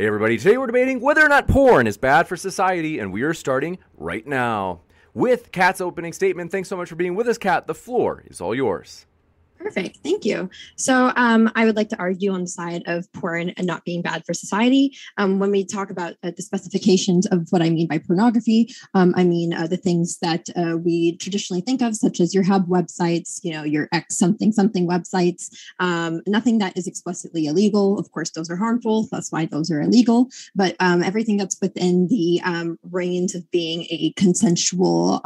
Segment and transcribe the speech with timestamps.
[0.00, 0.38] Hey, everybody.
[0.38, 3.76] Today we're debating whether or not porn is bad for society, and we are starting
[3.98, 4.80] right now
[5.12, 6.50] with Kat's opening statement.
[6.50, 7.66] Thanks so much for being with us, Kat.
[7.66, 9.04] The floor is all yours.
[9.60, 9.98] Perfect.
[10.02, 10.48] Thank you.
[10.76, 14.00] So um, I would like to argue on the side of porn and not being
[14.00, 14.96] bad for society.
[15.18, 19.12] Um, when we talk about uh, the specifications of what I mean by pornography, um,
[19.18, 22.68] I mean uh, the things that uh, we traditionally think of, such as your hub
[22.68, 25.50] websites, you know, your X something something websites.
[25.78, 27.98] Um, nothing that is explicitly illegal.
[27.98, 29.08] Of course, those are harmful.
[29.12, 30.30] That's why those are illegal.
[30.54, 35.20] But um, everything that's within the um, range of being a consensual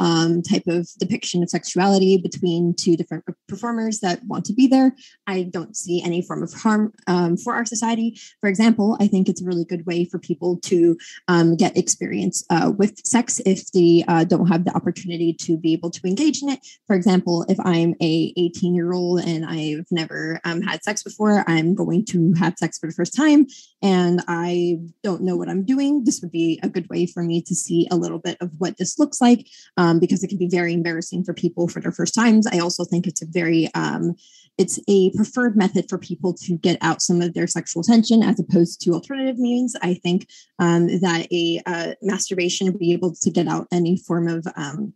[0.49, 4.95] type of depiction of sexuality between two different performers that want to be there.
[5.27, 8.19] I don't see any form of harm um, for our society.
[8.41, 12.45] For example, I think it's a really good way for people to um, get experience
[12.49, 16.41] uh, with sex if they uh, don't have the opportunity to be able to engage
[16.41, 16.59] in it.
[16.87, 21.43] For example, if I'm a 18 year old and I've never um, had sex before,
[21.47, 23.47] I'm going to have sex for the first time,
[23.81, 26.03] and I don't know what I'm doing.
[26.03, 28.77] This would be a good way for me to see a little bit of what
[28.77, 32.13] this looks like um, because it can be very embarrassing for people for their first
[32.13, 32.47] times.
[32.47, 34.14] I also think it's a very um,
[34.57, 38.39] it's a preferred method for people to get out some of their sexual tension as
[38.39, 39.75] opposed to alternative means.
[39.81, 40.27] I think
[40.59, 44.93] um, that a uh, masturbation be able to get out any form of um,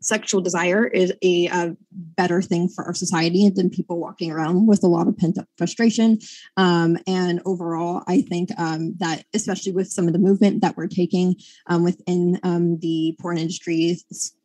[0.00, 1.76] sexual desire is a, a,
[2.16, 5.46] better thing for our society than people walking around with a lot of pent up
[5.56, 6.18] frustration.
[6.56, 10.86] Um, and overall, I think um, that, especially with some of the movement that we're
[10.86, 13.98] taking um, within um, the porn industry,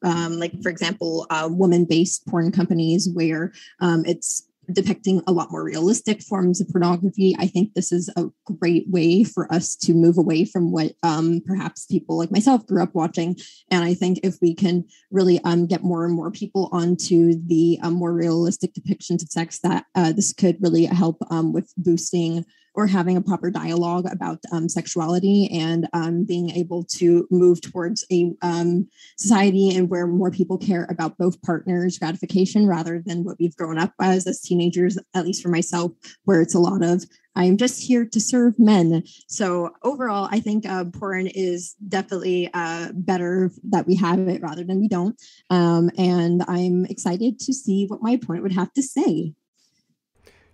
[0.03, 5.51] um, like, for example, uh, woman based porn companies where um, it's depicting a lot
[5.51, 7.35] more realistic forms of pornography.
[7.39, 11.41] I think this is a great way for us to move away from what um,
[11.45, 13.37] perhaps people like myself grew up watching.
[13.71, 17.79] And I think if we can really um, get more and more people onto the
[17.81, 22.45] um, more realistic depictions of sex, that uh, this could really help um, with boosting
[22.75, 28.05] or having a proper dialogue about um, sexuality and um, being able to move towards
[28.11, 28.87] a um,
[29.17, 33.77] society and where more people care about both partners' gratification rather than what we've grown
[33.77, 35.91] up as as teenagers, at least for myself,
[36.25, 39.03] where it's a lot of I'm just here to serve men.
[39.27, 44.63] So overall, I think uh, porn is definitely uh, better that we have it rather
[44.63, 45.21] than we don't.
[45.49, 49.33] Um, and I'm excited to see what my opponent would have to say.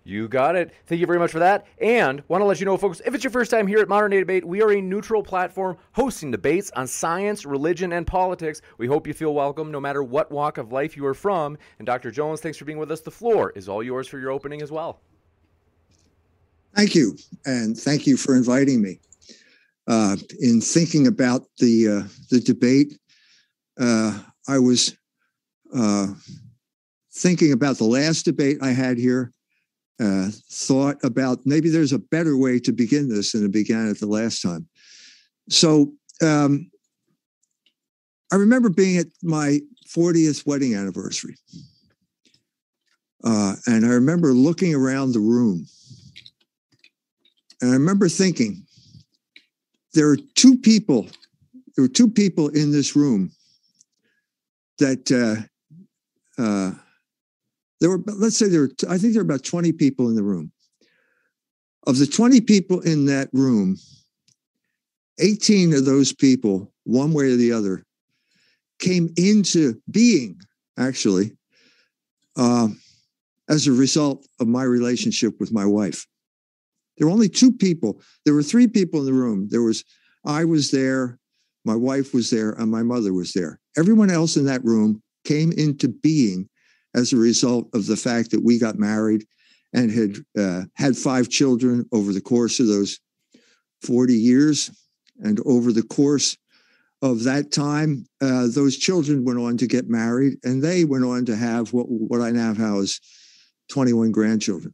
[0.04, 0.74] You got it.
[0.88, 1.68] Thank you very much for that.
[1.80, 4.10] And want to let you know, folks, if it's your first time here at Modern
[4.10, 8.62] Day Debate, we are a neutral platform hosting debates on science, religion, and politics.
[8.80, 11.56] We hope you feel welcome no matter what walk of life you are from.
[11.78, 12.10] And Dr.
[12.10, 13.02] Jones, thanks for being with us.
[13.02, 15.02] The floor is all yours for your opening as well.
[16.76, 17.16] Thank you.
[17.46, 19.00] And thank you for inviting me.
[19.88, 22.98] Uh, in thinking about the, uh, the debate,
[23.80, 24.96] uh, I was
[25.76, 26.08] uh,
[27.14, 29.32] thinking about the last debate I had here
[30.02, 34.00] uh, thought about maybe there's a better way to begin this than it began at
[34.00, 34.68] the last time.
[35.50, 36.72] So um,
[38.32, 41.36] I remember being at my 40th wedding anniversary.
[43.24, 45.68] Uh, and I remember looking around the room.
[47.62, 48.66] And I remember thinking,
[49.94, 51.08] there are two people,
[51.76, 53.32] there were two people in this room
[54.80, 56.72] that uh, uh,
[57.82, 60.24] there were, let's say there were, I think there were about 20 people in the
[60.24, 60.52] room.
[61.88, 63.76] Of the 20 people in that room,
[65.20, 67.84] 18 of those people, one way or the other,
[68.80, 70.40] came into being
[70.78, 71.32] actually
[72.38, 72.68] uh,
[73.50, 76.06] as a result of my relationship with my wife.
[76.98, 78.00] There were only two people.
[78.26, 79.48] There were three people in the room.
[79.50, 79.84] There was,
[80.24, 81.18] I was there,
[81.66, 83.60] my wife was there, and my mother was there.
[83.76, 86.48] Everyone else in that room came into being
[86.96, 89.26] as a result of the fact that we got married
[89.74, 93.00] and had uh, had five children over the course of those
[93.82, 94.72] 40 years.
[95.20, 96.38] And over the course
[97.02, 101.26] of that time, uh, those children went on to get married and they went on
[101.26, 103.00] to have what, what I now have is
[103.72, 104.74] 21 grandchildren.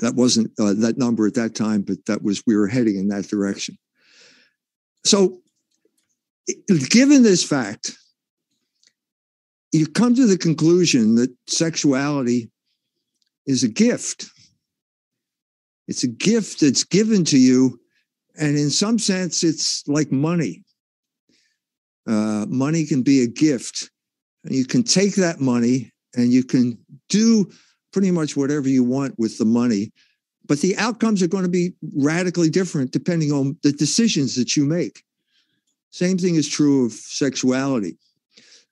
[0.00, 3.08] That wasn't uh, that number at that time, but that was, we were heading in
[3.08, 3.76] that direction.
[5.04, 5.40] So,
[6.88, 7.96] given this fact,
[9.72, 12.50] you come to the conclusion that sexuality
[13.46, 14.26] is a gift.
[15.88, 17.80] It's a gift that's given to you,
[18.38, 20.64] and in some sense, it's like money.
[22.06, 23.90] Uh, money can be a gift.
[24.44, 26.78] And you can take that money and you can
[27.08, 27.50] do
[27.92, 29.92] pretty much whatever you want with the money.
[30.46, 34.64] But the outcomes are going to be radically different depending on the decisions that you
[34.64, 35.04] make.
[35.90, 37.98] Same thing is true of sexuality.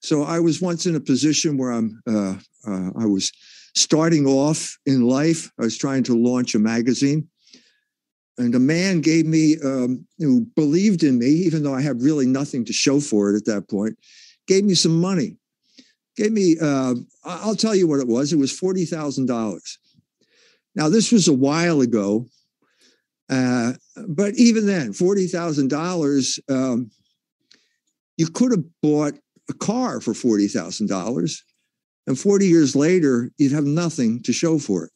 [0.00, 2.36] So I was once in a position where I'm, uh,
[2.66, 3.32] uh, I was
[3.74, 5.50] starting off in life.
[5.58, 7.28] I was trying to launch a magazine,
[8.38, 12.26] and a man gave me, um, who believed in me, even though I had really
[12.26, 13.98] nothing to show for it at that point,
[14.46, 15.36] gave me some money.
[16.16, 18.32] Gave me, uh, I'll tell you what it was.
[18.32, 19.78] It was forty thousand dollars.
[20.74, 22.26] Now this was a while ago,
[23.30, 23.74] uh,
[24.08, 26.40] but even then, forty thousand um, dollars,
[28.16, 29.14] you could have bought
[29.48, 31.36] a car for $40,000.
[32.06, 34.90] And 40 years later, you'd have nothing to show for it.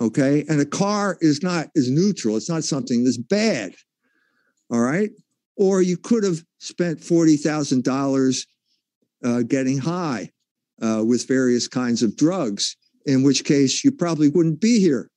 [0.00, 0.44] Okay.
[0.48, 2.36] And a car is not is neutral.
[2.36, 3.74] It's not something that's bad.
[4.70, 5.10] All right.
[5.56, 8.46] Or you could have spent $40,000
[9.24, 10.30] uh, getting high
[10.82, 12.76] uh, with various kinds of drugs,
[13.06, 15.10] in which case you probably wouldn't be here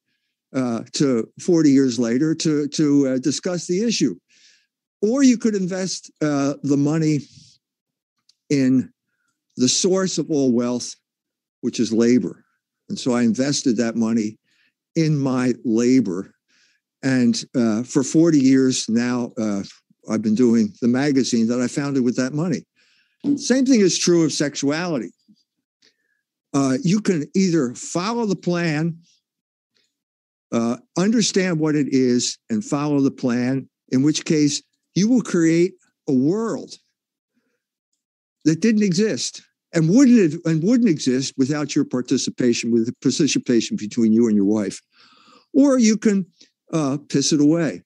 [0.56, 4.15] uh, to 40 years later to, to uh, discuss the issue.
[5.01, 7.21] Or you could invest uh, the money
[8.49, 8.91] in
[9.55, 10.95] the source of all wealth,
[11.61, 12.45] which is labor.
[12.89, 14.38] And so I invested that money
[14.95, 16.33] in my labor.
[17.03, 19.63] And uh, for 40 years now, uh,
[20.09, 22.65] I've been doing the magazine that I founded with that money.
[23.35, 25.11] Same thing is true of sexuality.
[26.53, 28.97] Uh, you can either follow the plan,
[30.51, 34.61] uh, understand what it is, and follow the plan, in which case
[34.95, 35.73] you will create
[36.07, 36.73] a world
[38.47, 39.41] that didn't exist
[39.73, 44.45] and wouldn't and wouldn't exist without your participation with the participation between you and your
[44.45, 44.81] wife.
[45.53, 46.25] Or you can
[46.73, 47.83] uh, piss it away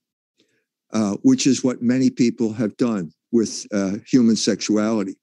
[0.94, 5.16] uh, which is what many people have done with uh, human sexuality.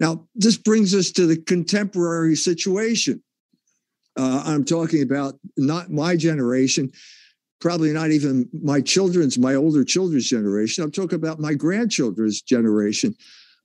[0.00, 3.22] Now this brings us to the contemporary situation.
[4.16, 6.90] Uh, i'm talking about not my generation
[7.60, 10.84] probably not even my children's my older children's generation.
[10.84, 13.14] I'm talking about my grandchildren's generation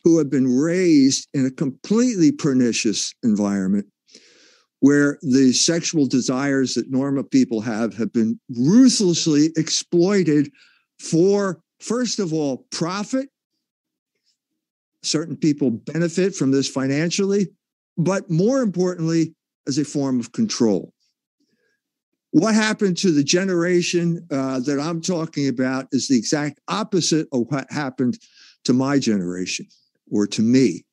[0.03, 3.87] who have been raised in a completely pernicious environment
[4.83, 10.51] where the sexual desires that normal people have have been ruthlessly exploited
[10.99, 13.29] for, first of all, profit.
[15.01, 17.47] Certain people benefit from this financially,
[17.97, 19.33] but more importantly,
[19.69, 20.93] as a form of control.
[22.31, 27.45] What happened to the generation uh, that I'm talking about is the exact opposite of
[27.47, 28.17] what happened
[28.65, 29.65] to my generation
[30.11, 30.85] or to me.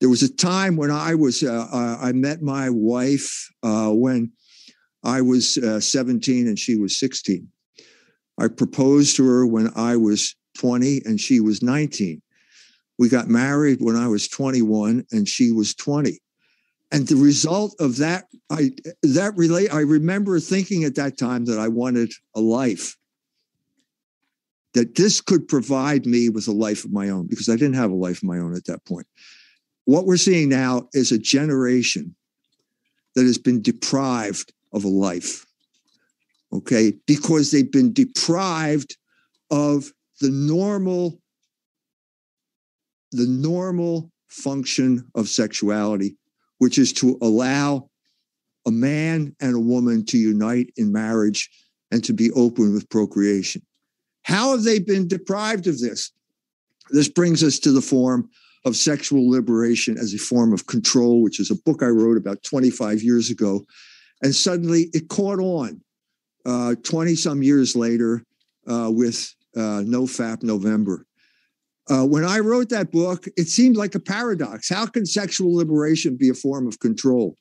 [0.00, 4.32] There was a time when I was, uh, I met my wife uh, when
[5.02, 7.48] I was uh, 17 and she was 16.
[8.38, 12.22] I proposed to her when I was 20 and she was 19.
[12.98, 16.18] We got married when I was 21 and she was 20.
[16.90, 18.70] And the result of that, I
[19.02, 19.72] that relate.
[19.72, 22.96] I remember thinking at that time that I wanted a life
[24.78, 27.90] that this could provide me with a life of my own because I didn't have
[27.90, 29.08] a life of my own at that point.
[29.86, 32.14] What we're seeing now is a generation
[33.16, 35.44] that has been deprived of a life,
[36.52, 38.96] okay, because they've been deprived
[39.50, 39.90] of
[40.20, 41.20] the normal
[43.10, 46.16] the normal function of sexuality
[46.58, 47.88] which is to allow
[48.66, 51.50] a man and a woman to unite in marriage
[51.90, 53.62] and to be open with procreation
[54.28, 56.12] how have they been deprived of this?
[56.90, 58.28] This brings us to the form
[58.66, 62.42] of sexual liberation as a form of control, which is a book I wrote about
[62.42, 63.64] 25 years ago.
[64.22, 65.80] And suddenly it caught on
[66.44, 68.22] 20 uh, some years later
[68.70, 71.06] uh, with uh, No Fap November.
[71.88, 74.68] Uh, when I wrote that book, it seemed like a paradox.
[74.68, 77.34] How can sexual liberation be a form of control?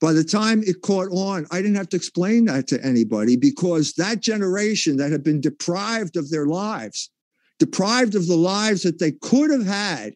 [0.00, 3.92] By the time it caught on, I didn't have to explain that to anybody because
[3.94, 7.10] that generation that had been deprived of their lives,
[7.58, 10.14] deprived of the lives that they could have had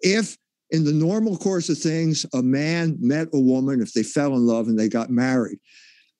[0.00, 0.36] if,
[0.70, 4.46] in the normal course of things, a man met a woman, if they fell in
[4.46, 5.58] love and they got married.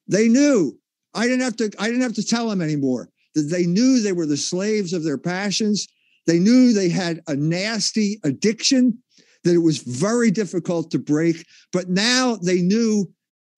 [0.06, 0.78] They knew.
[1.14, 4.12] I didn't have to, I didn't have to tell them anymore that they knew they
[4.12, 5.88] were the slaves of their passions.
[6.26, 8.98] They knew they had a nasty addiction
[9.44, 11.46] that it was very difficult to break.
[11.72, 13.10] But now they knew,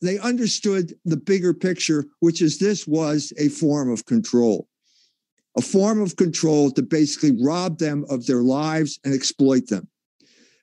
[0.02, 4.68] they understood the bigger picture, which is this was a form of control,
[5.56, 9.88] a form of control to basically rob them of their lives and exploit them.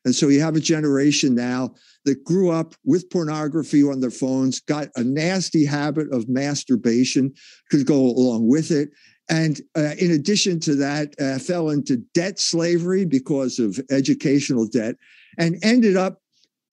[0.05, 1.73] And so you have a generation now
[2.05, 7.33] that grew up with pornography on their phones, got a nasty habit of masturbation,
[7.71, 8.89] could go along with it.
[9.29, 14.95] And uh, in addition to that, uh, fell into debt slavery because of educational debt
[15.37, 16.21] and ended up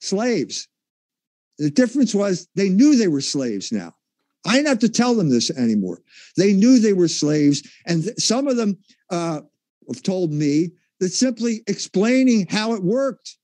[0.00, 0.68] slaves.
[1.58, 3.94] The difference was they knew they were slaves now.
[4.46, 6.00] I didn't have to tell them this anymore.
[6.36, 7.62] They knew they were slaves.
[7.86, 8.78] And th- some of them
[9.10, 9.42] uh,
[9.88, 13.36] have told me that simply explaining how it worked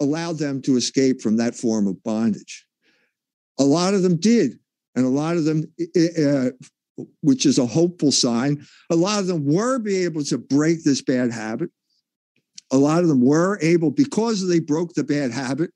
[0.00, 2.66] allowed them to escape from that form of bondage.
[3.58, 4.58] A lot of them did.
[4.94, 5.64] And a lot of them,
[5.96, 6.50] uh,
[7.22, 11.02] which is a hopeful sign, a lot of them were be able to break this
[11.02, 11.70] bad habit.
[12.70, 15.70] A lot of them were able, because they broke the bad habit,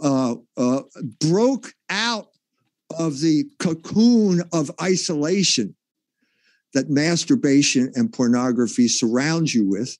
[0.00, 0.82] uh, uh,
[1.20, 2.28] broke out
[2.98, 5.74] of the cocoon of isolation
[6.74, 9.96] that masturbation and pornography surrounds you with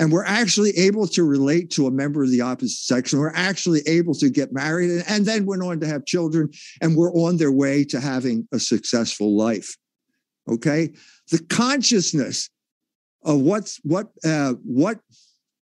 [0.00, 3.34] and we're actually able to relate to a member of the opposite sex and we're
[3.34, 6.50] actually able to get married and, and then went on to have children
[6.80, 9.76] and we're on their way to having a successful life
[10.50, 10.92] okay
[11.30, 12.50] the consciousness
[13.22, 14.98] of what's what uh, what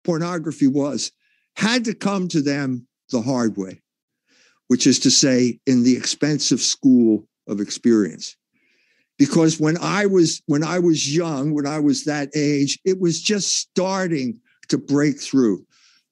[0.04, 1.12] pornography was
[1.56, 3.82] had to come to them the hard way
[4.68, 8.38] which is to say in the expensive school of experience
[9.20, 13.22] because when I was when I was young, when I was that age, it was
[13.22, 15.66] just starting to break through.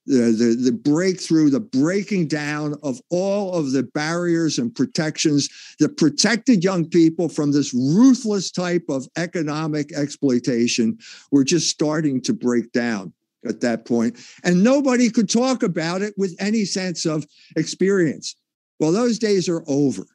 [0.08, 5.50] The, the, the breakthrough, the breaking down of all of the barriers and protections
[5.80, 10.98] that protected young people from this ruthless type of economic exploitation
[11.30, 13.12] were just starting to break down
[13.46, 14.18] at that point.
[14.44, 18.36] And nobody could talk about it with any sense of experience.
[18.80, 20.06] Well, those days are over.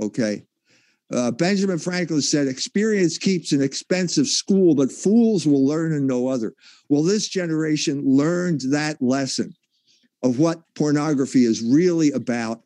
[0.00, 0.44] Okay.
[1.10, 6.28] Uh, Benjamin Franklin said, Experience keeps an expensive school, but fools will learn in no
[6.28, 6.52] other.
[6.88, 9.54] Well, this generation learned that lesson
[10.22, 12.62] of what pornography is really about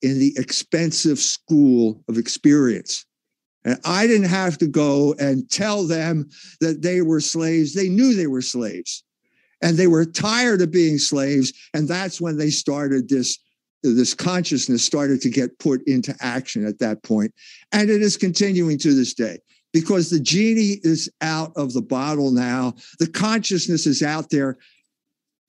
[0.00, 3.04] in the expensive school of experience.
[3.64, 6.28] And I didn't have to go and tell them
[6.60, 7.74] that they were slaves.
[7.74, 9.02] They knew they were slaves
[9.62, 11.52] and they were tired of being slaves.
[11.72, 13.38] And that's when they started this
[13.92, 17.32] this consciousness started to get put into action at that point.
[17.72, 19.38] And it is continuing to this day
[19.72, 22.74] because the genie is out of the bottle now.
[22.98, 24.56] The consciousness is out there.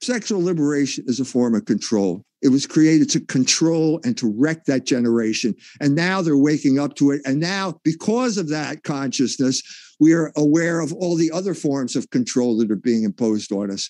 [0.01, 2.25] Sexual liberation is a form of control.
[2.41, 5.55] It was created to control and to wreck that generation.
[5.79, 7.21] And now they're waking up to it.
[7.25, 9.63] And now, because of that consciousness,
[9.99, 13.71] we are aware of all the other forms of control that are being imposed on
[13.71, 13.89] us.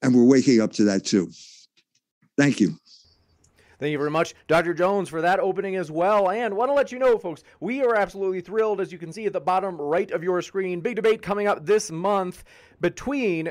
[0.00, 1.30] And we're waking up to that too.
[2.38, 2.76] Thank you.
[3.82, 4.74] Thank you very much, Dr.
[4.74, 6.30] Jones, for that opening as well.
[6.30, 9.26] And want to let you know, folks, we are absolutely thrilled, as you can see
[9.26, 10.80] at the bottom right of your screen.
[10.80, 12.44] Big debate coming up this month
[12.80, 13.50] between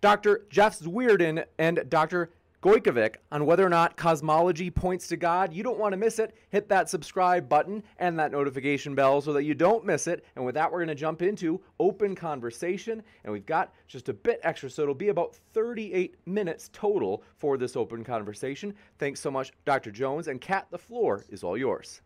[0.00, 0.46] Dr.
[0.50, 2.30] Jeff Zweerink and Dr.
[2.62, 5.52] Gojkovic on whether or not cosmology points to God.
[5.52, 6.36] You don't want to miss it.
[6.50, 10.24] Hit that subscribe button and that notification bell so that you don't miss it.
[10.36, 13.02] And with that, we're going to jump into open conversation.
[13.24, 17.58] And we've got just a bit extra, so it'll be about 38 minutes total for
[17.58, 18.74] this open conversation.
[18.98, 19.90] Thanks so much, Dr.
[19.90, 20.28] Jones.
[20.28, 22.00] And Kat, the floor is all yours.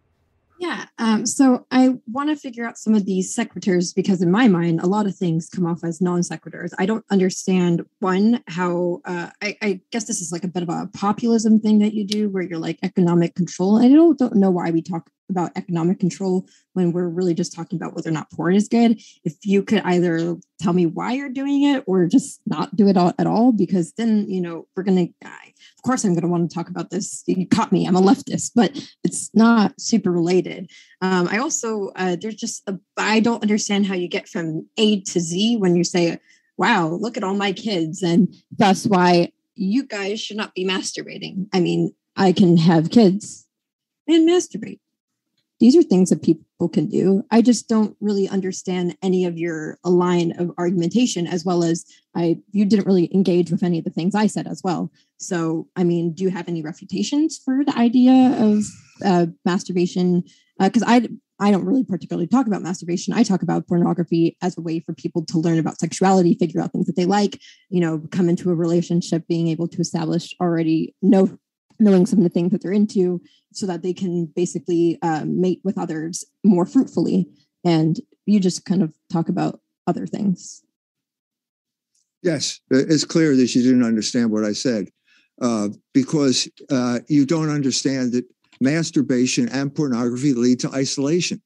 [0.59, 0.87] Yeah.
[0.99, 4.81] Um, so I want to figure out some of these sequiturs because, in my mind,
[4.81, 6.73] a lot of things come off as non sequiturs.
[6.79, 9.01] I don't understand one how.
[9.05, 12.07] Uh, I, I, guess this is like a bit of a populism thing that you
[12.07, 13.77] do, where you're like economic control.
[13.77, 17.77] I don't don't know why we talk about economic control when we're really just talking
[17.77, 19.01] about whether or not porn is good.
[19.25, 22.97] If you could either tell me why you're doing it or just not do it
[22.97, 25.07] all, at all, because then you know we're gonna.
[25.23, 27.23] Of course, I'm gonna want to talk about this.
[27.27, 27.87] You caught me.
[27.87, 30.71] I'm a leftist, but it's not super related.
[31.01, 35.21] Um, I also uh, there's just I don't understand how you get from A to
[35.21, 36.19] Z when you say,
[36.57, 41.49] "Wow, look at all my kids," and that's why you guys should not be masturbating.
[41.53, 43.47] I mean, I can have kids
[44.07, 44.81] and masturbate
[45.59, 47.23] these are things that people can do.
[47.31, 51.85] I just don't really understand any of your line of argumentation, as well as
[52.15, 54.91] I you didn't really engage with any of the things I said as well.
[55.19, 58.65] So, I mean, do you have any refutations for the idea of
[59.05, 60.25] uh, masturbation?
[60.59, 61.09] Because uh, I
[61.39, 63.13] I don't really particularly talk about masturbation.
[63.13, 66.73] I talk about pornography as a way for people to learn about sexuality, figure out
[66.73, 70.95] things that they like, you know, come into a relationship, being able to establish already
[71.03, 71.39] know
[71.79, 73.21] knowing some of the things that they're into
[73.53, 77.29] so that they can basically uh, mate with others more fruitfully.
[77.65, 80.63] And you just kind of talk about other things.
[82.23, 84.89] Yes it's clear that you didn't understand what i said
[85.43, 88.25] uh, because uh, you don't understand that
[88.61, 91.41] masturbation and pornography lead to isolation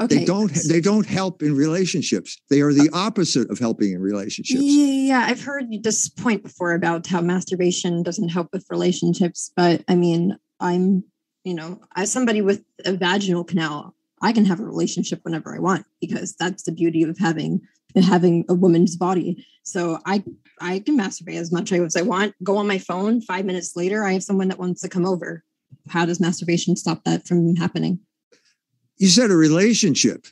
[0.00, 0.18] Okay.
[0.18, 2.40] They don't they don't help in relationships.
[2.50, 4.62] They are the uh, opposite of helping in relationships.
[4.62, 9.82] Yeah, yeah, I've heard this point before about how masturbation doesn't help with relationships, but
[9.88, 11.02] I mean, I'm,
[11.42, 15.58] you know, as somebody with a vaginal canal, I can have a relationship whenever I
[15.58, 17.60] want because that's the beauty of having
[18.00, 19.44] having a woman's body.
[19.64, 20.22] So I
[20.60, 22.34] I can masturbate as much as I want.
[22.44, 23.20] Go on my phone.
[23.20, 25.42] Five minutes later, I have someone that wants to come over.
[25.88, 28.00] How does masturbation stop that from happening?
[28.98, 30.26] You said a relationship.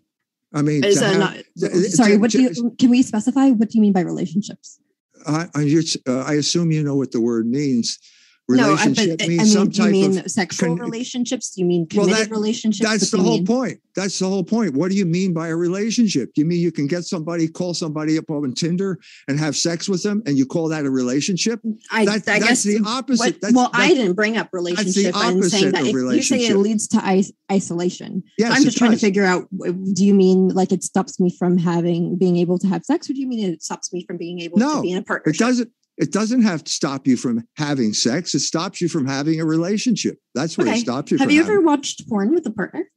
[0.52, 3.50] I mean, Is that have- not, to- sorry, to- what do you can we specify?
[3.50, 4.78] What do you mean by relationships?
[5.26, 7.98] I, I, uh, I assume you know what the word means.
[8.48, 10.30] No, I, Relationship but, I mean, some do you mean of.
[10.30, 11.50] sexual con- relationships?
[11.50, 12.88] Do you mean Well, committed that- relationships?
[12.88, 13.46] That's the whole mean?
[13.46, 13.80] point.
[13.96, 14.74] That's the whole point.
[14.74, 16.32] What do you mean by a relationship?
[16.32, 19.88] Do you mean you can get somebody, call somebody up on Tinder and have sex
[19.88, 21.58] with them, and you call that a relationship?
[21.90, 23.18] I, That's, I that's guess the opposite.
[23.34, 25.16] What, That's, well, I didn't bring up relationship.
[25.16, 28.96] I'm saying that you say it leads to is- isolation, yes, I'm just trying to
[28.98, 29.48] figure out:
[29.92, 33.12] do you mean like it stops me from having being able to have sex, or
[33.14, 35.40] do you mean it stops me from being able No, to be in a partnership
[35.40, 35.70] It doesn't.
[35.98, 38.34] It doesn't have to stop you from having sex.
[38.34, 40.18] It stops you from having a relationship.
[40.34, 40.76] That's what Okay.
[40.78, 41.56] it stops you Have you having.
[41.56, 42.90] ever watched porn with a partner?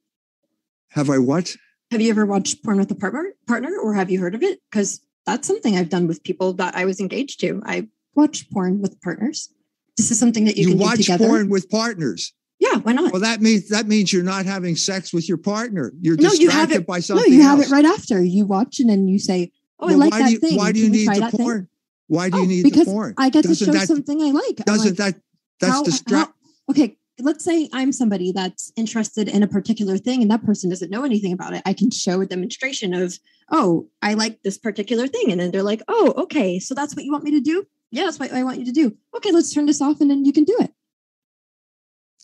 [0.92, 1.56] Have I what?
[1.92, 4.60] Have you ever watched porn with a partner, partner, or have you heard of it?
[4.70, 7.62] Because that's something I've done with people that I was engaged to.
[7.66, 9.50] I watch porn with partners.
[9.98, 11.26] This is something that you, You, can do watch together.
[11.28, 12.34] porn with partners.
[12.60, 13.14] Yeah, why not?
[13.14, 15.94] Well, that means that means you're not having sex with your partner.
[16.02, 17.70] You're No, distracted you have it- by no, something you have else.
[17.70, 18.22] it right after.
[18.24, 20.88] You watch it and you say, "Oh, I like that you, thing." Why do you
[20.92, 21.68] we need the that thing?
[22.10, 23.14] Why do you Oh, need because the porn?
[23.18, 24.58] I get to Doesn't show that- something I like.
[24.66, 25.22] Doesn't like, that
[25.62, 26.32] that's how- distract?
[26.32, 30.70] how- okay, let's say I'm somebody that's interested in a particular thing and that person
[30.72, 31.62] doesn't know anything about it.
[31.66, 33.18] I can show a demonstration of,
[33.52, 35.32] oh, I like this particular thing.
[35.32, 37.66] And then they're like, oh, okay, so that's what you want me to do?
[37.92, 38.96] Yeah, that's what I want you to do.
[39.16, 40.72] Okay, let's turn this off and then you can do it.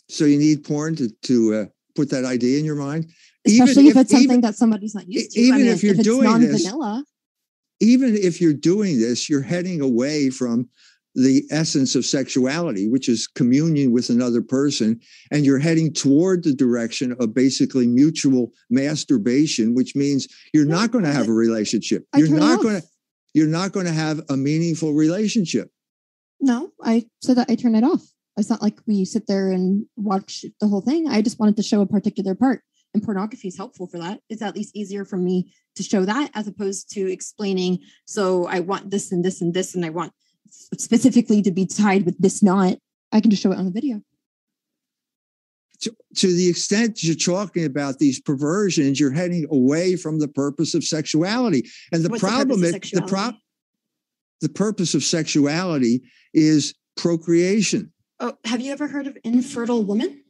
[0.08, 1.64] So you need porn to to uh,
[1.94, 3.06] put that idea in your mind.
[3.44, 5.40] Especially if, it's something even, that somebody's not used to.
[5.40, 6.64] I even mean, if you're it's doing this-
[7.80, 10.68] even if you're doing this, you're heading away from
[11.14, 15.00] the essence of sexuality, which is communion with another person,
[15.32, 21.04] and you're heading toward the direction of basically mutual masturbation, which means you're not going
[21.04, 22.04] to have a relationship.
[22.14, 22.86] You're not going to
[23.32, 25.70] you're not going to have a meaningful relationship.
[26.40, 28.02] No, I said that I turn it off.
[28.38, 31.08] It's not like we sit there and watch the whole thing.
[31.08, 32.62] I just wanted to show a particular part.
[32.96, 34.20] And pornography is helpful for that.
[34.30, 38.60] It's at least easier for me to show that as opposed to explaining, so I
[38.60, 40.14] want this and this and this, and I want
[40.48, 42.78] specifically to be tied with this knot.
[43.12, 44.00] I can just show it on the video.
[45.80, 50.72] to, to the extent you're talking about these perversions, you're heading away from the purpose
[50.72, 51.68] of sexuality.
[51.92, 53.36] And the What's problem is the prop
[54.40, 56.00] the purpose of sexuality
[56.32, 57.92] is procreation.
[58.20, 60.22] Oh, have you ever heard of infertile woman?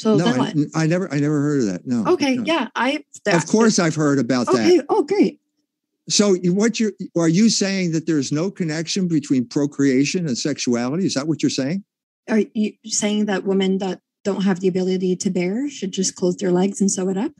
[0.00, 0.54] So no, I?
[0.74, 1.86] I never I never heard of that.
[1.86, 2.06] No.
[2.14, 2.44] Okay, no.
[2.44, 3.04] yeah, I.
[3.26, 4.78] Of course I've heard about Okay.
[4.78, 4.86] that.
[4.88, 5.40] Oh, great.
[6.08, 11.04] So what you are you saying that there's no connection between procreation and sexuality?
[11.04, 11.84] Is that what you're saying?
[12.30, 16.36] Are you saying that women that don't have the ability to bear should just close
[16.36, 17.32] their legs and sew it up?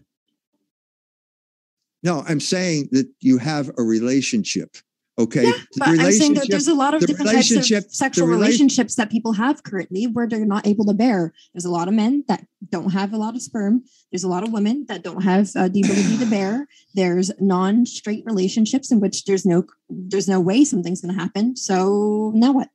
[2.03, 4.77] No, I'm saying that you have a relationship.
[5.21, 5.45] Okay.
[5.45, 8.95] Yeah, but I'm saying that there's a lot of different types of sexual rela- relationships
[8.95, 11.35] that people have currently where they're not able to bear.
[11.53, 13.85] There's a lot of men that don't have a lot of sperm.
[14.11, 16.67] There's a lot of women that don't have uh, the ability to bear.
[16.95, 21.55] There's non-straight relationships in which there's no there's no way something's going to happen.
[21.55, 22.71] So now what?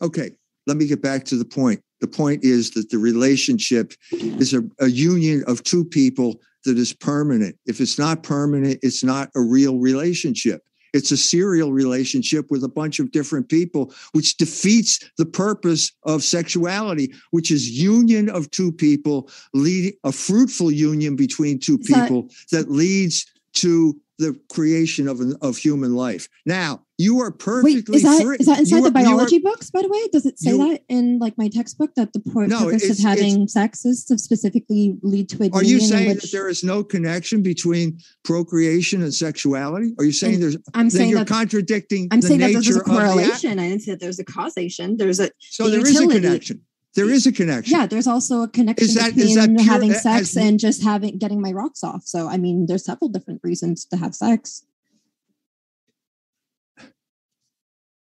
[0.00, 0.30] Okay,
[0.66, 1.82] let me get back to the point.
[2.00, 6.94] The point is that the relationship is a, a union of two people that is
[6.94, 7.56] permanent.
[7.66, 10.62] If it's not permanent, it's not a real relationship.
[10.94, 16.22] It's a serial relationship with a bunch of different people, which defeats the purpose of
[16.22, 22.70] sexuality, which is union of two people, leading a fruitful union between two people that
[22.70, 26.28] leads to the creation of an, of human life.
[26.46, 27.82] Now, you are perfectly.
[27.88, 28.36] Wait, is that free.
[28.38, 29.70] is that inside you the are- you are- biology books?
[29.70, 32.46] By the way, does it say you- that in like my textbook that the po-
[32.46, 36.22] No, purpose of having sex is to specifically lead to a Are you saying which
[36.22, 39.94] that there is no connection between procreation and sexuality?
[39.98, 43.58] Are you saying there's I'm saying you're that contradicting I'm saying that there's a correlation.
[43.58, 44.96] I didn't say that there's a causation.
[44.96, 46.60] There's a So the there is a connection.
[46.94, 47.76] There is a connection.
[47.76, 47.86] yeah.
[47.86, 51.40] There's also a connection Is that- between that pure- having sex and just having getting
[51.40, 52.04] my rocks off.
[52.06, 54.64] So I mean, there's several different reasons to have sex.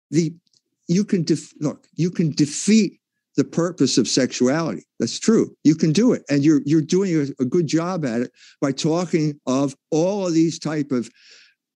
[0.09, 0.33] The
[0.87, 2.99] you can def, look, you can defeat
[3.37, 4.83] the purpose of sexuality.
[4.99, 5.55] That's true.
[5.63, 6.23] You can do it.
[6.29, 10.33] And you're you're doing a, a good job at it by talking of all of
[10.33, 11.09] these type of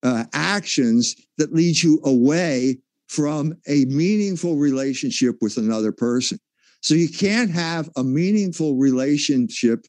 [0.02, 6.38] uh, actions that lead you away from a meaningful relationship with another person.
[6.86, 9.86] So you can't have a meaningful relationship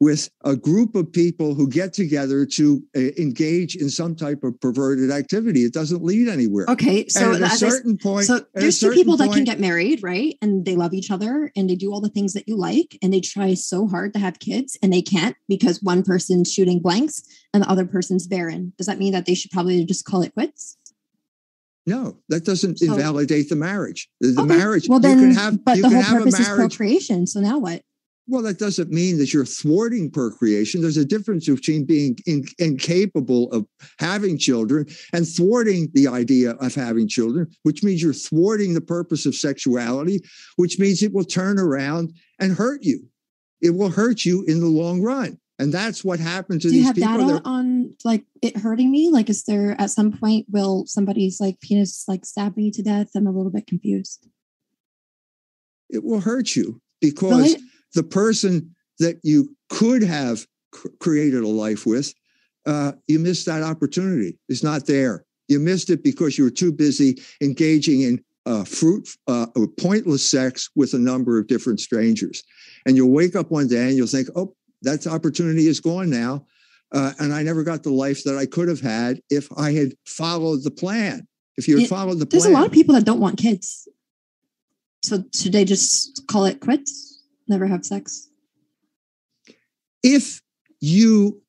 [0.00, 4.58] with a group of people who get together to uh, engage in some type of
[4.60, 5.60] perverted activity.
[5.60, 6.64] It doesn't lead anywhere.
[6.68, 9.60] Okay, so and at a certain point, so there's two people point, that can get
[9.60, 10.36] married, right?
[10.42, 13.12] And they love each other and they do all the things that you like, and
[13.12, 17.22] they try so hard to have kids and they can't because one person's shooting blanks
[17.54, 18.72] and the other person's barren.
[18.76, 20.78] Does that mean that they should probably just call it quits?
[21.90, 24.08] No, that doesn't so, invalidate the marriage.
[24.20, 24.46] The, okay.
[24.46, 24.86] marriage.
[24.88, 27.26] Well, then, you can have, but the whole purpose is procreation.
[27.26, 27.82] So now what?
[28.28, 30.80] Well, that doesn't mean that you're thwarting procreation.
[30.80, 33.66] There's a difference between being in, incapable of
[33.98, 39.26] having children and thwarting the idea of having children, which means you're thwarting the purpose
[39.26, 40.20] of sexuality,
[40.54, 43.02] which means it will turn around and hurt you.
[43.60, 45.40] It will hurt you in the long run.
[45.60, 47.18] And that's what happened to Do these you have people.
[47.18, 49.10] data on like it hurting me?
[49.10, 53.10] Like, is there at some point will somebody's like penis like stab me to death?
[53.14, 54.26] I'm a little bit confused.
[55.90, 57.62] It will hurt you because really?
[57.94, 60.46] the person that you could have
[60.98, 62.14] created a life with,
[62.64, 64.38] uh, you missed that opportunity.
[64.48, 65.26] It's not there.
[65.48, 69.46] You missed it because you were too busy engaging in uh, fruit, uh,
[69.78, 72.42] pointless sex with a number of different strangers.
[72.86, 76.46] And you'll wake up one day and you'll think, oh, that opportunity is gone now.
[76.92, 79.92] Uh, and I never got the life that I could have had if I had
[80.06, 81.26] followed the plan.
[81.56, 82.52] If you had it, followed the there's plan.
[82.52, 83.88] There's a lot of people that don't want kids.
[85.02, 87.10] So should they just call it quits?
[87.50, 88.30] never have sex?
[90.02, 90.40] If
[90.80, 91.42] you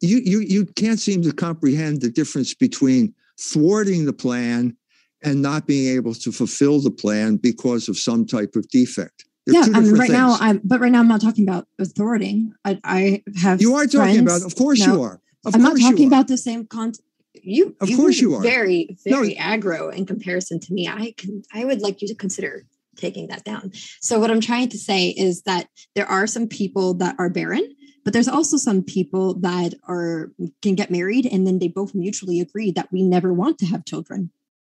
[0.00, 4.76] you you you can't seem to comprehend the difference between thwarting the plan
[5.22, 9.24] and not being able to fulfill the plan because of some type of defect.
[9.46, 10.12] They're yeah, um, I mean, right things.
[10.12, 12.52] now I'm, but right now I'm not talking about thwarting.
[12.64, 13.60] I, I have.
[13.60, 15.20] You are talking about, of course no, you are.
[15.44, 17.04] Of I'm not talking about the same content.
[17.34, 18.42] You, of you course you are.
[18.42, 19.40] Very, very no.
[19.40, 20.86] aggro in comparison to me.
[20.86, 22.64] I can, I would like you to consider
[22.96, 23.72] taking that down.
[24.00, 27.74] So what I'm trying to say is that there are some people that are barren,
[28.04, 32.38] but there's also some people that are can get married and then they both mutually
[32.38, 34.30] agree that we never want to have children.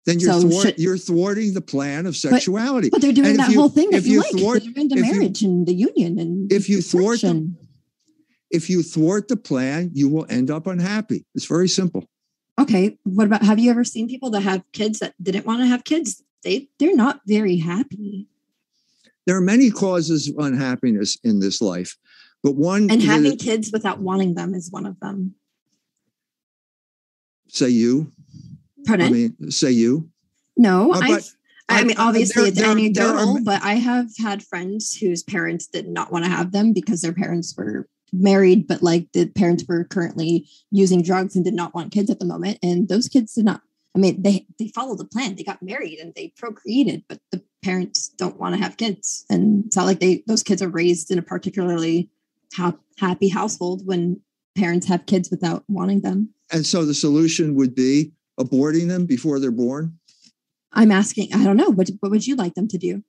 [0.06, 2.88] Then you're, so thwart, should, you're thwarting the plan of sexuality.
[2.88, 4.42] But, but they're doing and that you, whole thing that you, you like.
[4.42, 7.52] Thwart, they're into marriage you, and the union and if you thwart the,
[8.50, 11.26] if you thwart the plan, you will end up unhappy.
[11.34, 12.08] It's very simple.
[12.58, 12.96] Okay.
[13.04, 15.84] What about have you ever seen people that have kids that didn't want to have
[15.84, 18.26] kids they they're not very happy.
[19.26, 21.96] There are many causes of unhappiness in this life,
[22.42, 25.34] but one and having is, kids without wanting them is one of them.
[27.48, 28.12] Say you.
[28.88, 29.06] Pardon?
[29.06, 30.10] I mean, say you.
[30.56, 31.20] No, uh, I.
[31.70, 35.22] I mean, obviously there, it's there, anecdotal, there are, but I have had friends whose
[35.22, 39.26] parents did not want to have them because their parents were married, but like the
[39.26, 42.58] parents were currently using drugs and did not want kids at the moment.
[42.62, 43.60] And those kids did not
[43.98, 45.34] I mean, they they followed the plan.
[45.34, 49.64] They got married and they procreated, but the parents don't want to have kids, and
[49.66, 52.08] it's not like they those kids are raised in a particularly
[52.54, 54.20] ha- happy household when
[54.56, 56.30] parents have kids without wanting them.
[56.52, 59.98] And so the solution would be aborting them before they're born.
[60.72, 61.34] I'm asking.
[61.34, 61.70] I don't know.
[61.70, 63.02] What what would you like them to do?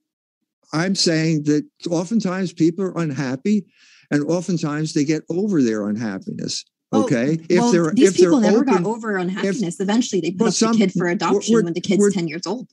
[0.73, 3.65] I'm saying that oftentimes people are unhappy,
[4.11, 6.65] and oftentimes they get over their unhappiness.
[6.91, 7.37] Oh, okay.
[7.39, 9.79] Oh, if well, they're these if people never open, got over unhappiness.
[9.79, 12.47] If, Eventually, they put up some, the kid for adoption when the kid's ten years
[12.47, 12.69] old.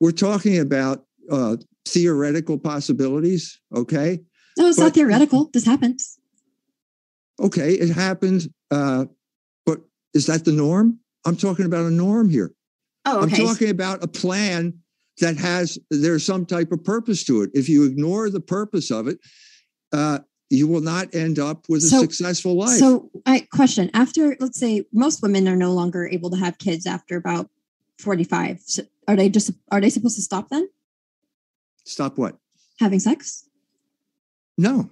[0.00, 3.60] We're talking about uh, theoretical possibilities.
[3.74, 4.20] Okay.
[4.58, 5.50] No, it's but, not theoretical.
[5.52, 6.18] This happens.
[7.40, 8.48] Okay, it happened.
[8.70, 9.06] Uh,
[9.64, 9.80] but
[10.12, 10.98] is that the norm?
[11.28, 12.52] I'm talking about a norm here.
[13.04, 13.42] Oh, okay.
[13.42, 14.78] I'm talking about a plan
[15.20, 17.50] that has there's some type of purpose to it.
[17.54, 19.18] If you ignore the purpose of it,
[19.92, 22.78] uh, you will not end up with a so, successful life.
[22.78, 26.86] So, I question after, let's say, most women are no longer able to have kids
[26.86, 27.50] after about
[27.98, 28.60] 45.
[28.60, 30.68] So are they just, are they supposed to stop then?
[31.84, 32.38] Stop what?
[32.80, 33.48] Having sex?
[34.56, 34.88] No.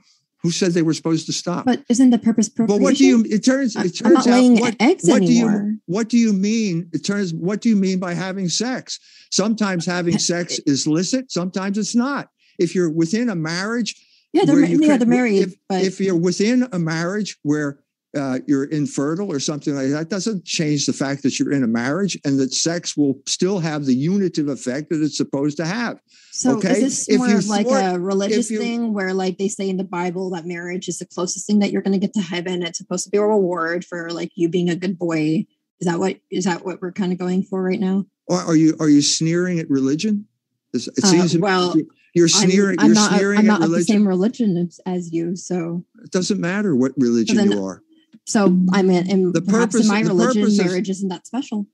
[0.46, 1.64] Who said they were supposed to stop?
[1.64, 2.78] But isn't the purpose procreation?
[2.78, 3.24] But what do you?
[3.28, 3.74] It turns.
[3.74, 4.60] It turns I'm not laying.
[4.60, 5.50] What, eggs what anymore.
[5.50, 5.78] do you?
[5.86, 6.88] What do you mean?
[6.92, 7.34] It turns.
[7.34, 9.00] What do you mean by having sex?
[9.32, 11.32] Sometimes having sex is licit.
[11.32, 12.28] Sometimes it's not.
[12.60, 13.96] If you're within a marriage,
[14.32, 15.48] yeah, they're, yeah, can, they're married.
[15.48, 15.82] If, but...
[15.82, 17.80] if you're within a marriage where
[18.16, 21.66] uh, you're infertile or something like that doesn't change the fact that you're in a
[21.66, 26.00] marriage and that sex will still have the unitive effect that it's supposed to have.
[26.32, 26.72] So okay?
[26.72, 29.76] is this if more of like a religious you, thing where like they say in
[29.76, 32.62] the Bible that marriage is the closest thing that you're going to get to heaven?
[32.62, 35.46] It's supposed to be a reward for like you being a good boy.
[35.80, 38.06] Is that what is that what we're kind of going for right now?
[38.28, 40.26] Or are you are you sneering at religion?
[40.72, 41.74] It uh, seems uh, well.
[42.14, 42.76] You're sneering.
[42.78, 43.78] I'm, I'm you're not, sneering I'm not religion.
[43.78, 47.82] the same religion as, as, you, so it doesn't matter what religion you are.
[48.26, 51.66] So I mean, in, the perhaps purpose, in my religion, marriage is, isn't that special.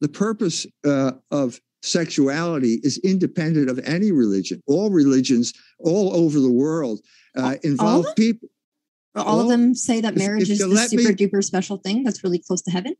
[0.00, 4.62] The purpose uh, of sexuality is independent of any religion.
[4.66, 7.00] All religions all over the world
[7.36, 8.14] uh, involve them?
[8.14, 8.48] people.
[9.16, 11.42] All, all of them say that marriage if is you the let me- super duper
[11.42, 12.94] special thing that's really close to heaven.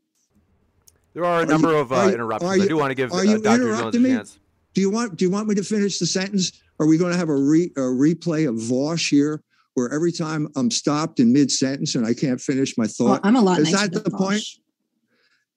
[1.13, 2.51] There are a Are number you- of uh, are you- interruptions.
[2.51, 3.77] are I do want to give uh, Dr.
[3.77, 4.39] Jones a chance.
[4.73, 6.51] Do you want do you want me to finish the sentence?
[6.79, 9.43] Are we going to have a, re, a replay of Vaush here,
[9.73, 13.21] where every time I'm stopped in mid sentence and I can't finish my Well, thought?
[13.23, 14.43] I'm a lot Is that the point?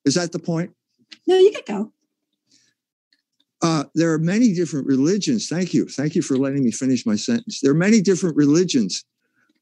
[0.04, 0.70] Is that the point?
[1.26, 1.92] No, you could go.
[3.62, 5.48] Uh, there are many different religions.
[5.48, 5.86] Thank you.
[5.86, 7.60] Thank you for letting me finish my sentence.
[7.60, 9.04] There are many different religions,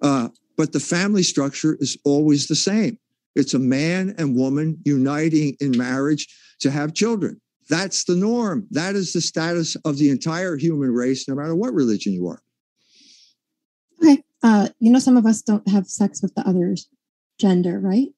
[0.01, 2.99] uh, but the family structure is always the same.
[3.37, 6.27] It's a man and woman uniting in marriage
[6.61, 7.41] to have children.
[7.69, 8.67] That's the norm.
[8.73, 12.43] That is the status of the entire human race, no matter what religion you are.
[14.43, 16.89] Uh, you know, some of us don't have sex with the other's
[17.39, 18.09] gender, right?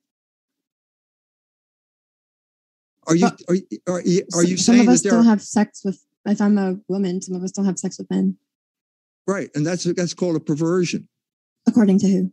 [3.06, 5.22] Are you are, you- are you, are Some- you some saying of us don't are,
[5.24, 6.04] have sex with?
[6.26, 8.38] If I'm a woman, some of us don't have sex with men.
[9.26, 9.50] right?
[9.54, 11.06] And that's that's called a perversion,
[11.66, 12.32] According to who?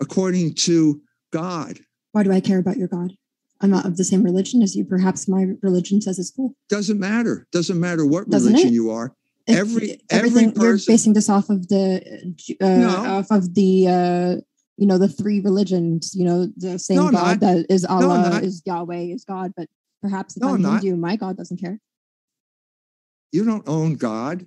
[0.00, 1.80] according to God.
[2.12, 3.12] Why do I care about your God?
[3.60, 4.84] I'm not of the same religion as you.
[4.84, 6.54] Perhaps my religion says it's cool.
[6.70, 7.46] Doesn't matter.
[7.52, 8.74] Doesn't matter what Doesn't religion it?
[8.74, 9.14] you are.
[9.48, 12.88] Every- every person- basing this off of the uh, No.
[12.88, 14.36] off of the uh,
[14.76, 16.14] you know the three religions.
[16.14, 18.42] You know the same No, God that is Allah not.
[18.44, 19.68] is Yahweh is God, but
[20.02, 20.82] perhaps if No, I'm not.
[20.82, 21.80] Hindu, my God doesn't care.
[23.32, 24.46] You don't own God.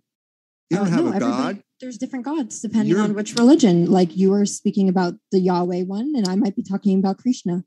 [0.70, 1.64] You don't Uh, have no, a God.
[1.80, 3.86] There's different gods depending You're- on which religion.
[3.90, 7.64] Like you are speaking about the Yahweh one, and I might be talking about Krishna.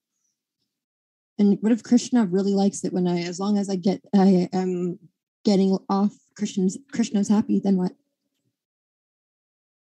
[1.38, 4.48] And what if Krishna really likes it when I, as long as I get, I
[4.52, 4.98] am
[5.44, 7.92] getting off Krishna's Krishna's happy, then what?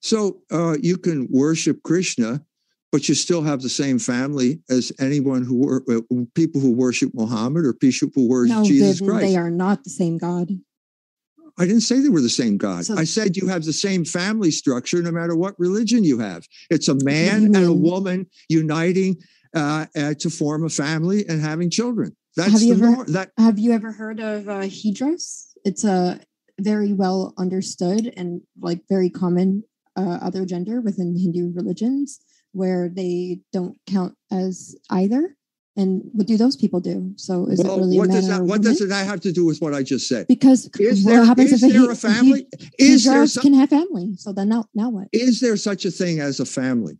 [0.00, 2.42] So uh, you can worship Krishna,
[2.90, 6.00] but you still have the same family as anyone who wor- uh,
[6.34, 9.26] people who worship Muhammad or people who worship No, Jesus they, Christ.
[9.26, 10.50] they are not the same God.
[11.58, 12.86] I didn't say they were the same God.
[12.86, 16.46] So- I said you have the same family structure no matter what religion you have.
[16.70, 19.16] It's a man and a woman uniting
[19.54, 22.16] uh, uh, to form a family and having children.
[22.36, 23.06] That's Have you ever- norm.
[23.12, 24.62] That Have you ever heard of uh?
[25.64, 26.20] It's a
[26.60, 29.64] very well understood and like very common
[29.96, 32.20] uh, other gender within Hindu religions
[32.52, 35.36] where they don't count as either.
[35.76, 37.12] And what do those people do?
[37.16, 39.44] So is well, it really what a does that what does that have to do
[39.46, 40.26] with what I just said?
[40.26, 42.46] Because Is what there, happens is if there Hy- a family?
[42.60, 44.14] Hy- Is there some, can have family.
[44.16, 45.08] So then now, now what?
[45.12, 46.98] is there such a thing as a family?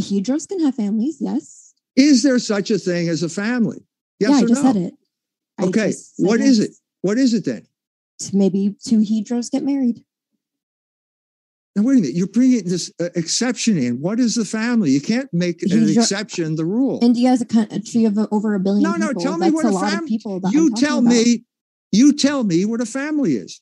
[0.00, 1.18] Hijras can have families.
[1.20, 1.74] Yes.
[1.96, 3.84] Is there such a thing as a family?
[4.22, 4.72] Yes yeah, I just no?
[4.72, 4.94] said it.
[5.58, 6.70] I Okay, said what is it?
[7.02, 7.66] What is it then?
[8.32, 10.04] Maybe two Hijras get married.
[11.74, 12.14] Now wait a minute.
[12.14, 14.00] You're bringing this uh, exception in.
[14.00, 14.90] What is the family?
[14.90, 16.98] You can't make an exception the rule.
[17.02, 19.22] India is a country of over a billion No, no, people.
[19.22, 20.40] tell me That's what a a lot of people.
[20.50, 21.10] You I'm tell about.
[21.10, 21.44] me.
[21.90, 23.60] You tell me what a family is.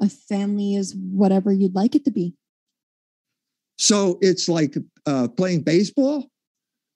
[0.00, 2.34] a family is whatever you'd like it to be.
[3.78, 6.30] So it's like uh, playing baseball.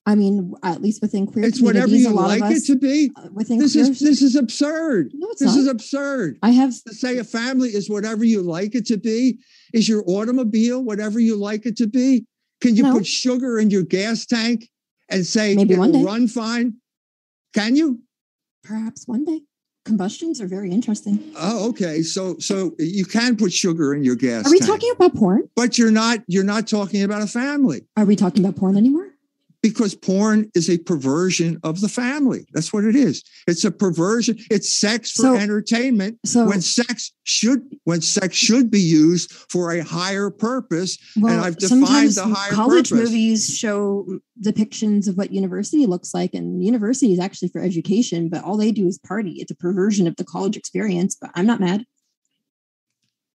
[0.08, 3.10] I mean, at least within queer It's whatever you like of it to be.
[3.14, 3.84] uh, within This queer.
[3.90, 5.10] is this is absurd.
[5.12, 5.58] no, it's This not.
[5.60, 6.38] is absurd.
[6.42, 9.38] I have To say a family is whatever you like it to be.
[9.74, 12.24] Is your automobile whatever you like it to be?
[12.62, 12.94] Can you No.
[12.94, 14.70] put sugar in your gas tank
[15.10, 16.02] and say Maybe one day.
[16.02, 16.76] run fine?
[17.54, 18.00] Can you?
[18.64, 19.40] perhaps one day.
[19.84, 21.18] Combustions are very interesting.
[21.36, 22.02] Oh, okay.
[22.02, 25.42] So so you can put sugar in your gas Are we tank, talking about porn?
[25.54, 29.07] but you're not you're not talking about a family Are we talking about porn anymore?
[29.62, 32.46] Because porn is a perversion of the family.
[32.52, 33.24] That's what it is.
[33.48, 34.36] It's a perversion.
[34.50, 39.72] It's sex for So- entertainment So, when sex should when sex should be used for
[39.72, 40.96] a higher purpose.
[41.16, 43.04] well, I've defined sometimes the higher college purpose.
[43.10, 48.44] movies show depictions of what university looks like, and university is actually for education, but
[48.44, 49.32] all they do is party.
[49.40, 51.16] It's a perversion of the college experience.
[51.20, 51.84] But I'm not mad.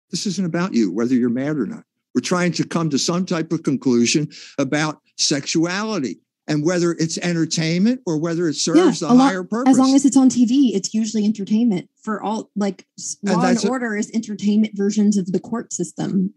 [0.09, 1.83] This isn't about you, whether you're mad or not.
[2.15, 8.01] We're trying to come to some type of conclusion about sexuality and whether it's entertainment
[8.05, 9.71] or whether it serves a a lot- higher purpose.
[9.71, 11.89] As long as it's on TV, it's usually entertainment.
[12.01, 15.39] For all like s- And Law and that's a- Order is entertainment versions of the
[15.39, 16.33] court system.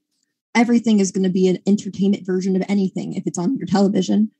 [0.55, 4.31] Everything is going to be an entertainment version of anything if it's on your television.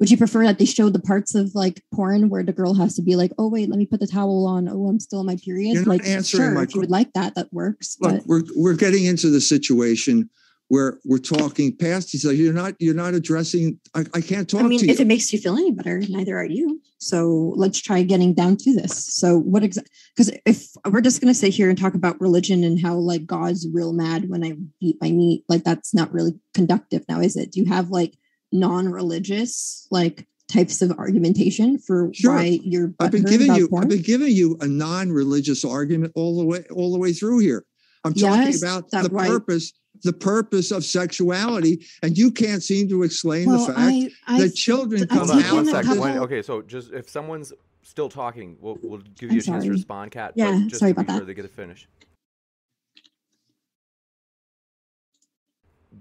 [0.00, 2.94] Would you prefer that they show the parts of like porn where the girl has
[2.96, 4.68] to be like, "Oh wait, let me put the towel on.
[4.68, 7.12] Oh, I'm still in my period." You're like, answering sure, my if you would like
[7.14, 7.96] that, that works.
[8.00, 10.28] Look, but we're we're getting into the situation
[10.68, 12.34] where we're talking past each other.
[12.34, 13.80] You're not you're not addressing.
[13.94, 15.04] I, I can't talk I mean, if you.
[15.04, 16.80] it makes you feel any better, neither are you.
[16.98, 19.06] So let's try getting down to this.
[19.14, 19.90] So what exactly?
[20.14, 23.24] Because if we're just going to sit here and talk about religion and how like
[23.24, 27.36] God's real mad when I eat my meat, like that's not really conductive now, is
[27.36, 27.52] it?
[27.52, 28.14] Do you have like
[28.52, 32.34] non-religious like types of argumentation for Sure.
[32.34, 32.92] why you're.
[33.00, 33.84] I've been giving you porn.
[33.84, 37.64] I've been giving you a non-religious argument all the way all the way through here.
[38.04, 39.28] I'm talking Yes, about the right.
[39.28, 44.10] purpose the purpose of sexuality and you can't seem to explain well, the fact I,
[44.26, 46.00] I, that children I've come Hold on one out second.
[46.00, 49.64] When- okay, so just if someone's still talking, we'll, we'll give I'm you a chance
[49.64, 50.32] to respond, Kat.
[50.36, 51.26] but Yeah, just sorry to be about sure that.
[51.26, 51.88] they get to finish.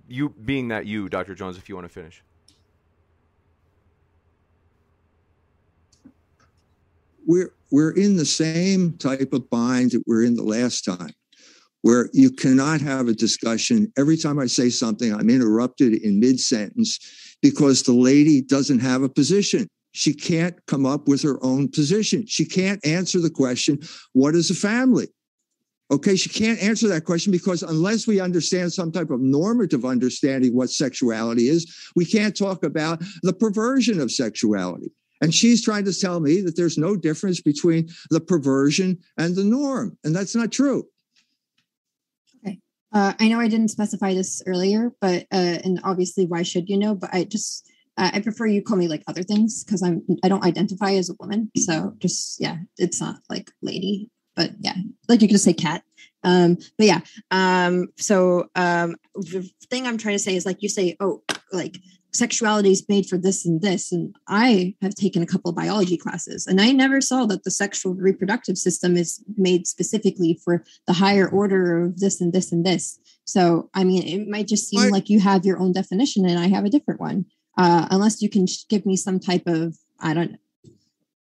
[0.09, 1.35] You being that you, Dr.
[1.35, 2.23] Jones, if you want to finish.
[7.27, 11.11] we're we're in the same type of bind that we're in the last time
[11.87, 17.37] where you cannot have a discussion every time i say something i'm interrupted in mid-sentence
[17.41, 22.25] because the lady doesn't have a position she can't come up with her own position
[22.27, 23.79] she can't answer the question
[24.11, 25.07] what is a family
[25.89, 30.53] okay she can't answer that question because unless we understand some type of normative understanding
[30.53, 35.97] what sexuality is we can't talk about the perversion of sexuality and she's trying to
[35.97, 39.97] tell me that there's no difference between the perversion and the norm.
[40.03, 40.87] And that's not true.
[42.93, 46.77] Uh, I know I didn't specify this earlier, but uh, and obviously, why should you
[46.77, 46.95] know?
[46.95, 50.29] But I just uh, I prefer you call me like other things because I'm I
[50.29, 51.51] don't identify as a woman.
[51.57, 54.75] So just yeah, it's not like lady, but yeah,
[55.09, 55.83] like you can just say cat.
[56.23, 56.99] Um, but yeah,
[57.31, 61.77] um, so um, the thing I'm trying to say is like you say, oh, like
[62.17, 65.97] sexuality is made for this and this, and I have taken a couple of biology
[65.97, 70.93] classes, and I never saw that the sexual reproductive system is made specifically for the
[70.93, 72.99] higher order of this and this and this.
[73.25, 76.39] So, I mean, it might just seem I- like you have your own definition and
[76.39, 77.25] I have a different one.
[77.57, 80.37] Uh, unless you can give me some type of, I don't know,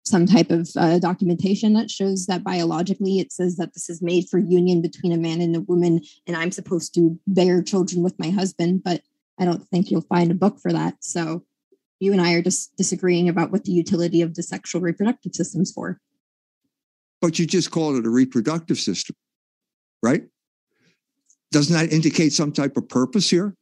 [0.04, 4.28] some type of uh, documentation that shows that biologically it says that this is made
[4.30, 8.18] for union between a man and a woman, and I'm supposed to bear children with
[8.18, 8.84] my husband.
[8.84, 9.02] But
[9.42, 11.04] I don't think you'll find a book for that.
[11.04, 11.44] So,
[12.00, 15.72] you and I are just disagreeing about what the utility of the sexual reproductive system's
[15.72, 16.00] for.
[17.20, 19.16] But you just called it a reproductive system,
[20.02, 20.24] right?
[21.52, 23.56] Doesn't that indicate some type of purpose here?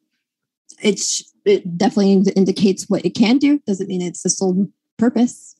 [0.81, 3.59] it's it definitely indicates what it can do.
[3.65, 5.55] Doesn't mean it's the sole purpose.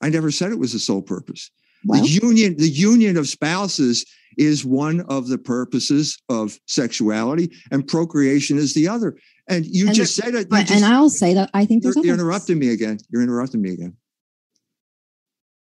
[0.00, 1.50] I never said it was the sole purpose.
[1.84, 4.04] Well, the union, the union of spouses
[4.36, 9.16] is one of the purposes of sexuality, and procreation is the other.
[9.48, 10.50] And you And just said it.
[10.50, 12.98] just- and I'll say that I think You're, you're interrupting me again.
[13.10, 13.96] You're interrupting me again.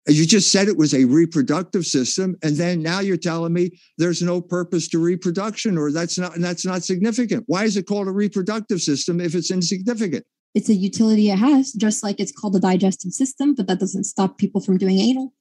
[0.08, 4.22] You just said it was a reproductive system, and then now you're telling me there's
[4.22, 7.46] no purpose to reproduction, or that's not that's not significant.
[7.48, 10.26] Why is it called a reproductive system if it's insignificant?
[10.54, 14.04] It's a utility it has, just like it's called the digestive system, but that doesn't
[14.04, 15.34] stop people from doing anal.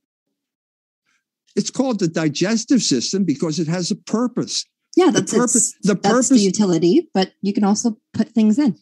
[1.56, 4.64] It's called the digestive system because it has a purpose.
[4.96, 5.74] Yeah, that's The purpose.
[5.82, 6.28] The that's purpose.
[6.28, 8.76] the utility, but you can also put things in.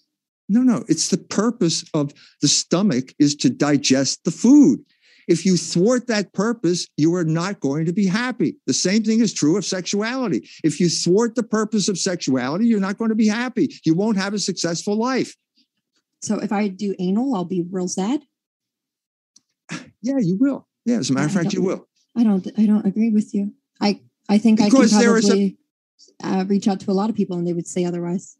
[0.49, 4.81] No, no, it's the purpose of the stomach is to digest the food.
[5.29, 8.57] If you thwart that purpose, you are not going to be happy.
[8.67, 10.49] The same thing is true of sexuality.
[10.65, 13.73] If you thwart the purpose of sexuality, you're not going to be happy.
[13.85, 15.37] You won't have a successful life.
[16.21, 18.23] So if I do anal, I'll be real sad.
[20.03, 20.67] Yeah, you will.
[20.87, 21.87] Yeah, as a matter of fact, you will.
[22.17, 22.47] I don't.
[22.59, 23.53] I don't agree with you.
[23.81, 24.01] I.
[24.29, 25.57] I think Because I can there is a- probably
[26.23, 28.37] uh, reach out to a lot of people, and they would say otherwise.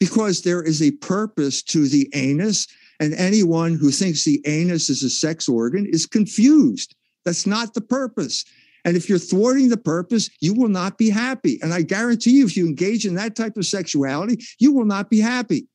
[0.00, 2.66] Because there is a purpose to the anus,
[3.00, 6.94] and anyone who thinks the anus is a sex organ is confused.
[7.24, 8.44] That's not the purpose.
[8.84, 11.58] And if you're thwarting the purpose, you will not be happy.
[11.60, 15.10] And I guarantee you, if you engage in that type of sexuality, you will not
[15.10, 15.66] be happy.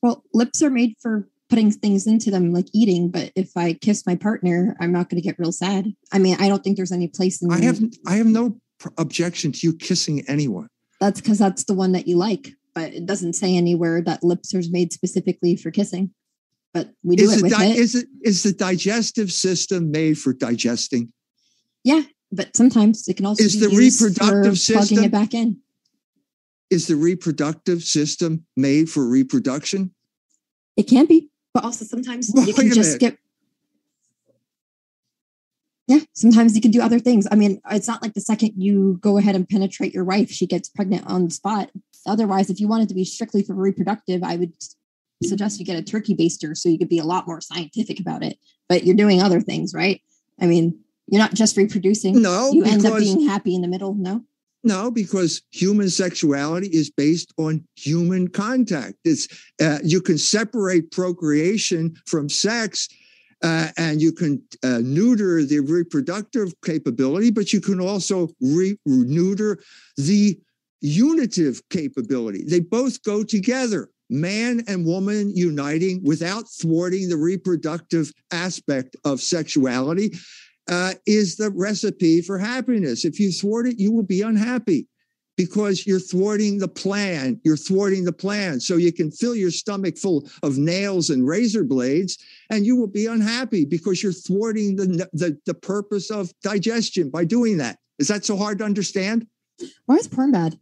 [0.00, 3.10] Well, lips are made for putting things into them, like eating.
[3.10, 5.92] But if I kiss my partner, I'm not going to get real sad.
[6.12, 7.50] I mean, I don't think there's any place in.
[7.52, 8.58] I have I have no
[8.98, 10.68] objection to you kissing anyone.
[11.00, 12.50] That's because that's the one that you like.
[12.74, 16.10] But it doesn't say anywhere that lips are made specifically for kissing.
[16.72, 17.76] But we do Is it with di- it.
[17.76, 21.12] is it is the digestive system made for digesting?
[21.84, 22.02] yeah,
[22.32, 25.34] but sometimes it can also Is be the used for reproductive plugging system- it back
[25.34, 25.58] in.
[26.70, 29.94] Is the reproductive system made for reproduction?
[30.76, 33.00] It can't be, but also sometimes Wait you can just minute.
[33.00, 33.18] get.
[35.86, 37.28] Yeah, sometimes you can do other things.
[37.30, 40.46] I mean, it's not like the second you go ahead and penetrate your wife, she
[40.46, 41.70] gets pregnant on the spot.
[42.06, 44.52] Otherwise, if you wanted to be strictly for reproductive, I would
[45.22, 48.22] suggest you get a turkey baster so you could be a lot more scientific about
[48.22, 48.38] it.
[48.68, 50.00] But you're doing other things, right?
[50.40, 52.20] I mean, you're not just reproducing.
[52.20, 53.94] No, you end up being happy in the middle.
[53.94, 54.24] No,
[54.64, 58.94] No, because human sexuality is based on human contact.
[59.04, 59.28] It's
[59.62, 62.88] uh, you can separate procreation from sex,
[63.42, 69.62] uh, and you can uh, neuter the reproductive capability, but you can also re- neuter
[69.98, 70.40] the
[70.80, 72.44] unitive capability.
[72.48, 73.90] They both go together.
[74.10, 80.12] man and woman uniting without thwarting the reproductive aspect of sexuality
[80.68, 83.04] uh, is the recipe for happiness.
[83.04, 84.86] If you thwart it, you will be unhappy
[85.36, 87.40] because you're thwarting the plan.
[87.44, 88.60] You're thwarting the plan.
[88.60, 92.18] So you can fill your stomach full of nails and razor blades,
[92.50, 97.24] and you will be unhappy because you're thwarting the, the, the purpose of digestion by
[97.24, 97.78] doing that.
[97.98, 99.26] Is that so hard to understand?
[99.86, 100.58] Why is porn bad?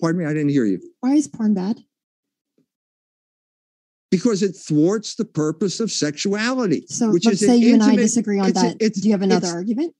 [0.00, 0.80] Pardon me, I didn't hear you.
[1.00, 1.80] Why is porn bad?
[4.10, 6.84] Because it thwarts the purpose of sexuality.
[6.88, 8.78] So which let's is say you intimate, and I disagree on that.
[8.78, 9.94] Do you have another argument?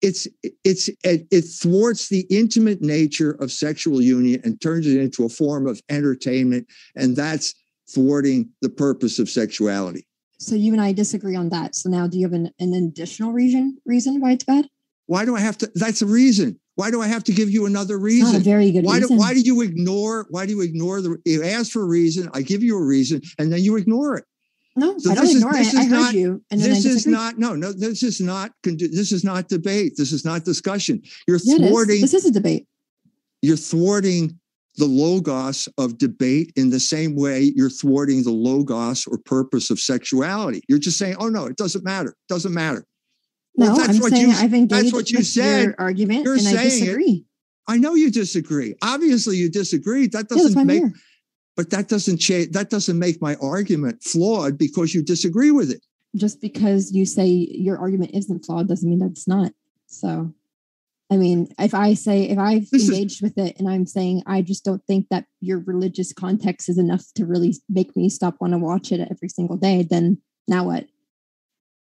[0.00, 0.28] It's
[0.64, 5.28] it's it, it thwarts the intimate nature of sexual union and turns it into a
[5.28, 7.54] form of entertainment, and that's
[7.90, 10.06] thwarting the purpose of sexuality.
[10.38, 11.74] So you and I disagree on that.
[11.74, 14.68] So now, do you have an, an additional reason reason why it's bad?
[15.06, 15.70] Why do I have to?
[15.74, 16.60] That's a reason.
[16.78, 18.34] Why do I have to give you another reason?
[18.34, 19.16] Not a very good why reason.
[19.16, 20.28] Do, why do you ignore?
[20.30, 21.20] Why do you ignore the?
[21.24, 22.30] You ask for a reason.
[22.34, 24.24] I give you a reason, and then you ignore it.
[24.76, 25.76] No, so I don't ignore is, it.
[25.76, 26.40] I heard not, you.
[26.52, 27.36] And this is not.
[27.36, 27.72] No, no.
[27.72, 28.52] This is not.
[28.62, 29.94] This is not debate.
[29.96, 31.02] This is not discussion.
[31.26, 32.00] You're yeah, thwarting.
[32.00, 32.68] This is a debate.
[33.42, 34.38] You're thwarting
[34.76, 39.80] the logos of debate in the same way you're thwarting the logos or purpose of
[39.80, 40.62] sexuality.
[40.68, 42.10] You're just saying, "Oh no, it doesn't matter.
[42.10, 42.84] It doesn't matter."
[43.58, 45.74] Well, no, I'm saying you, I've engaged that's what you said.
[45.78, 47.04] Argument, You're and I disagree.
[47.04, 47.24] It.
[47.66, 48.76] I know you disagree.
[48.82, 50.06] Obviously, you disagree.
[50.06, 50.84] That doesn't yeah, make,
[51.56, 52.52] but that doesn't change.
[52.52, 55.84] That doesn't make my argument flawed because you disagree with it.
[56.14, 59.50] Just because you say your argument isn't flawed doesn't mean that it's not.
[59.86, 60.32] So,
[61.10, 64.22] I mean, if I say if I've this engaged is, with it and I'm saying
[64.24, 68.36] I just don't think that your religious context is enough to really make me stop
[68.40, 70.86] want to watch it every single day, then now what?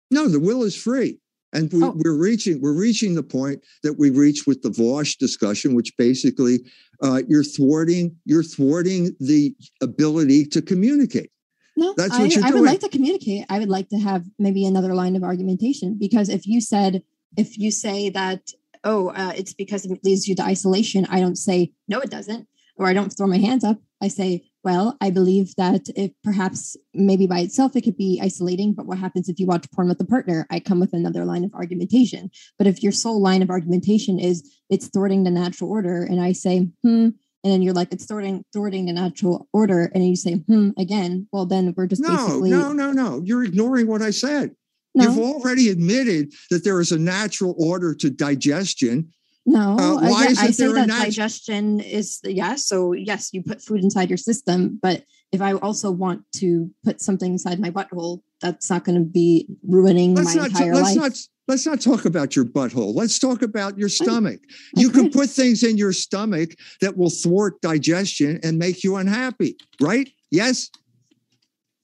[0.10, 1.20] No, the will is free.
[1.52, 1.94] And we, are oh.
[1.94, 6.60] reaching we're reaching the point that we reached with the Vaush discussion, which basically
[7.02, 11.32] uh, you're thwarting you're thwarting the ability to communicate.
[11.76, 12.62] No, that's what I, you're I doing.
[12.62, 13.46] would like to communicate.
[13.50, 17.04] I would like to have maybe another line of argumentation because if you said
[17.38, 18.52] if you say that
[18.84, 22.48] oh uh, it's because it leads you to isolation, I don't say no, it doesn't,
[22.76, 23.80] or I don't throw my hands up.
[24.02, 28.74] I say well, I believe that if perhaps maybe by itself it could be isolating,
[28.74, 30.46] but what happens if you watch porn with a partner?
[30.50, 32.30] I come with another line of argumentation.
[32.58, 36.34] But if your sole line of argumentation is it's thwarting the natural order, and I
[36.34, 37.10] say, hmm,
[37.44, 41.28] and then you're like, it's thwarting thwarting the natural order, and you say, hmm, again,
[41.32, 43.22] well, then we're just no, basically no, no, no.
[43.24, 44.56] You're ignoring what I said.
[44.94, 45.06] No.
[45.06, 49.14] You've already admitted that there is a natural order to digestion
[49.50, 52.68] no, uh, why I, is I say that nat- digestion is yes.
[52.68, 57.02] So yes, you put food inside your system, but if I also want to put
[57.02, 60.98] something inside my butthole, that's not going to be ruining let's my entire let's life.
[60.98, 62.94] Not, let's not talk about your butthole.
[62.94, 64.40] Let's talk about your stomach.
[64.78, 68.84] I, you I can put things in your stomach that will thwart digestion and make
[68.84, 70.08] you unhappy, right?
[70.30, 70.70] Yes.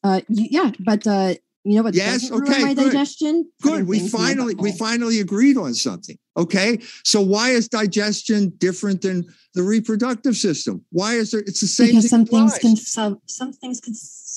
[0.03, 1.33] Uh, yeah, but uh,
[1.65, 1.95] you know what?
[1.95, 2.31] Yes.
[2.31, 2.61] Okay.
[2.61, 2.91] My good.
[2.91, 3.49] digestion.
[3.63, 3.87] Good.
[3.87, 6.15] We finally we finally agreed on something.
[6.37, 6.79] Okay.
[7.03, 10.85] So why is digestion different than the reproductive system?
[10.91, 11.41] Why is there?
[11.41, 11.87] It's the same.
[11.87, 13.95] Because some things can some, some things can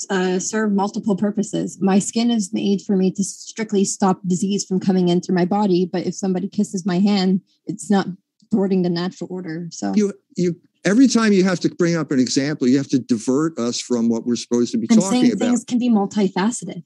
[0.09, 1.79] uh, serve multiple purposes.
[1.83, 5.45] My skin is made for me to strictly stop disease from coming in through my
[5.45, 5.85] body.
[5.85, 8.07] But if somebody kisses my hand, it's not
[8.51, 9.69] thwarting the natural order.
[9.71, 10.57] So you you
[10.87, 14.09] every time you have to bring up an example, you have to divert us from
[14.09, 15.45] what we're supposed to be I'm talking about.
[15.45, 16.85] Things can be multifaceted.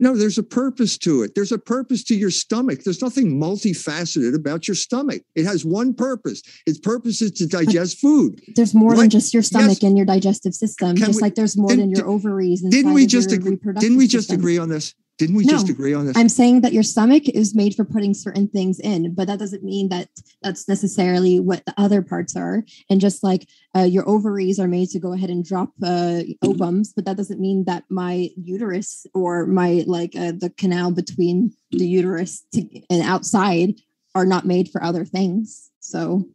[0.00, 1.34] No, there's a purpose to it.
[1.34, 2.84] There's a purpose to your stomach.
[2.84, 5.22] There's nothing multifaceted about your stomach.
[5.34, 6.42] It has one purpose.
[6.66, 8.40] Its purpose is to digest food.
[8.54, 9.82] There's more than just your stomach yes.
[9.82, 10.96] and your digestive system.
[10.96, 12.62] Just we, like there's more than your ovaries.
[12.62, 13.56] Didn't we just agree?
[13.78, 14.40] Didn't we just system.
[14.40, 14.94] agree on this?
[15.18, 16.16] Didn't we no, just agree on this?
[16.16, 19.64] I'm saying that your stomach is made for putting certain things in, but that doesn't
[19.64, 20.08] mean that
[20.42, 22.62] that's necessarily what the other parts are.
[22.88, 26.90] And just like uh, your ovaries are made to go ahead and drop uh, ovums,
[26.94, 31.86] but that doesn't mean that my uterus or my like uh, the canal between the
[31.86, 33.74] uterus to, and outside
[34.14, 35.68] are not made for other things.
[35.80, 36.28] So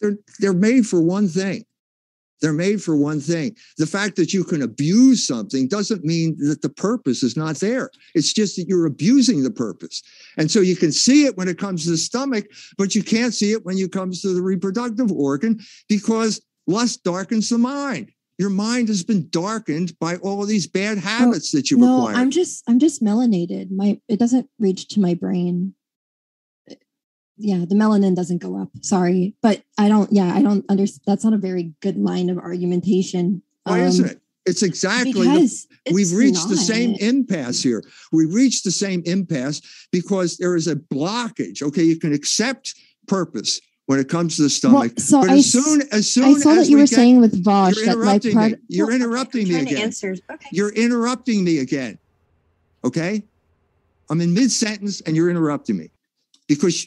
[0.00, 1.64] they're they're made for one thing.
[2.40, 3.56] They're made for one thing.
[3.78, 7.90] The fact that you can abuse something doesn't mean that the purpose is not there.
[8.14, 10.02] It's just that you're abusing the purpose.
[10.36, 13.34] And so you can see it when it comes to the stomach, but you can't
[13.34, 18.10] see it when it comes to the reproductive organ because lust darkens the mind.
[18.38, 22.16] Your mind has been darkened by all of these bad habits that you no, acquired.
[22.16, 23.70] I'm just I'm just melanated.
[23.70, 25.74] My it doesn't reach to my brain
[27.36, 28.68] yeah, the melanin doesn't go up.
[28.82, 30.12] Sorry, but I don't.
[30.12, 31.02] Yeah, I don't understand.
[31.06, 33.42] That's not a very good line of argumentation.
[33.64, 34.20] Why um, isn't it?
[34.46, 36.50] It's exactly the, we've reached not.
[36.50, 37.82] the same impasse here.
[38.12, 41.62] We reached the same impasse because there is a blockage.
[41.62, 42.74] Okay, you can accept
[43.08, 44.92] purpose when it comes to the stomach.
[44.96, 46.86] Well, so but as s- soon as soon I saw as that you we were
[46.86, 48.54] get- saying with Vaush you're that my interrupting me.
[48.68, 49.76] You're Well, interrupting me again.
[49.78, 50.48] answer- Okay.
[50.52, 51.98] You're interrupting me again.
[52.84, 53.22] Okay?
[54.10, 55.90] I'm in mid sentence and you're interrupting me
[56.48, 56.86] because,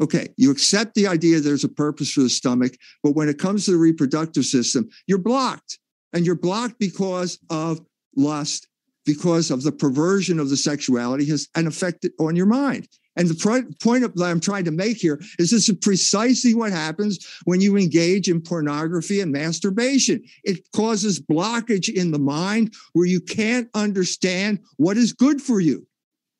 [0.00, 3.64] okay, you accept the idea there's a purpose for the stomach, but when it comes
[3.64, 5.78] to the reproductive system, you're blocked.
[6.12, 7.80] And you're blocked because of
[8.16, 8.68] lust,
[9.04, 12.88] because of the perversion of the sexuality has an effect on your mind.
[13.16, 16.54] And the pro- point of, that I'm trying to make here is this is precisely
[16.54, 20.22] what happens when you engage in pornography and masturbation.
[20.44, 25.86] It causes blockage in the mind where you can't understand what is good for you.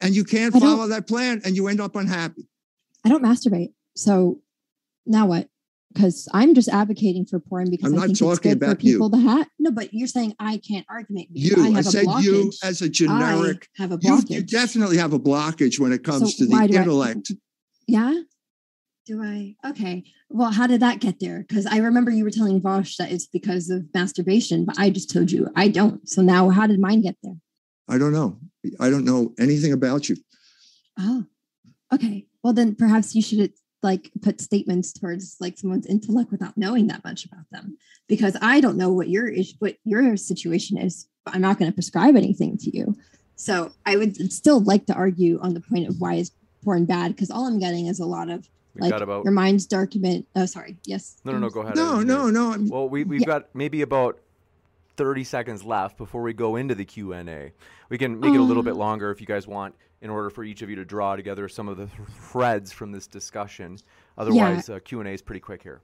[0.02, 2.46] And you can't follow that plan and you end up unhappy.
[3.06, 3.72] I don't masturbate.
[3.94, 4.40] So
[5.06, 5.48] now what?
[5.94, 8.64] Because I'm just advocating for porn because I'm I not think it's talking good for
[8.66, 8.92] about you.
[8.94, 9.48] people to have.
[9.58, 11.28] No, but you're saying I can't argument.
[11.30, 13.68] You, I I, said you as a generic.
[13.78, 14.30] I have a You, blockage.
[14.30, 17.32] you definitely have a blockage when it comes So to the do I- intellect.
[17.88, 18.14] Yeah.
[19.06, 19.54] Do I?
[19.64, 20.02] Okay.
[20.28, 21.44] Well, how did that get there?
[21.46, 25.08] Because I remember you were telling Vaush that it's because of masturbation, but I just
[25.12, 26.08] told you I don't.
[26.08, 27.36] So now, how did mine get there?
[27.88, 28.40] I don't know.
[28.80, 30.16] I don't know anything about you.
[30.98, 31.24] Oh,
[31.94, 32.26] okay.
[32.46, 37.02] Well, then perhaps you should like put statements towards like someone's intellect without knowing that
[37.02, 37.76] much about them,
[38.06, 41.08] because I don't know what your is what your situation is.
[41.24, 42.94] But I'm not going to prescribe anything to you.
[43.34, 46.30] So I would still like to argue on the point of why is
[46.62, 49.32] porn bad, because all I'm getting is a lot of We've like got about your
[49.32, 50.24] mind's darkened.
[50.36, 50.76] Oh, sorry.
[50.84, 51.16] Yes.
[51.24, 51.50] no, no, no.
[51.50, 51.74] Go ahead.
[51.74, 52.56] No, no, no.
[52.60, 53.26] Well, we we've Yeah.
[53.26, 54.20] got maybe about
[54.96, 57.52] thirty seconds left before we go into the Q and A.
[57.88, 58.78] We can make it a little bit Oh.
[58.78, 61.68] longer if you guys want, in order for each of you to draw together some
[61.68, 61.88] of the
[62.30, 63.78] threads from this discussion.
[64.18, 65.80] Otherwise, uh, Q and A is pretty quick here.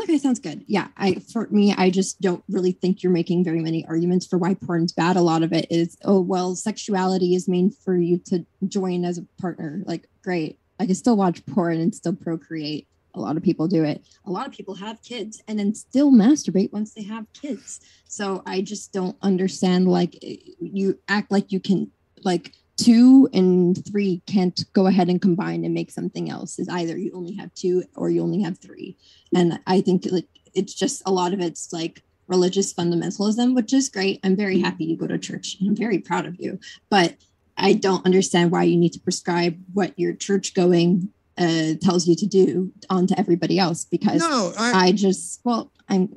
[0.00, 0.64] Okay, sounds good.
[0.66, 4.38] Yeah, I for me, I just don't really think you're making very many arguments for
[4.38, 5.16] why porn's bad.
[5.16, 9.18] A lot of it is, oh well, sexuality is made for you to join as
[9.18, 9.82] a partner.
[9.86, 12.86] Like, great, I can still watch porn and still procreate.
[13.14, 14.04] A lot of people do it.
[14.26, 17.80] A lot of people have kids and then still masturbate once they have kids.
[18.06, 19.88] So I just don't understand.
[19.88, 21.90] Like, eh, you act like you can,
[22.22, 26.58] like two and three can't go ahead and combine and make something else.
[26.58, 28.96] Is either you only have two or you only have three
[29.34, 33.88] and i think like it's just a lot of it's like religious fundamentalism which is
[33.88, 36.58] great i'm very happy you go to church i'm very proud of you
[36.90, 37.16] but
[37.56, 41.08] i don't understand why you need to prescribe what your church going
[41.38, 46.12] uh, tells you to do onto everybody else because no, I, I just, well, I'm,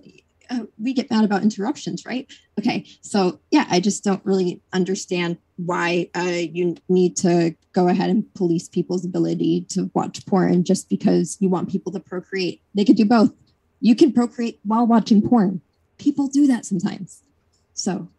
[0.50, 2.28] uh, we get mad about interruptions, right?
[2.60, 2.86] Okay.
[3.02, 8.34] So, yeah, I just don't really understand why uh, you need to go ahead and
[8.34, 12.62] police people's ability to watch porn just because you want people to procreate.
[12.76, 13.32] They could do both.
[13.80, 15.62] You can procreate while watching porn.
[15.98, 17.22] People do that sometimes.
[17.74, 18.10] So,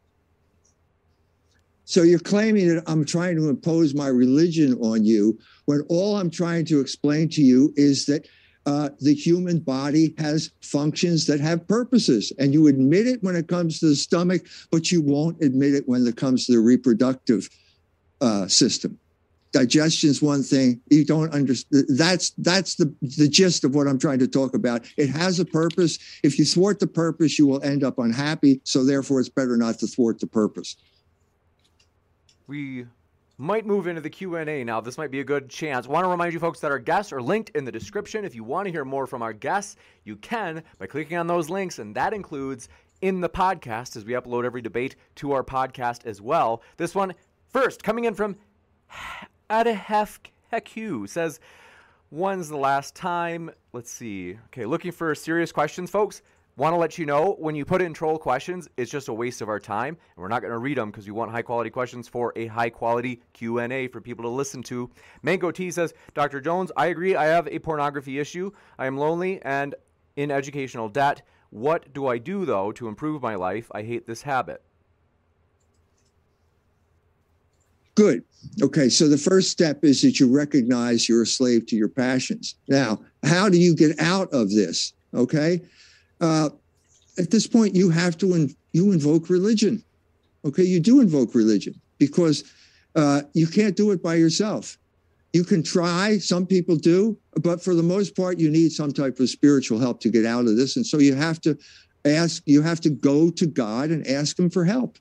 [1.93, 6.31] So you're claiming that I'm trying to impose my religion on you when all I'm
[6.31, 8.27] trying to explain to you is that
[8.65, 12.33] uh, the human body has functions that have purposes.
[12.39, 15.87] And you admit it when it comes to the stomach, but you won't admit it
[15.87, 17.51] when it comes to the reproductive
[18.23, 18.99] uh, system.
[19.53, 21.85] Digestion is one thing you don't understand.
[21.91, 24.91] That's that's the the gist of what I'm trying to talk about.
[24.97, 25.99] It has a purpose.
[26.23, 28.63] If you thwart the purpose, you will end up unhappy.
[28.65, 30.75] So therefore, it's better not to thwart the purpose.
[32.53, 32.85] We
[33.39, 34.79] might move into the Q&A now.
[34.83, 35.89] This might be a good chance.
[35.89, 38.27] Want to remind you folks that our guests are linked in the description.
[38.27, 41.49] If you want to hear more from our guests, you can by clicking on those
[41.49, 42.69] links and that includes
[43.01, 46.61] in the podcast as we upload every debate to our podcast as well.
[46.77, 47.15] This one
[47.49, 48.37] first coming in from
[49.49, 51.41] Adahefkeku says
[52.11, 53.51] when's the last time?
[53.73, 54.37] Let's see.
[54.49, 56.21] Okay, looking for serious questions folks.
[56.57, 59.41] Want to let you know when you put in troll questions, it's just a waste
[59.41, 61.71] of our time, and we're not going to read them because we want high quality
[61.71, 64.91] questions for a high quality Q and A for people to listen to.
[65.23, 66.43] Mango T says, Dr.
[66.43, 67.17] Jones, I agree.
[67.17, 68.51] I have a pornography issue.
[68.79, 69.75] I am lonely and
[70.17, 71.23] in educational debt.
[71.49, 73.71] What do I do though to improve my life?
[73.73, 74.63] I hate this habit.
[77.95, 78.25] Good.
[78.63, 78.91] Okay.
[78.91, 82.57] So the first step is that you recognize you're a slave to your passions.
[82.69, 84.93] Now, how do you get out of this?
[85.15, 85.63] Okay.
[86.23, 86.51] Uh,
[87.19, 89.83] at this point, you have to in, you invoke religion.
[90.45, 92.45] Okay, you do invoke religion because
[92.95, 94.79] uh, you can't do it by yourself.
[95.33, 96.19] You can try.
[96.19, 100.01] Some people do, but for the most part, you need some type of spiritual help
[100.01, 100.77] to get out of this.
[100.77, 101.59] And so you have to
[102.05, 102.43] ask.
[102.47, 104.99] You have to go to God and ask Him for help.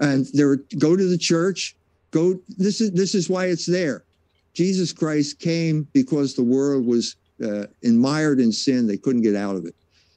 [0.00, 1.76] And there, go to the church.
[2.10, 2.40] Go.
[2.58, 4.04] This is this is why it's there.
[4.52, 8.86] Jesus Christ came because the world was uh, mired in sin.
[8.86, 9.74] They couldn't get out of it.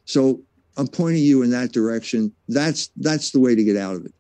[0.08, 0.42] So
[0.78, 2.34] I'm pointing you in that direction.
[2.48, 4.14] That's that's the way to get out of it.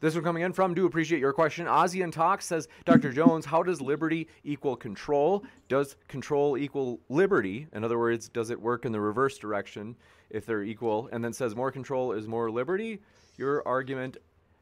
[0.00, 1.66] This one coming in from, do appreciate your question.
[1.66, 3.12] Ozzy and Talk says, Dr.
[3.12, 5.44] Jones, how does liberty equal control?
[5.68, 7.68] Does control equal liberty?
[7.72, 9.94] In other words, does it work in the reverse direction
[10.28, 11.08] if they're equal?
[11.12, 13.00] And then says, more control is more liberty.
[13.36, 14.16] Your argument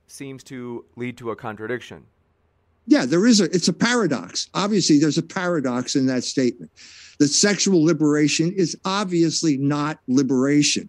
[0.09, 2.05] seems to lead to a contradiction.
[2.91, 4.49] Yeah, there is a, it's a paradox.
[4.53, 6.73] Obviously, there's a paradox in that statement.
[7.21, 10.89] That sexual liberation is obviously not liberation.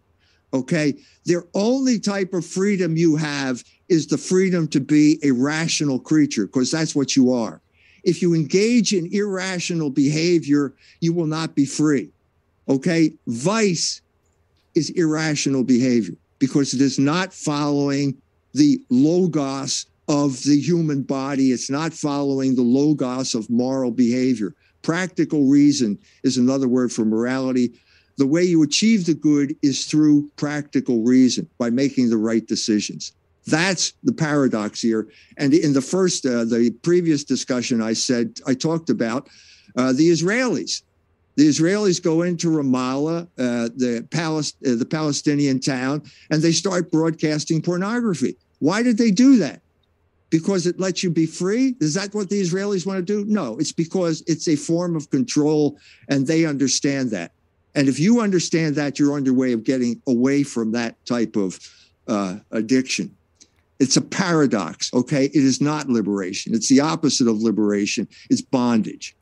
[0.51, 0.95] Okay.
[1.25, 6.47] The only type of freedom you have is the freedom to be a rational creature,
[6.47, 7.61] because that's what you are.
[8.03, 12.09] If you engage in irrational behavior, you will not be free.
[12.67, 13.13] Okay.
[13.27, 14.01] Vice
[14.73, 18.17] is irrational behavior because it is not following
[18.53, 21.51] the logos of the human body.
[21.51, 24.53] It's not following the logos of moral behavior.
[24.81, 27.73] Practical reason is another word for morality
[28.21, 33.13] the way you achieve the good is through practical reason by making the right decisions.
[33.47, 35.07] That's the paradox here.
[35.37, 39.27] And in the first, uh, the previous discussion, I said, I talked about
[39.75, 40.83] uh, the Israelis.
[41.35, 46.91] The Israelis go into Ramallah, uh, the, Palest- uh, the Palestinian town, and they start
[46.91, 48.35] broadcasting pornography.
[48.59, 49.61] Why did they do that?
[50.31, 51.75] Because it lets you be free?
[51.79, 53.23] Is that what the Israelis want to do?
[53.29, 55.77] No, it's because it's a form of control,
[56.09, 57.33] and they understand that.
[57.75, 61.35] And if you understand that, you're on your way of getting away from that type
[61.35, 61.59] of
[62.07, 63.15] uh, addiction.
[63.79, 65.25] It's a paradox, okay?
[65.25, 66.53] It is not liberation.
[66.53, 68.07] It's the opposite of liberation.
[68.29, 69.15] It's bondage.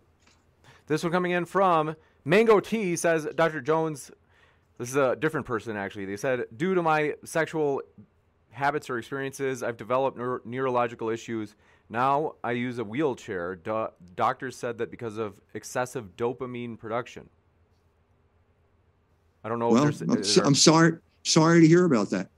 [0.88, 1.96] This one coming in from
[2.26, 3.62] Mango T says, Dr.
[3.62, 4.12] Jones,
[4.78, 6.06] this is a different person actually.
[6.06, 7.82] They said, due to my sexual
[8.52, 11.56] habits or experiences, I've developed neuro- neurological issues.
[11.90, 13.56] Now I use a wheelchair.
[13.56, 17.30] Do- doctors said that because of excessive dopamine production.
[19.44, 19.70] I don't know.
[19.70, 20.98] Well, I'm, so, I'm, sorry.
[21.24, 22.30] Sorry to hear about that.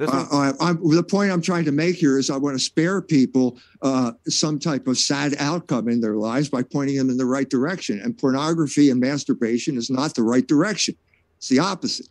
[0.00, 3.58] Uh, I, the point I'm trying to make here is I want to spare people
[3.82, 7.48] uh, some type of sad outcome in their lives by pointing them in the right
[7.48, 8.00] direction.
[8.00, 10.96] And pornography and masturbation is not the right direction.
[11.36, 12.08] It's the opposite.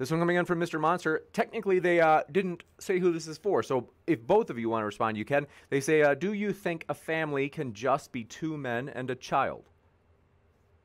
[0.00, 0.80] This one coming in from Mr.
[0.80, 1.24] Monster.
[1.34, 3.62] Technically, they uh, didn't say who this is for.
[3.62, 5.46] So if both of you want to respond, you can.
[5.68, 9.14] They say, uh, Do you think a family can just be two men and a
[9.14, 9.68] child?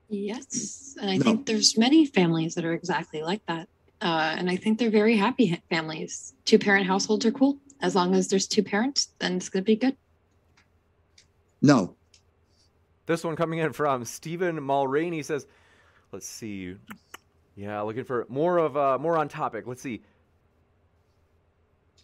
[0.10, 1.24] Yes, and I no.
[1.24, 3.70] think there's many families that are exactly like that,
[4.02, 6.34] uh, and I think they're very happy families.
[6.44, 9.14] Two parent households are cool as long as there's two parents.
[9.20, 9.96] Then it's gonna be good.
[11.62, 11.96] No.
[13.06, 15.48] This one coming in from Stephen Mulroney says,
[16.12, 16.76] "Let's see,
[17.56, 19.68] yeah, looking for more of uh, more on topic.
[19.68, 20.02] Let's see."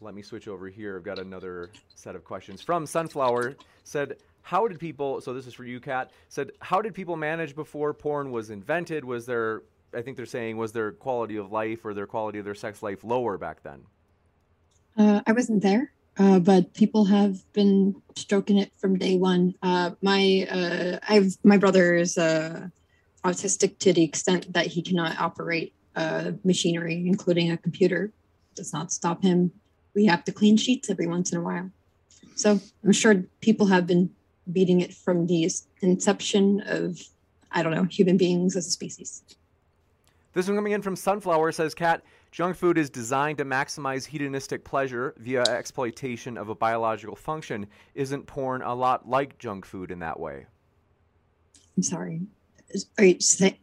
[0.03, 0.97] Let me switch over here.
[0.97, 3.55] I've got another set of questions from Sunflower.
[3.83, 7.55] Said how did people so this is for you kat said how did people manage
[7.55, 9.61] before porn was invented was there
[9.93, 12.81] i think they're saying was their quality of life or their quality of their sex
[12.81, 13.79] life lower back then
[14.97, 19.91] uh, i wasn't there uh, but people have been stroking it from day one uh,
[20.01, 22.67] my uh, i've my brother is uh,
[23.23, 28.11] autistic to the extent that he cannot operate uh, machinery including a computer
[28.55, 29.51] does not stop him
[29.93, 31.69] we have to clean sheets every once in a while
[32.35, 34.09] so i'm sure people have been
[34.51, 35.49] beating it from the
[35.81, 36.99] inception of,
[37.51, 39.23] I don't know, human beings as a species.
[40.33, 44.63] This one coming in from Sunflower says, Kat, junk food is designed to maximize hedonistic
[44.63, 47.67] pleasure via exploitation of a biological function.
[47.95, 50.45] Isn't porn a lot like junk food in that way?
[51.75, 52.21] I'm sorry.
[52.97, 53.57] Are you saying,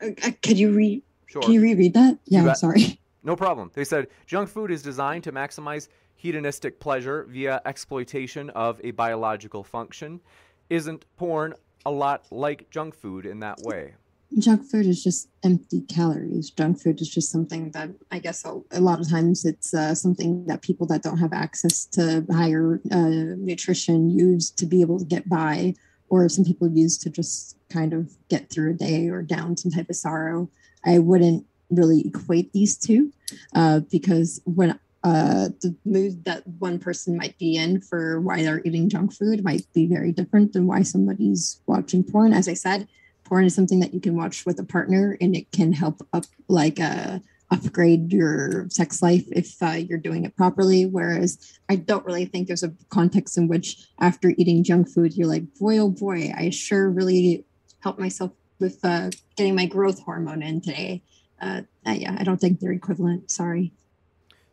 [0.00, 1.02] uh, could you read?
[1.26, 1.42] Sure.
[1.42, 2.18] Can you reread that?
[2.26, 3.00] Yeah, I'm sorry.
[3.26, 3.70] No problem.
[3.72, 9.64] They said junk food is designed to maximize hedonistic pleasure via exploitation of a biological
[9.64, 10.20] function.
[10.68, 11.54] Isn't porn
[11.86, 13.94] a lot like junk food in that way?
[14.38, 16.50] Junk food is just empty calories.
[16.50, 19.94] Junk food is just something that I guess a, a lot of times it's uh,
[19.94, 24.98] something that people that don't have access to higher uh, nutrition use to be able
[24.98, 25.74] to get by,
[26.22, 29.70] or some people use to just kind of get through a day or down some
[29.70, 30.48] type of sorrow.
[30.84, 33.12] I wouldn't really equate these two
[33.54, 38.62] uh, because when uh, the mood that one person might be in for why they're
[38.64, 42.32] eating junk food might be very different than why somebody's watching porn.
[42.32, 42.88] As I said,
[43.24, 46.24] porn is something that you can watch with a partner, and it can help up
[46.48, 47.18] like uh,
[47.54, 50.86] upgrade your sex life if uh, you're doing it properly.
[50.86, 55.28] Whereas I don't really think there's a context in which after eating junk food, you're
[55.28, 57.44] like, boy, oh boy, I sure really
[57.80, 61.02] helped myself with uh, getting my growth hormone in today.
[61.40, 63.30] Uh, yeah, I don't think they're equivalent.
[63.30, 63.72] Sorry.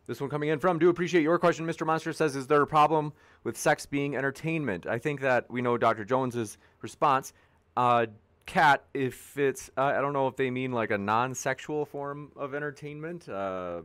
[0.08, 1.66] This one coming in from do appreciate your question.
[1.66, 1.86] Mr.
[1.86, 3.14] Monster says, "Is there a problem
[3.46, 6.04] with sex being entertainment?" I think that we know Dr.
[6.04, 7.32] Jones's response.
[7.78, 8.08] Uh,
[8.46, 12.54] Kat, if it's uh, I don't know if they mean like a non-sexual form of
[12.54, 13.30] entertainment.
[13.30, 13.82] Uh,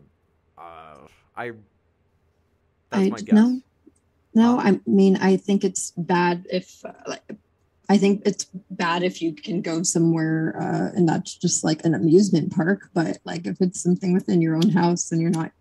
[0.59, 0.97] uh,
[1.37, 1.53] I
[2.91, 3.33] That's I, my guess.
[3.33, 3.61] No,
[4.35, 4.59] no.
[4.59, 7.23] Um, I mean, I think it's bad if, uh, like,
[7.89, 11.95] I think it's bad if you can go somewhere uh, and that's just like an
[11.95, 12.91] amusement park.
[12.95, 15.53] But like, if it's something within your own house and you're not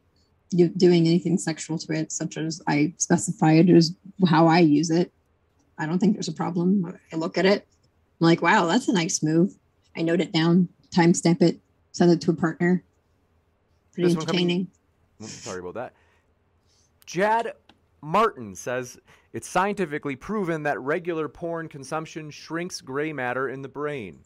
[0.52, 3.94] you doing anything sexual to it, such as I specified as
[4.28, 5.12] how I use it,
[5.78, 6.98] I don't think there's a problem.
[7.12, 7.68] I look at it,
[8.20, 9.56] I'm like, wow, that's a nice move.
[9.96, 11.60] I note it down, timestamp it,
[11.92, 12.84] send it to a partner.
[13.94, 14.68] Pretty This one coming- entertaining.
[15.22, 15.94] Oh, sorry about that.
[17.06, 17.54] Jad
[18.02, 18.98] Martin says
[19.34, 24.20] it's scientifically proven that regular porn consumption shrinks gray matter in the brain.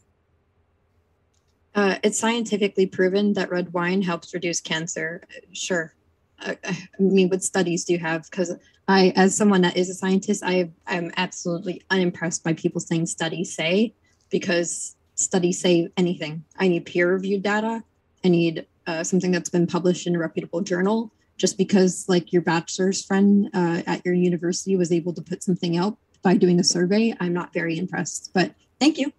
[1.74, 5.22] Uh, it's scientifically proven that red wine helps reduce cancer.
[5.30, 5.94] Uh, Sure.
[6.40, 6.56] I
[6.98, 8.30] mean, what studies do you have?
[8.30, 8.56] Because
[8.88, 13.54] I, as someone that is a scientist, I am absolutely unimpressed by people saying studies
[13.54, 13.94] say,
[14.30, 16.44] because studies say anything.
[16.58, 17.82] I need peer reviewed data.
[18.24, 21.12] I need uh, something that's been published in a reputable journal.
[21.36, 25.76] Just because, like, your bachelor's friend uh, at your university was able to put something
[25.76, 28.30] out by doing a survey, I'm not very impressed.
[28.34, 29.12] But thank you.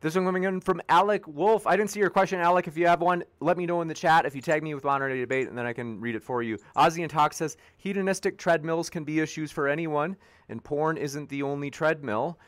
[0.00, 1.66] This one coming in from Alec Wolf.
[1.66, 2.68] I didn't see your question, Alec.
[2.68, 4.26] If you have one, let me know in the chat.
[4.26, 6.56] If you tag me with Modern Debate, and then I can read it for you.
[6.76, 10.16] Ozzy and Talk says hedonistic treadmills can be issues for anyone,
[10.48, 12.38] and porn isn't the only treadmill.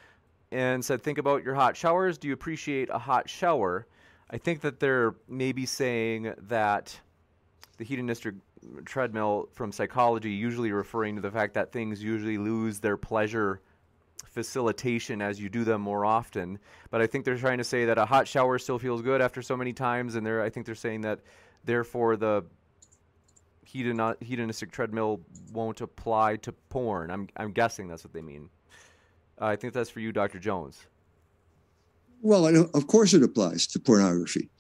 [0.53, 2.19] And said, think about your hot showers.
[2.19, 3.87] Do you appreciate a hot shower?
[4.31, 7.01] I think that they're maybe saying that
[7.79, 8.35] the hedonistic
[8.85, 13.61] treadmill from psychology usually referring to the fact that things usually lose their pleasure
[14.31, 16.59] facilitation as you do them more often.
[16.91, 19.43] But I think they're trying to say that a hot shower still feels good after
[19.43, 21.21] so many times, and they're I think they're saying that
[21.65, 22.45] therefore the
[23.67, 25.21] hedon- hedonistic treadmill
[25.53, 27.11] won't apply to porn.
[27.11, 28.49] I'm I'm guessing that's what they mean.
[29.41, 30.39] Uh, I think that's for you, Dr.
[30.39, 30.87] Jones.
[32.23, 34.51] Well, of course it applies to pornography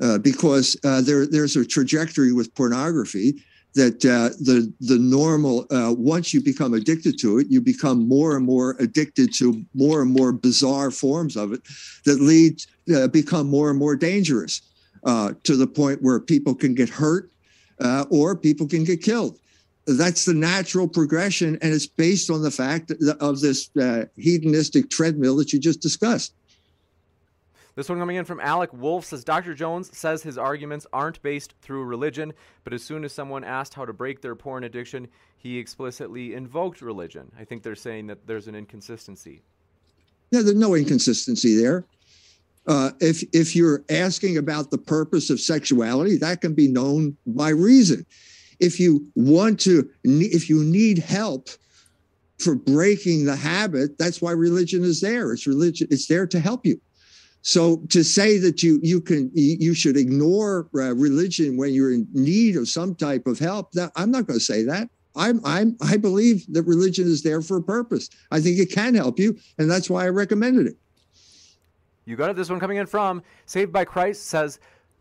[0.00, 3.42] uh, because uh, there there's a trajectory with pornography
[3.74, 8.36] that uh, the the normal uh, once you become addicted to it, you become more
[8.36, 11.60] and more addicted to more and more bizarre forms of it
[12.04, 12.62] that lead
[12.94, 14.62] uh, become more and more dangerous
[15.04, 17.30] uh, to the point where people can get hurt
[17.80, 19.38] uh, or people can get killed.
[19.86, 25.36] That's the natural progression, and it's based on the fact of this uh, hedonistic treadmill
[25.36, 26.32] that you just discussed.
[27.76, 29.52] This one coming in from Alec Wolf says Dr.
[29.52, 33.84] Jones says his arguments aren't based through religion, but as soon as someone asked how
[33.84, 37.32] to break their porn addiction, he explicitly invoked religion.
[37.38, 39.42] I think they're saying that there's an inconsistency.
[40.30, 41.84] Yeah, there's no inconsistency there.
[42.66, 47.50] Uh, if if you're asking about the purpose of sexuality, that can be known by
[47.50, 48.06] reason.
[48.60, 51.50] If you want to, if you need help
[52.38, 55.32] for breaking the habit, that's why religion is there.
[55.32, 55.88] It's religion.
[55.90, 56.80] It's there to help you.
[57.46, 62.08] So to say that you you can you should ignore uh, religion when you're in
[62.14, 64.88] need of some type of help, that I'm not going to say that.
[65.14, 68.08] I'm I'm I believe that religion is there for a purpose.
[68.30, 70.76] I think it can help you, and that's why I recommended it.
[72.06, 72.36] You got it.
[72.36, 74.58] This one coming in from Saved by Christ says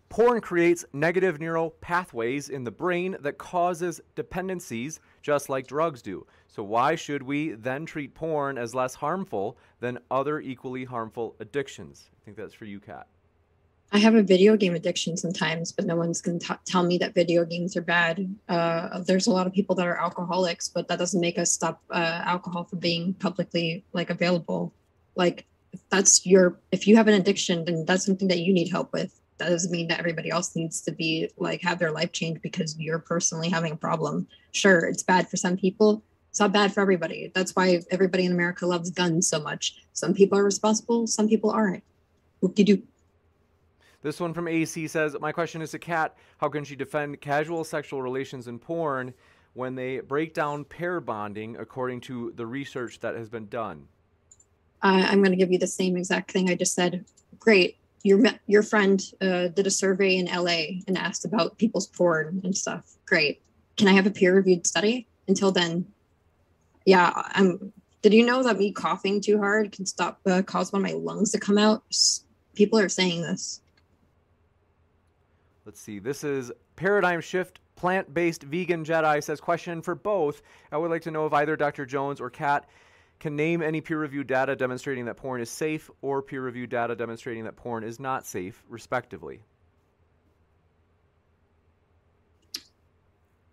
[0.09, 6.27] porn creates negative neural pathways in the brain that causes dependencies just like drugs do.
[6.47, 12.11] So why should we then treat porn as less harmful than other equally harmful addictions?
[12.13, 13.07] I think that's for you, Kat.
[13.91, 17.13] I have a video game addiction sometimes, but no one's going to tell me that
[17.13, 18.35] video games are bad.
[18.49, 21.81] Uh, there's a lot of people that are alcoholics, but that doesn't make us stop
[21.91, 24.73] uh, alcohol from being publicly like available.
[25.15, 25.45] Like
[25.89, 29.19] that's your, if you have an addiction, then that's something that you need help with.
[29.43, 32.79] That doesn't mean that everybody else needs to be like have their life changed because
[32.79, 34.25] you're personally having a problem.
[34.53, 36.01] Sure, it's bad for some people.
[36.29, 37.29] It's not bad for everybody.
[37.35, 39.75] That's why everybody in America loves guns so much.
[39.91, 41.83] Some people are responsible, some people aren't.
[42.39, 42.83] What do you do?
[44.01, 47.65] This one from AC says, My question is to Kat How can she defend casual
[47.65, 49.13] sexual relations in porn
[49.55, 53.89] when they break down pair bonding according to the research that has been done?
[54.81, 57.03] Uh, I'm going to give you the same exact thing I just said.
[57.39, 57.77] Great.
[58.03, 62.55] Your, your friend uh, did a survey in LA and asked about people's porn and
[62.55, 62.95] stuff.
[63.05, 63.41] Great.
[63.77, 65.07] Can I have a peer reviewed study?
[65.27, 65.87] Until then,
[66.85, 67.71] yeah, I'm.
[68.01, 70.97] Did you know that me coughing too hard can stop uh, cause one of my
[70.97, 71.83] lungs to come out?
[72.53, 73.61] People are saying this.
[75.65, 75.99] Let's see.
[75.99, 80.41] This is Paradigm Shift Plant Based Vegan Jedi says, Question for both.
[80.71, 81.85] I would like to know if either Dr.
[81.85, 82.67] Jones or Kat
[83.23, 86.93] can name any peer reviewed data demonstrating that porn is safe or peer reviewed data
[86.93, 89.39] demonstrating that porn is not safe, respectively.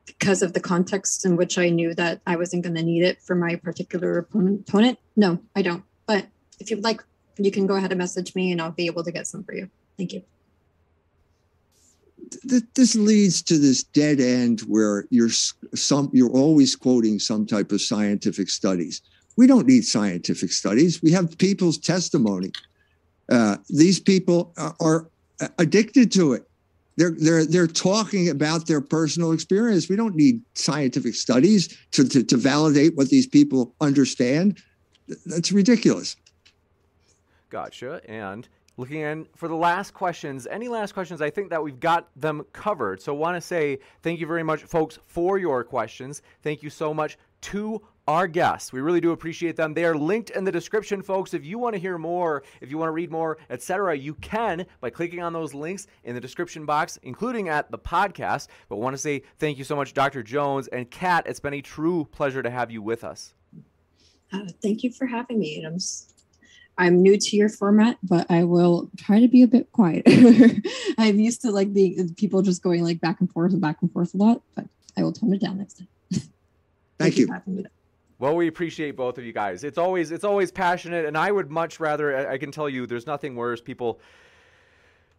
[0.06, 3.22] Because of the context in which I knew that I wasn't going to need it
[3.22, 4.98] for my particular opponent, opponent.
[5.14, 5.84] No, I don't.
[6.04, 6.26] But
[6.58, 7.04] if you'd like,
[7.38, 9.54] you can go ahead and message me and I'll be able to get some for
[9.54, 9.70] you.
[9.96, 10.22] Thank you.
[12.42, 17.80] this leads to this dead end where you're some you're always quoting some type of
[17.80, 19.02] scientific studies.
[19.37, 21.03] We don't need scientific studies.
[21.03, 22.53] We have people's testimony.
[23.31, 25.09] Uh, these people are,
[25.59, 26.47] addicted to it.
[26.97, 29.89] They're they're they're talking about their personal experience.
[29.89, 34.59] We don't need scientific studies to, to, to validate what these people understand.
[35.24, 36.16] That's ridiculous.
[37.49, 38.03] Gotcha.
[38.07, 40.47] And looking in for the last questions.
[40.47, 41.20] Any last questions?
[41.22, 43.01] I think that we've got them covered.
[43.01, 46.22] So, I want to say thank you very much, folks, for your questions.
[46.43, 48.72] Thank you so much to our guests.
[48.72, 49.72] We really do appreciate them.
[49.72, 51.32] They are linked in the description, folks.
[51.32, 54.66] If you want to hear more, if you want to read more, etc., you can
[54.80, 58.48] by clicking on those links in the description box, including at the podcast.
[58.68, 60.24] But want to say thank you so much, Dr.
[60.24, 61.24] Jones and Kat.
[61.28, 63.32] It's been a true pleasure to have you with us.
[64.32, 65.64] Uh, thank you for having me.
[65.64, 65.78] I'm
[66.78, 70.02] I'm new to your format, but I will try to be a bit quiet.
[70.98, 73.92] I'm used to like being people just going like back and forth and back and
[73.92, 74.64] forth a lot, but
[74.96, 75.88] I will tone it down next time.
[76.98, 77.66] Thank, Thank you.
[78.20, 79.64] Well, we appreciate both of you guys.
[79.64, 82.28] It's always it's always passionate, and I would much rather.
[82.28, 83.60] I can tell you, there's nothing worse.
[83.60, 83.98] People.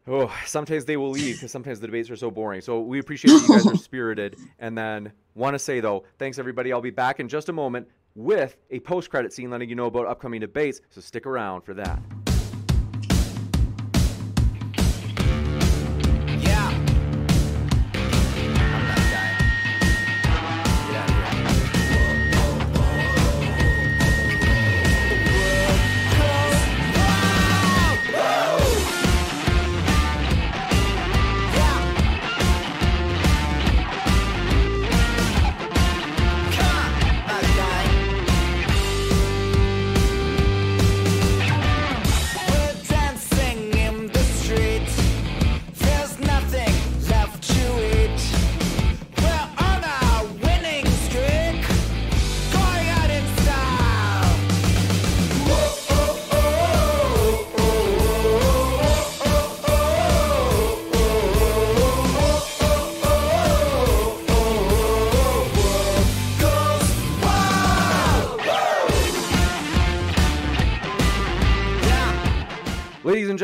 [0.08, 2.62] Oh, sometimes they will leave because sometimes the debates are so boring.
[2.62, 4.36] So we appreciate that you guys are spirited.
[4.58, 6.74] And then want to say though, thanks everybody.
[6.74, 9.86] I'll be back in just a moment with a post credit scene letting you know
[9.86, 10.82] about upcoming debates.
[10.90, 12.00] So stick around for that.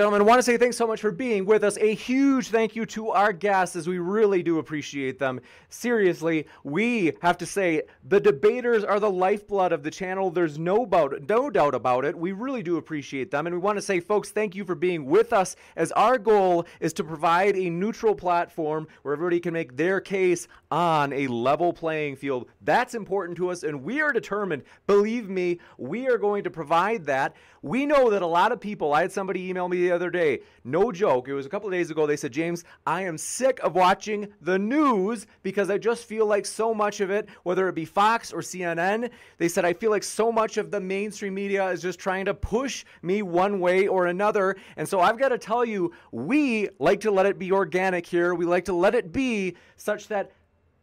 [0.08, 1.78] Gentlemen, want to say thanks so much for being with us.
[1.80, 5.42] A huge thank you to our guests, as we really do appreciate them.
[5.68, 10.32] Seriously, we have to say the debaters are the lifeblood of the channel.
[10.32, 12.18] There's no, about, no doubt about it.
[12.18, 13.48] We really do appreciate them.
[13.48, 16.66] And we want to say, folks, thank you for being with us, as our goal
[16.80, 21.74] is to provide a neutral platform where everybody can make their case on a level
[21.74, 22.48] playing field.
[22.62, 24.64] That's important to us, and we are determined.
[24.86, 27.36] Believe me, we are going to provide that.
[27.62, 30.92] We know that a lot of people, I had somebody email me other day, no
[30.92, 33.76] joke, it was a couple of days ago, they said, James, I am sick of
[33.76, 37.84] watching the news because I just feel like so much of it, whether it be
[37.84, 41.82] Fox or CNN, they said, I feel like so much of the mainstream media is
[41.82, 44.56] just trying to push me one way or another.
[44.78, 48.34] And so I've got to tell you, we like to let it be organic here.
[48.34, 50.32] We like to let it be such that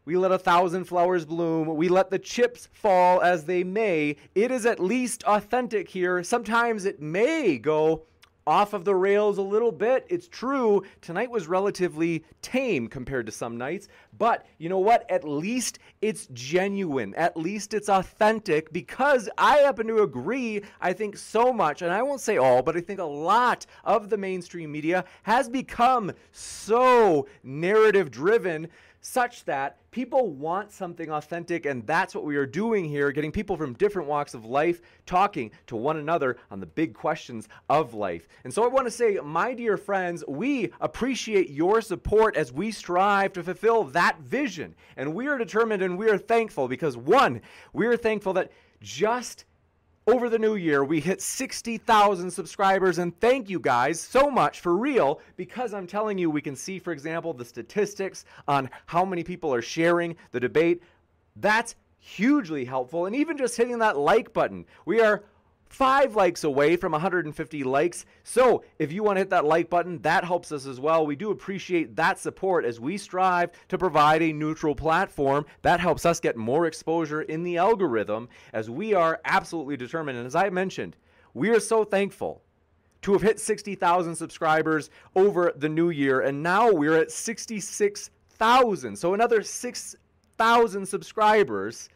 [0.07, 1.77] we let a thousand flowers bloom.
[1.77, 4.17] We let the chips fall as they may.
[4.35, 6.23] It is at least authentic here.
[6.23, 8.03] Sometimes it may go
[8.47, 10.07] off of the rails a little bit.
[10.09, 13.89] It's true, tonight was relatively tame compared to some nights,
[14.19, 15.11] but you know what?
[15.11, 17.15] At least it's genuine.
[17.15, 20.63] At least it's authentic because I happen to agree.
[20.81, 24.11] I think so much, and I won't say all, but I think a lot of
[24.11, 28.69] the mainstream media has become so narrative driven
[29.07, 33.55] such that people want something authentic, and that's what we are doing here getting people
[33.55, 38.27] from different walks of life talking to one another on the big questions of life.
[38.45, 42.71] And so I want to say, my dear friends, we appreciate your support as we
[42.71, 44.75] strive to fulfill that vision.
[44.97, 47.43] And we are determined and we are thankful because, one,
[47.75, 49.45] we are thankful that just
[50.07, 54.77] over the new year, we hit 60,000 subscribers, and thank you guys so much for
[54.77, 59.25] real because I'm telling you, we can see, for example, the statistics on how many
[59.25, 60.83] people are sharing the debate.
[61.37, 64.67] That's hugely helpful, and even just hitting that like button.
[64.85, 65.25] We are
[65.75, 68.07] five likes away from 150 likes.
[68.23, 71.05] So if you want to hit that like button, that helps us as well.
[71.05, 76.07] We do appreciate that support as we strive to provide a neutral platform that helps
[76.07, 80.17] us get more exposure in the algorithm as we are absolutely determined.
[80.17, 80.97] And as I mentioned,
[81.35, 82.41] we are so thankful
[83.03, 86.21] to have hit 60,000 subscribers over the new year.
[86.21, 88.97] And now we're at 66,000.
[88.97, 91.89] So another 6,000 subscribers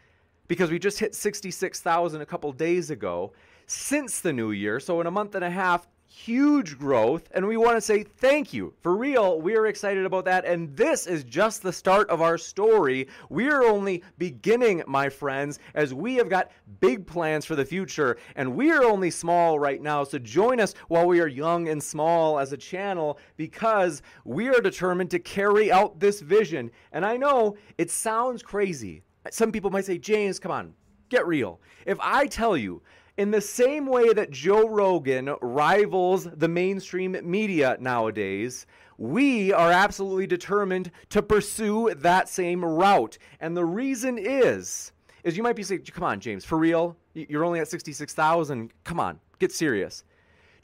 [0.48, 3.32] because we just hit 66,000 a couple days ago
[3.68, 4.80] since the new year.
[4.80, 8.52] So, in a month and a half, huge growth, and we want to say thank
[8.52, 8.74] you.
[8.80, 12.38] For real, we are excited about that, and this is just the start of our
[12.38, 13.06] story.
[13.28, 16.50] We are only beginning, my friends, as we have got
[16.80, 20.02] big plans for the future, and we are only small right now.
[20.02, 24.60] So join us while we are young and small as a channel because we are
[24.60, 26.70] determined to carry out this vision.
[26.92, 29.02] And I know it sounds crazy.
[29.30, 30.72] Some people might say, James, come on,
[31.10, 31.60] get real.
[31.84, 32.82] If I tell you
[33.18, 38.64] in the same way that Joe Rogan rivals the mainstream media nowadays,
[38.96, 43.18] we are absolutely determined to pursue that same route.
[43.40, 44.92] And the reason is,
[45.24, 46.96] is you might be saying, come on, James, for real?
[47.14, 48.72] You're only at 66,000.
[48.84, 50.04] Come on, get serious.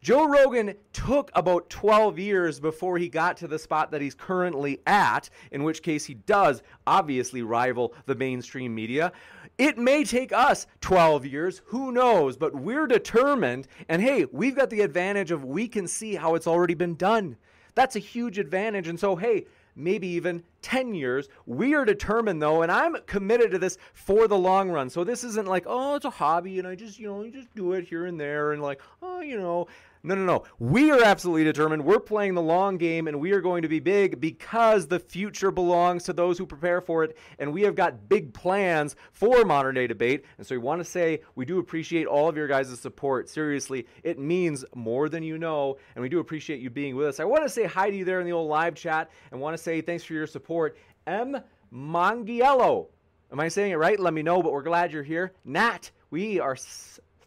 [0.05, 4.83] Joe Rogan took about 12 years before he got to the spot that he's currently
[4.87, 9.13] at, in which case he does obviously rival the mainstream media.
[9.57, 13.67] It may take us 12 years, who knows, but we're determined.
[13.89, 17.39] And hey, we've got the advantage of we can see how it's already been done.
[17.75, 18.89] That's a huge advantage.
[18.89, 21.31] And so, hey, maybe even 10 years.
[21.47, 24.91] We are determined though, and I'm committed to this for the long run.
[24.91, 27.73] So this isn't like, oh, it's a hobby and I just, you know, just do
[27.73, 29.67] it here and there and like, oh, you know,
[30.07, 30.45] no, no, no.
[30.59, 31.83] We are absolutely determined.
[31.83, 35.51] We're playing the long game and we are going to be big because the future
[35.51, 37.17] belongs to those who prepare for it.
[37.39, 40.27] And we have got big plans for modern day debate.
[40.37, 43.31] And so we want to say we do appreciate all of your guys' support.
[43.31, 45.79] Seriously, it means more than you know.
[45.95, 47.19] And we do appreciate you being with us.
[47.19, 49.57] I want to say hi to you there in the old live chat and want
[49.57, 50.77] to say thanks for your support.
[51.07, 51.41] M.
[51.73, 52.89] Mangiello.
[53.33, 53.99] Am I saying it right?
[53.99, 55.33] Let me know, but we're glad you're here.
[55.47, 56.57] Nat, we are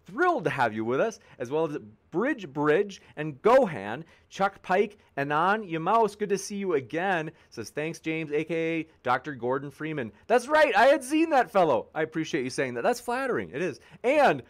[0.07, 1.78] thrilled to have you with us, as well as
[2.12, 6.18] Bridge Bridge and Gohan, Chuck Pike, Anon Yamaus.
[6.18, 7.32] Good to see you again.
[7.49, 9.36] Says thanks, James, aka Dr.
[9.36, 10.12] Gordon Freeman.
[10.28, 11.88] That's right, I had seen that fellow.
[11.93, 12.84] I appreciate you saying that.
[12.84, 13.51] That's flattering.
[13.53, 13.80] It is.
[14.03, 14.43] And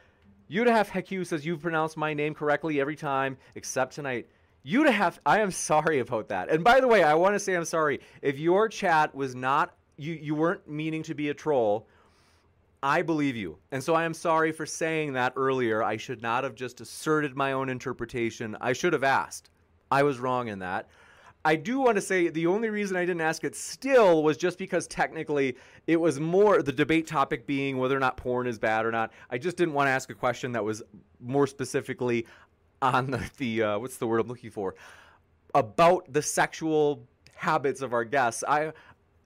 [0.50, 4.28] Yudahaf Heku says you've pronounced my name correctly every time except tonight.
[4.66, 6.50] Yudahaf, I am sorry about that.
[6.50, 9.74] And by the way, I want to say I'm sorry if your chat was not
[9.98, 11.88] you you weren't meaning to be a troll
[12.84, 13.58] I believe you.
[13.72, 15.84] And so I am sorry for saying that earlier.
[15.84, 18.56] I should not have just asserted my own interpretation.
[18.62, 19.50] I should have asked.
[19.90, 20.88] I was wrong in that.
[21.46, 24.58] I do want to say the only reason I didn't ask it still was just
[24.58, 25.56] because technically
[25.88, 29.14] it was more the debate topic being whether or not porn is bad or not.
[29.30, 30.84] I just didn't want to ask a question that was
[31.22, 32.26] more specifically
[32.82, 34.76] on the, the uh, what's the word I'm looking for
[35.56, 38.44] about the sexual habits of our guests.
[38.48, 38.74] I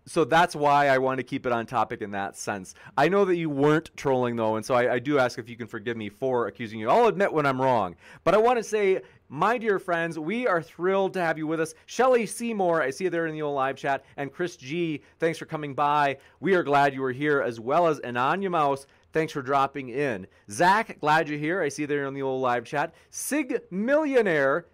[0.05, 2.73] so that's why I want to keep it on topic in that sense.
[2.97, 5.55] I know that you weren't trolling though, and so I, I, do ask if you
[5.55, 6.89] can forgive me for accusing you.
[6.89, 10.61] I'll admit when I'm wrong, but I want to say, my dear friends, we are
[10.61, 11.73] thrilled to have you with us.
[11.85, 15.39] Shelly Seymour, I see you there in the old live chat, and Chris G, thanks
[15.39, 16.17] for coming by.
[16.39, 18.87] We are glad you were here, as well as Ananya Mouse.
[19.13, 20.27] Thanks for dropping in.
[20.49, 21.61] Zach, glad you're here.
[21.61, 22.93] I see you there in the old live chat.
[23.09, 24.65] Sig Millionaire,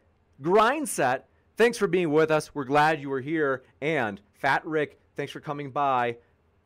[0.41, 1.23] Grindset,
[1.55, 2.53] thanks for being with us.
[2.53, 3.63] We're glad you were here.
[3.81, 6.17] And Fat Rick, Thanks for coming by.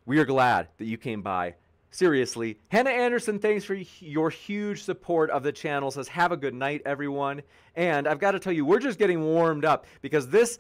[0.06, 1.56] We are glad that you came by.
[1.90, 2.58] Seriously.
[2.68, 5.90] Hannah Anderson, thanks for your huge support of the channel.
[5.90, 7.44] Says, have a good night, everyone.
[7.78, 10.60] And I've got to tell you, we're just getting warmed up because this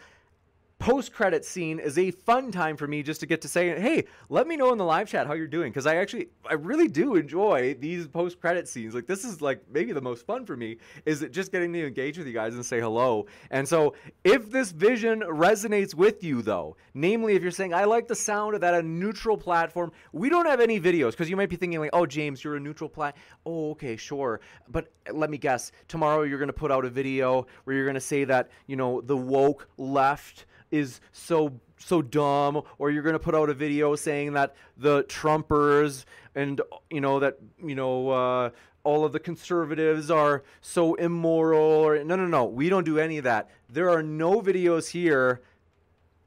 [0.82, 4.04] post credit scene is a fun time for me just to get to say, hey,
[4.30, 5.72] let me know in the live chat how you're doing.
[5.72, 8.96] Because I actually, I really do enjoy these post credit scenes.
[8.96, 11.86] Like, this is like maybe the most fun for me is it just getting to
[11.86, 13.28] engage with you guys and say hello.
[13.52, 18.08] And so, if this vision resonates with you, though, namely, if you're saying, I like
[18.08, 21.50] the sound of that, a neutral platform, we don't have any videos because you might
[21.50, 23.16] be thinking, like, oh, James, you're a neutral plat.
[23.46, 24.42] Oh, okay, sure.
[24.68, 27.86] But eh, let me guess, tomorrow you're going to put out a video where you're
[27.86, 33.04] going to say that, you know, the woke left is so so dumb or you're
[33.04, 36.06] going to put out a video saying that the trumpers
[36.36, 38.50] and you know that you know uh,
[38.84, 43.18] all of the conservatives are so immoral or no no no we don't do any
[43.18, 43.50] of that.
[43.70, 45.42] There are no videos here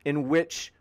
[0.05, 0.73] in which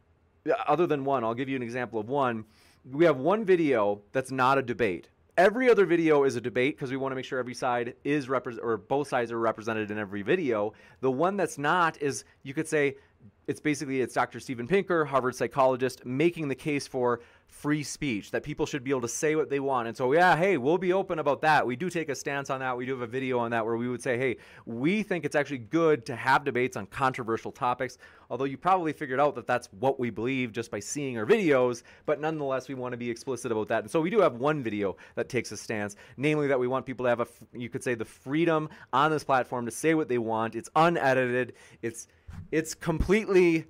[0.67, 2.45] other than one i'll give you an example of one.
[2.91, 5.07] We have one video that's not a debate.
[5.35, 8.29] Every other video is a debate because we want to make sure every side is
[8.29, 10.73] represented or both sides are represented in every video.
[10.99, 12.97] The one that's not is you could say
[13.47, 14.39] it's basically it's Dr.
[14.39, 17.21] Steven Pinker, Harvard psychologist, making the case for
[17.53, 19.87] free speech that people should be able to say what they want.
[19.87, 21.65] And so, yeah, hey, we'll be open about that.
[21.65, 22.75] We do take a stance on that.
[22.75, 25.35] We do have a video on that where we would say, hey, we think it's
[25.35, 27.99] actually good to have debates on controversial topics.
[28.29, 31.83] Although you probably figured out that that's what we believe just by seeing our videos,
[32.05, 33.83] but nonetheless, we want to be explicit about that.
[33.83, 36.85] And so we do have one video that takes a stance, namely that we want
[36.85, 40.09] people to have a, you could say, the freedom on this platform to say what
[40.09, 40.55] they want.
[40.55, 41.53] It's unedited.
[41.81, 42.07] It's
[42.51, 43.65] it's completely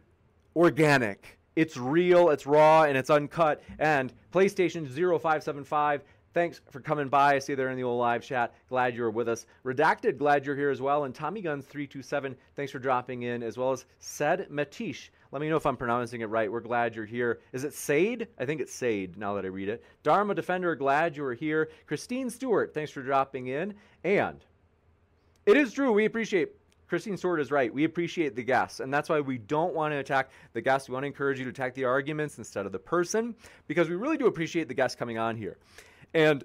[0.55, 1.37] organic.
[1.55, 3.61] It's real, it's raw, and it's uncut.
[3.79, 6.01] And PlayStation 0575,
[6.33, 7.35] thanks for coming by.
[7.35, 8.55] I see you there in the old live chat.
[8.69, 9.45] Glad you're with us.
[9.63, 11.03] Redacted, glad you're here as well.
[11.03, 15.09] And Tommy Guns 327, thanks for dropping in, as well as Said Matish.
[15.31, 16.51] Let me know if I'm pronouncing it right.
[16.51, 17.39] We're glad you're here.
[17.53, 18.27] Is it Sade?
[18.39, 19.83] I think it's Sade now that I read it.
[20.03, 21.69] Dharma Defender, glad you are here.
[21.87, 23.73] Christine Stewart, thanks for dropping in.
[24.03, 24.43] And
[25.45, 26.51] it is true, we appreciate
[26.87, 27.73] Christine Stewart is right.
[27.73, 30.89] We appreciate the guests, and that's why we don't want to attack the guests.
[30.89, 33.35] We want to encourage you to attack the arguments instead of the person,
[33.67, 35.57] because we really do appreciate the guests coming on here.
[36.13, 36.43] And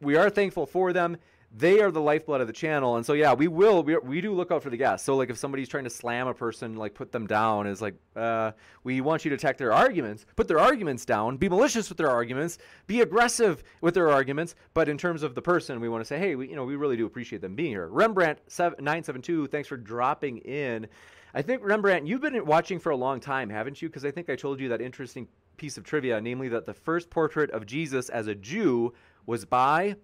[0.00, 1.16] we are thankful for them
[1.50, 2.96] they are the lifeblood of the channel.
[2.96, 5.06] And so yeah we will we, we do look out for the guests.
[5.06, 7.94] So like if somebody's trying to slam a person like put them down is like
[8.16, 8.52] uh,
[8.84, 12.10] we want you to attack their arguments put their arguments down be malicious with their
[12.10, 14.54] arguments be aggressive with their arguments.
[14.74, 16.76] But in terms of the person we want to say hey we you know we
[16.76, 17.88] really do appreciate them being here.
[17.88, 20.86] Rembrandt 972 thanks for dropping in.
[21.34, 23.88] I think rembrandt you've been watching for a long time haven't you?
[23.88, 27.10] Because i think i told you that interesting piece of trivia namely that the first
[27.10, 28.92] portrait of jesus as a jew
[29.26, 29.96] was by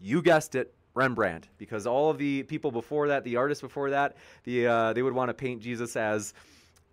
[0.00, 4.16] you guessed it, Rembrandt, because all of the people before that, the artists before that,
[4.44, 6.32] the uh, they would want to paint Jesus as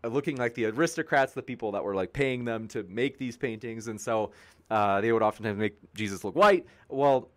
[0.03, 3.87] looking like the aristocrats, the people that were like paying them to make these paintings,
[3.87, 4.31] and so
[4.69, 6.65] uh, they would oftentimes make Jesus look white.
[6.89, 7.29] Well,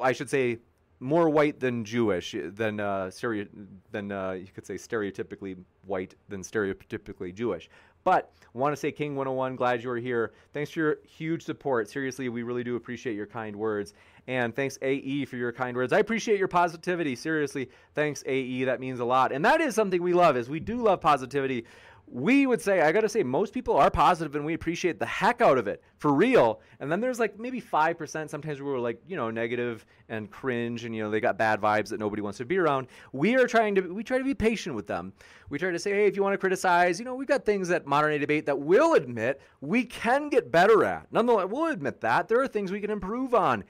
[0.00, 0.58] I should say
[1.00, 3.46] more white than Jewish, than uh, stereo,
[3.90, 7.68] than uh, you could say stereotypically white than stereotypically Jewish.
[8.04, 10.32] But want to say King 101, glad you are here.
[10.52, 11.90] Thanks for your huge support.
[11.90, 13.94] Seriously, we really do appreciate your kind words.
[14.28, 15.92] And thanks AE for your kind words.
[15.92, 17.16] I appreciate your positivity.
[17.16, 18.64] Seriously, thanks AE.
[18.64, 19.32] That means a lot.
[19.32, 21.64] And that is something we love is we do love positivity
[22.08, 25.06] we would say, I got to say, most people are positive and we appreciate the
[25.06, 26.60] heck out of it for real.
[26.78, 30.84] And then there's like maybe 5% sometimes we were like, you know, negative and cringe
[30.84, 32.86] and, you know, they got bad vibes that nobody wants to be around.
[33.12, 35.12] We are trying to, we try to be patient with them.
[35.50, 37.68] We try to say, hey, if you want to criticize, you know, we've got things
[37.68, 41.08] that modern day debate that we'll admit we can get better at.
[41.10, 42.28] Nonetheless, we'll admit that.
[42.28, 43.64] There are things we can improve on.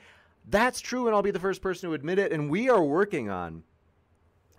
[0.48, 2.32] That's true, and I'll be the first person to admit it.
[2.32, 3.64] And we are working on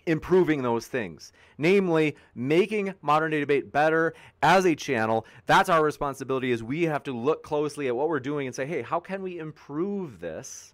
[0.08, 5.26] improving those things, namely making modern day debate better as a channel.
[5.46, 8.66] That's our responsibility is we have to look closely at what we're doing and say,
[8.66, 10.74] hey, how can we improve this?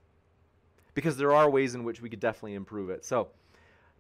[0.94, 3.04] Because there are ways in which we could definitely improve it.
[3.04, 3.30] So,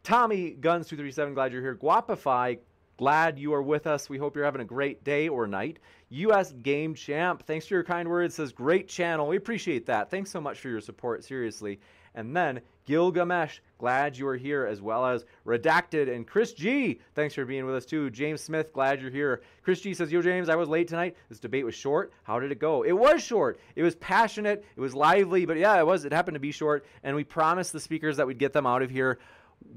[0.03, 1.75] Tommy Guns 237, glad you're here.
[1.75, 2.59] Guapify,
[2.97, 4.09] glad you are with us.
[4.09, 5.79] We hope you're having a great day or night.
[6.09, 8.35] US Game Champ, thanks for your kind words.
[8.35, 9.27] Says great channel.
[9.27, 10.11] We appreciate that.
[10.11, 11.23] Thanks so much for your support.
[11.23, 11.79] Seriously.
[12.13, 16.99] And then Gilgamesh, glad you are here, as well as Redacted and Chris G.
[17.15, 18.09] Thanks for being with us too.
[18.09, 19.41] James Smith, glad you're here.
[19.63, 21.15] Chris G says, Yo, James, I was late tonight.
[21.29, 22.11] This debate was short.
[22.23, 22.83] How did it go?
[22.83, 23.59] It was short.
[23.75, 24.65] It was passionate.
[24.75, 26.05] It was lively, but yeah, it was.
[26.05, 26.85] It happened to be short.
[27.03, 29.19] And we promised the speakers that we'd get them out of here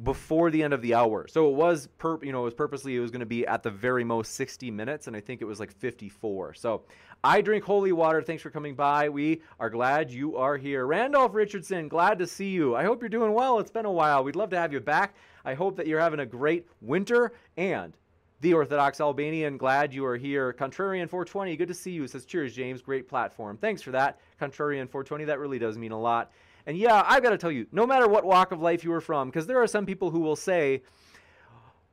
[0.03, 1.27] before the end of the hour.
[1.29, 3.63] So it was per, you know, it was purposely it was going to be at
[3.63, 6.55] the very most 60 minutes and I think it was like 54.
[6.55, 6.83] So
[7.27, 8.23] I drink holy water.
[8.23, 9.09] Thanks for coming by.
[9.09, 10.87] We are glad you are here.
[10.87, 12.77] Randolph Richardson, glad to see you.
[12.77, 13.59] I hope you're doing well.
[13.59, 14.23] It's been a while.
[14.23, 15.17] We'd love to have you back.
[15.45, 17.97] I hope that you're having a great winter and
[18.43, 20.53] the Orthodox Albanian, glad you are here.
[20.53, 22.07] Contrarian 420, good to see you.
[22.07, 22.81] says, Cheers, James.
[22.81, 23.57] Great platform.
[23.57, 24.21] Thanks for that.
[24.41, 26.31] Contrarian 420, that really does mean a lot.
[26.67, 29.01] And yeah, I've got to tell you, no matter what walk of life you are
[29.01, 30.85] from, because there are some people who will say,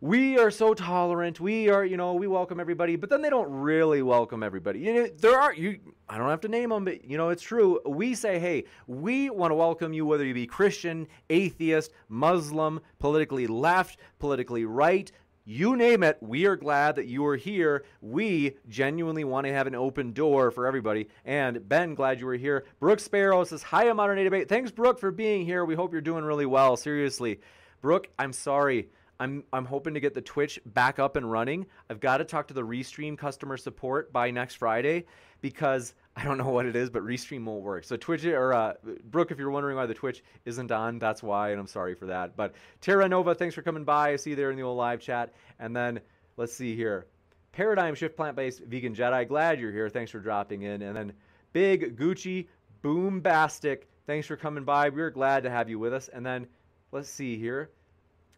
[0.04, 1.39] we are so tolerant.
[1.39, 4.80] We are, you know, we welcome everybody, but then they don't really welcome everybody.
[4.80, 5.80] You know, there are you.
[6.10, 7.80] I don't have to name them, but you know, it's true.
[7.86, 13.47] We say, hey, we want to welcome you, whether you be Christian, atheist, Muslim, politically
[13.47, 15.10] left, politically right.
[15.45, 17.86] You name it, we are glad that you are here.
[18.01, 21.08] We genuinely want to have an open door for everybody.
[21.24, 22.66] And Ben, glad you were here.
[22.82, 24.49] Brooke Sparrow says, Hi, Modern Day Debate.
[24.49, 25.64] Thanks, Brooke, for being here.
[25.64, 26.76] We hope you're doing really well.
[26.76, 27.39] Seriously.
[27.82, 28.89] Brooke, I'm sorry.
[29.20, 31.66] I'm I'm hoping to get the Twitch back up and running.
[31.89, 35.05] I've got to talk to the Restream customer support by next Friday
[35.41, 37.84] because I don't know what it is, but Restream won't work.
[37.84, 38.74] So Twitch or uh,
[39.05, 42.05] Brooke, if you're wondering why the Twitch isn't on, that's why, and I'm sorry for
[42.07, 42.36] that.
[42.36, 44.11] But Terra Nova, thanks for coming by.
[44.11, 45.34] I see you there in the old live chat.
[45.59, 45.99] And then
[46.38, 47.07] let's see here,
[47.51, 49.28] Paradigm Shift Plant Based Vegan Jedi.
[49.28, 49.89] Glad you're here.
[49.89, 50.82] Thanks for dropping in.
[50.82, 51.14] And then
[51.51, 52.47] Big Gucci
[52.84, 53.84] Boombastic.
[54.05, 54.89] Thanks for coming by.
[54.89, 56.09] We're glad to have you with us.
[56.09, 56.47] And then
[56.91, 57.69] let's see here.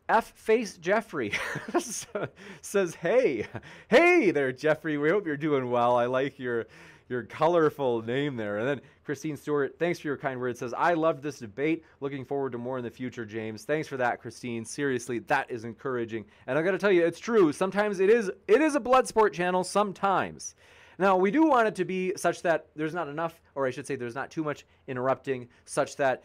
[0.07, 1.32] F Face Jeffrey
[1.73, 2.27] uh,
[2.61, 3.48] says, "Hey,
[3.90, 4.98] hey there, Jeffrey.
[4.98, 5.98] We hope you're doing well.
[5.98, 6.68] I like your
[7.10, 10.60] your colorful name there." And then Christine Stewart, thanks for your kind words.
[10.60, 11.84] Says, "I loved this debate.
[12.02, 13.64] Looking forward to more in the future, James.
[13.64, 14.64] Thanks for that, Christine.
[14.64, 16.26] Seriously, that is encouraging.
[16.45, 17.52] And I got to tell you, it's true.
[17.52, 19.64] Sometimes it is it is a blood sport channel.
[19.64, 20.56] Sometimes."
[20.98, 23.86] Now, we do want it to be such that there's not enough, or I should
[23.86, 26.23] say, there's not too much interrupting, such that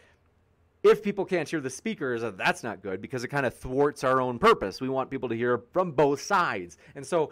[0.82, 4.04] if people can't hear the speakers, uh, that's not good because it kind of thwarts
[4.04, 4.80] our own purpose.
[4.80, 6.78] We want people to hear from both sides.
[6.94, 7.30] And so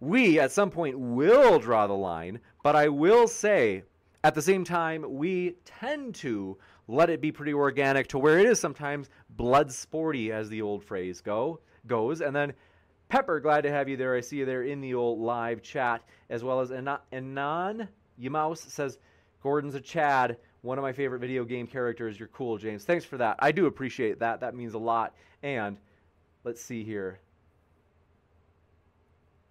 [0.00, 3.82] we, at some point, will draw the line, but I will say,
[4.24, 6.56] at the same time, we tend to
[6.88, 10.82] let it be pretty organic to where it is sometimes blood sporty, as the old
[10.82, 12.20] phrase go goes.
[12.20, 12.52] And then
[13.08, 14.14] Pepper, glad to have you there.
[14.14, 17.88] I see you there in the old live chat, as well as Anon
[18.20, 18.98] Ymouse says,
[19.42, 22.18] Gordon's a Chad, one of my favorite video game characters.
[22.18, 22.84] You're cool, James.
[22.84, 23.36] Thanks for that.
[23.38, 24.40] I do appreciate that.
[24.40, 25.14] That means a lot.
[25.42, 25.76] And
[26.44, 27.20] let's see here.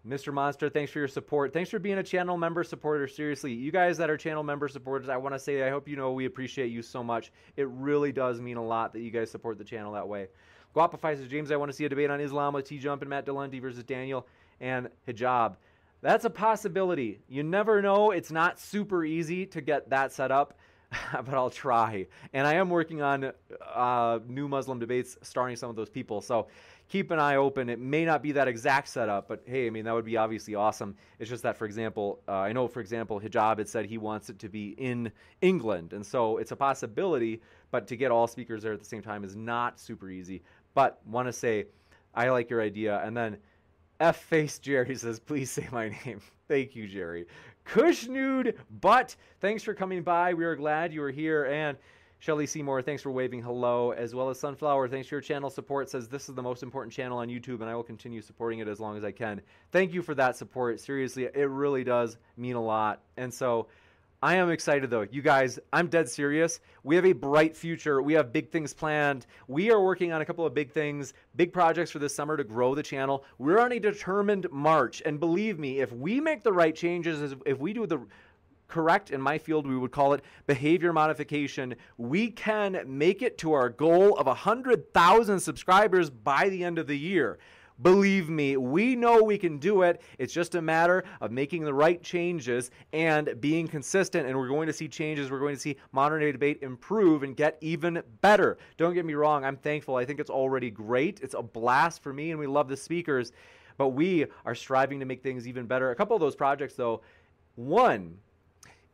[0.08, 0.34] Mr.
[0.34, 1.52] Monster, thanks for your support.
[1.52, 3.08] Thanks for being a channel member supporter.
[3.08, 5.98] Seriously, you guys that are channel member supporters, I want to say I hope you
[5.98, 7.32] know we appreciate you so much.
[7.58, 10.28] It really does mean a lot that you guys support the channel that way.
[10.74, 13.10] Guapify says, James, I want to see a debate on Islam with T Jump and
[13.10, 14.28] Matt Dillahunty versus Daniel
[14.62, 15.56] and Hijab.
[16.02, 17.20] That's a possibility.
[17.28, 18.12] You never know.
[18.12, 20.58] It's not super easy to get that set up.
[21.12, 22.08] but I'll try.
[22.34, 23.32] And I am working on
[23.74, 26.22] uh, new Muslim debates starring some of those people.
[26.22, 26.48] So
[26.88, 27.70] keep an eye open.
[27.70, 30.56] It may not be that exact setup, but hey, I mean, that would be obviously
[30.56, 30.96] awesome.
[31.20, 34.30] It's just that, for example, uh, I know, for example, Hijab had said he wants
[34.30, 35.12] it to be in
[35.42, 35.94] England.
[35.94, 37.42] And so it's a possibility,
[37.72, 40.42] but to get all speakers there at the same time is not super easy.
[40.74, 41.66] But want to say,
[42.14, 43.02] I like your idea.
[43.04, 43.38] And then
[44.00, 46.22] F Face Jerry says, please say my name.
[46.48, 47.26] Thank you, Jerry.
[47.72, 50.34] Kushnude But, thanks for coming by.
[50.34, 51.46] We are glad you are here.
[51.46, 51.78] And
[52.20, 54.88] Shelly Seymour, thanks for waving hello, as well as Sunflower.
[54.88, 55.90] Thanks for your channel support.
[55.90, 58.68] Says this is the most important channel on YouTube, and I will continue supporting it
[58.68, 59.42] as long as I can.
[59.72, 60.80] Thank you for that support.
[60.80, 63.02] Seriously, it really does mean a lot.
[63.18, 63.68] And so,
[64.22, 65.06] I am excited though.
[65.12, 66.60] You guys, I'm dead serious.
[66.82, 68.02] We have a bright future.
[68.02, 69.28] We have big things planned.
[69.48, 72.44] We are working on a couple of big things, big projects for this summer to
[72.44, 73.26] grow the channel.
[73.38, 75.04] We're on a determined march.
[75.06, 78.08] And believe me, if we make the right changes, if we do the
[78.68, 83.54] correct in my field we would call it behavior modification we can make it to
[83.54, 87.40] our goal of 100000 subscribers by the end of the year
[87.82, 90.02] Believe me, we know we can do it.
[90.18, 94.28] It's just a matter of making the right changes and being consistent.
[94.28, 95.30] And we're going to see changes.
[95.30, 98.58] We're going to see modern day debate improve and get even better.
[98.78, 99.96] Don't get me wrong, I'm thankful.
[99.96, 101.20] I think it's already great.
[101.22, 103.32] It's a blast for me, and we love the speakers.
[103.78, 105.92] But we are striving to make things even better.
[105.92, 107.02] A couple of those projects, though,
[107.56, 108.18] one,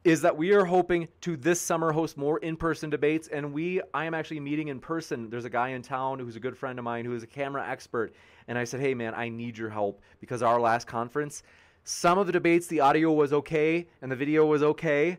[0.04, 4.06] is that we are hoping to this summer host more in-person debates and we i
[4.06, 5.30] am actually meeting in person.
[5.30, 7.66] There's a guy in town who's a good friend of mine who is a camera
[7.68, 8.14] expert
[8.48, 11.44] and i said hey man i need your help because our last conference
[11.84, 15.18] some of the debates the audio was okay and the video was okay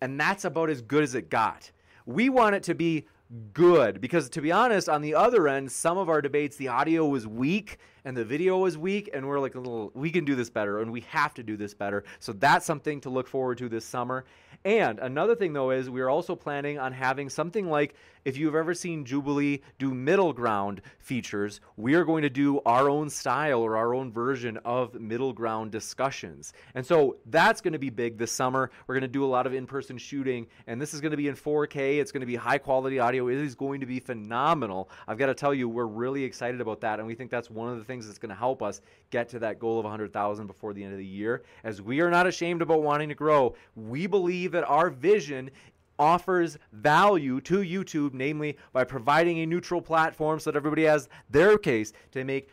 [0.00, 1.70] and that's about as good as it got.
[2.06, 3.06] We want it to be
[3.52, 7.06] good because to be honest on the other end some of our debates the audio
[7.06, 10.34] was weak and the video was weak and we're like a little we can do
[10.34, 12.04] this better and we have to do this better.
[12.18, 14.24] So that's something to look forward to this summer.
[14.64, 18.74] And another thing though is we're also planning on having something like if you've ever
[18.74, 23.76] seen jubilee do middle ground features we are going to do our own style or
[23.76, 26.52] our own version of middle ground discussions.
[26.74, 28.70] And so that's going to be big this summer.
[28.86, 31.28] We're going to do a lot of in-person shooting and this is going to be
[31.28, 33.28] in 4k it's going to be high quality audio.
[33.28, 34.88] It is going to be phenomenal.
[35.06, 37.68] I've got to tell you we're really excited about that and we think that's one
[37.68, 40.72] of the things that's going to help us get to that goal of 100,000 before
[40.72, 41.42] the end of the year.
[41.64, 45.50] As we are not ashamed about wanting to grow, we believe that our vision
[45.98, 51.58] offers value to YouTube, namely by providing a neutral platform so that everybody has their
[51.58, 52.48] case to make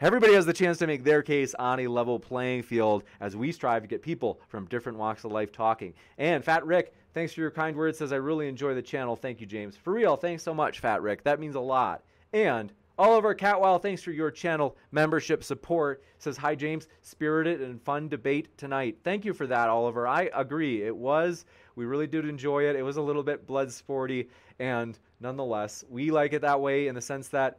[0.00, 3.52] Everybody has the chance to make their case on a level playing field as we
[3.52, 5.94] strive to get people from different walks of life talking.
[6.18, 7.98] And Fat Rick, thanks for your kind words.
[7.98, 9.14] Says I really enjoy the channel.
[9.14, 9.76] Thank you, James.
[9.76, 11.22] For real, thanks so much, Fat Rick.
[11.22, 12.02] That means a lot.
[12.32, 16.04] And Oliver Catwell, thanks for your channel membership support.
[16.18, 16.86] Says, Hi, James.
[17.02, 18.98] Spirited and fun debate tonight.
[19.02, 20.06] Thank you for that, Oliver.
[20.06, 20.82] I agree.
[20.82, 21.44] It was.
[21.74, 22.76] We really did enjoy it.
[22.76, 24.28] It was a little bit blood sporty.
[24.60, 27.58] And nonetheless, we like it that way in the sense that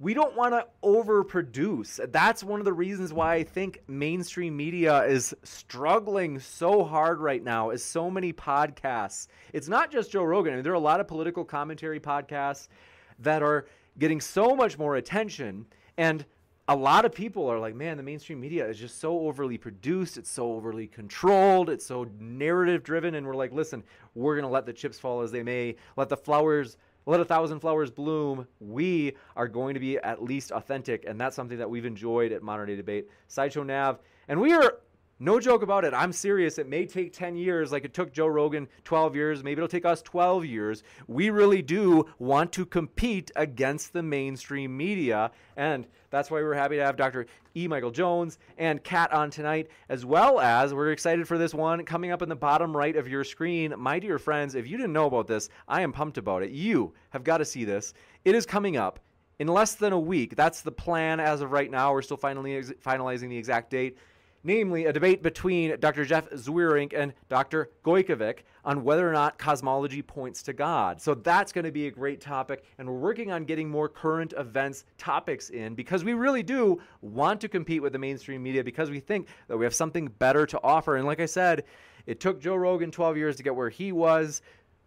[0.00, 2.10] we don't want to overproduce.
[2.10, 7.44] That's one of the reasons why I think mainstream media is struggling so hard right
[7.44, 9.28] now, is so many podcasts.
[9.52, 10.54] It's not just Joe Rogan.
[10.54, 12.66] I mean, there are a lot of political commentary podcasts
[13.20, 13.66] that are
[13.98, 15.66] getting so much more attention.
[15.96, 16.24] And
[16.68, 20.16] a lot of people are like, man, the mainstream media is just so overly produced.
[20.16, 21.68] It's so overly controlled.
[21.68, 23.14] It's so narrative driven.
[23.16, 23.82] And we're like, listen,
[24.14, 26.76] we're going to let the chips fall as they may, let the flowers.
[27.04, 28.46] Let a thousand flowers bloom.
[28.60, 32.44] We are going to be at least authentic, and that's something that we've enjoyed at
[32.44, 33.08] Modern Day Debate.
[33.26, 33.98] Sideshow Nav,
[34.28, 34.78] and we are
[35.22, 35.94] no joke about it.
[35.94, 36.58] I'm serious.
[36.58, 39.44] It may take 10 years, like it took Joe Rogan 12 years.
[39.44, 40.82] Maybe it'll take us 12 years.
[41.06, 45.30] We really do want to compete against the mainstream media.
[45.56, 47.26] And that's why we're happy to have Dr.
[47.54, 47.68] E.
[47.68, 52.10] Michael Jones and Kat on tonight, as well as we're excited for this one coming
[52.10, 53.72] up in the bottom right of your screen.
[53.78, 56.50] My dear friends, if you didn't know about this, I am pumped about it.
[56.50, 57.94] You have got to see this.
[58.24, 58.98] It is coming up
[59.38, 60.36] in less than a week.
[60.36, 61.92] That's the plan as of right now.
[61.92, 63.98] We're still finally finalizing the exact date.
[64.44, 66.04] Namely a debate between Dr.
[66.04, 67.70] Jeff Zweerink and Dr.
[67.84, 71.00] Gojkovic on whether or not cosmology points to God.
[71.00, 74.34] So that's going to be a great topic, and we're working on getting more current
[74.36, 78.90] events topics in because we really do want to compete with the mainstream media because
[78.90, 80.96] we think that we have something better to offer.
[80.96, 81.64] And like I said,
[82.06, 84.42] it took Joe Rogan 12 years to get where he was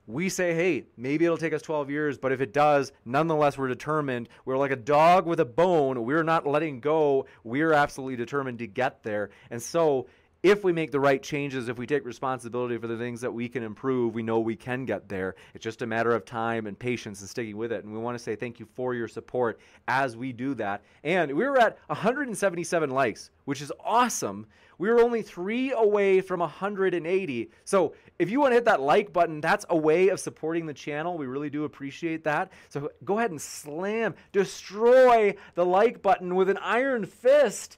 [0.07, 3.67] we say, hey, maybe it'll take us 12 years, but if it does, nonetheless, we're
[3.67, 4.29] determined.
[4.45, 6.03] We're like a dog with a bone.
[6.05, 7.25] We're not letting go.
[7.43, 9.31] We're absolutely determined to get there.
[9.49, 10.07] And so,
[10.45, 13.49] if we make the right changes, if we take responsibility for the things that we
[13.49, 15.33] can improve, we know we can get there.
[15.55, 17.83] It's just a matter of time and patience and sticking with it.
[17.83, 20.83] And we want to say thank you for your support as we do that.
[21.03, 24.45] And we were at 177 likes, which is awesome.
[24.77, 27.49] We were only three away from 180.
[27.63, 30.75] So if you want to hit that like button, that's a way of supporting the
[30.75, 31.17] channel.
[31.17, 32.51] We really do appreciate that.
[32.69, 37.77] So go ahead and slam, destroy the like button with an iron fist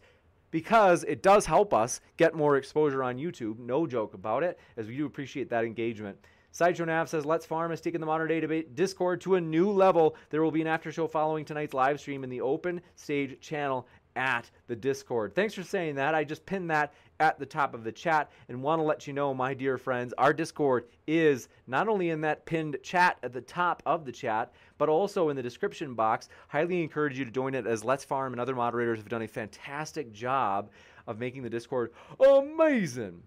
[0.52, 3.60] because it does help us get more exposure on YouTube.
[3.60, 6.18] No joke about it, as we do appreciate that engagement.
[6.52, 9.70] Sideshow Nav says, Let's Farm has taken the modern day debate Discord to a new
[9.70, 10.16] level.
[10.30, 13.88] There will be an after show following tonight's live stream in the open stage channel
[14.16, 15.36] at the Discord.
[15.36, 16.16] Thanks for saying that.
[16.16, 19.14] I just pinned that at the top of the chat and want to let you
[19.14, 23.42] know, my dear friends, our Discord is not only in that pinned chat at the
[23.42, 26.30] top of the chat, but also in the description box.
[26.48, 29.28] Highly encourage you to join it as Let's Farm and other moderators have done a
[29.28, 30.70] fantastic job
[31.08, 33.22] of making the Discord amazing.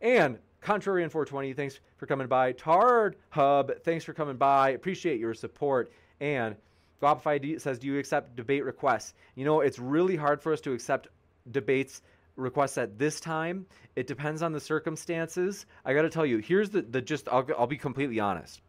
[0.00, 2.52] And Contrarian 420, thanks for coming by.
[2.52, 4.70] Tard Hub, thanks for coming by.
[4.70, 5.92] Appreciate your support.
[6.20, 6.56] And
[7.02, 9.14] Guapify says, Do you accept debate requests?
[9.34, 11.08] You know, it's really hard for us to accept
[11.50, 12.02] debates
[12.36, 13.66] requests at this time.
[13.96, 15.66] It depends on the circumstances.
[15.84, 18.60] I got to tell you, here's the, the just, I'll, I'll be completely honest.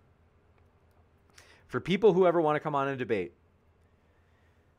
[1.67, 3.33] For people who ever want to come on and debate,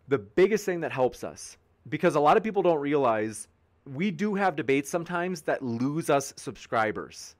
[0.09, 1.57] the biggest thing that helps us,
[1.89, 3.49] because a lot of people don't realize
[3.87, 7.35] we do have debates sometimes that lose us subscribers.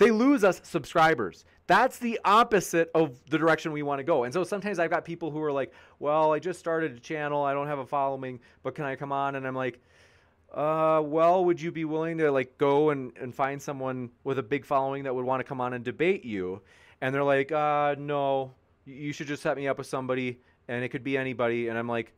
[0.00, 1.44] They lose us subscribers.
[1.66, 4.24] That's the opposite of the direction we want to go.
[4.24, 7.44] And so sometimes I've got people who are like, well, I just started a channel.
[7.44, 9.34] I don't have a following, but can I come on?
[9.34, 9.78] And I'm like,
[10.54, 14.42] uh, well, would you be willing to like go and, and find someone with a
[14.42, 16.62] big following that would want to come on and debate you?
[17.02, 18.52] And they're like, uh, no,
[18.86, 21.68] you should just set me up with somebody and it could be anybody.
[21.68, 22.14] And I'm like,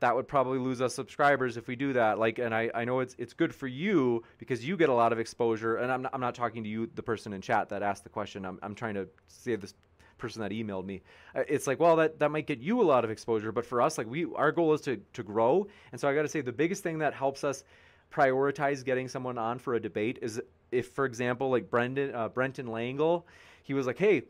[0.00, 2.18] that would probably lose us subscribers if we do that.
[2.18, 5.12] Like, and I, I know it's it's good for you because you get a lot
[5.12, 5.76] of exposure.
[5.76, 8.10] And I'm not, I'm not talking to you, the person in chat that asked the
[8.10, 8.44] question.
[8.44, 9.74] I'm, I'm trying to say this
[10.18, 11.02] person that emailed me.
[11.34, 13.82] Uh, it's like, well, that, that might get you a lot of exposure, but for
[13.82, 15.66] us, like we, our goal is to, to grow.
[15.92, 17.64] And so I got to say the biggest thing that helps us
[18.12, 20.40] prioritize getting someone on for a debate is
[20.72, 23.26] if, for example, like Brendan, uh, Brenton Langle,
[23.62, 24.22] he was like, Hey,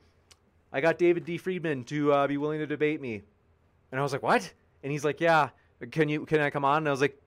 [0.73, 1.39] I got David D.
[1.39, 3.23] Friedman to uh, be willing to debate me.
[3.91, 4.53] And I was like, what?
[4.87, 5.49] And he's like, yeah,
[5.91, 6.77] can you, can I come on?
[6.77, 7.21] And I was like,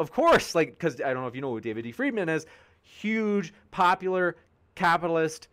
[0.00, 0.56] of course.
[0.56, 1.92] Like, cause I don't know if you know who David D.
[1.92, 2.46] Friedman is.
[2.82, 4.34] Huge, popular,
[4.74, 5.46] capitalist,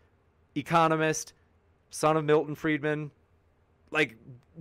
[0.56, 1.32] economist,
[1.90, 3.12] son of Milton Friedman.
[3.92, 4.16] Like,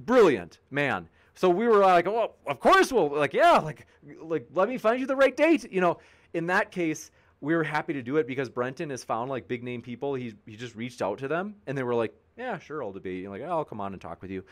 [0.06, 1.10] brilliant man.
[1.34, 3.88] So we were like, oh, of course we'll like, yeah, like,
[4.22, 5.66] like, let me find you the right date.
[5.72, 5.98] You know,
[6.36, 7.10] in that case,
[7.42, 10.14] we were happy to do it because Brenton has found like big name people.
[10.14, 13.24] He he just reached out to them and they were like, yeah, sure, I'll debate.
[13.24, 14.44] And like, oh, I'll come on and talk with you.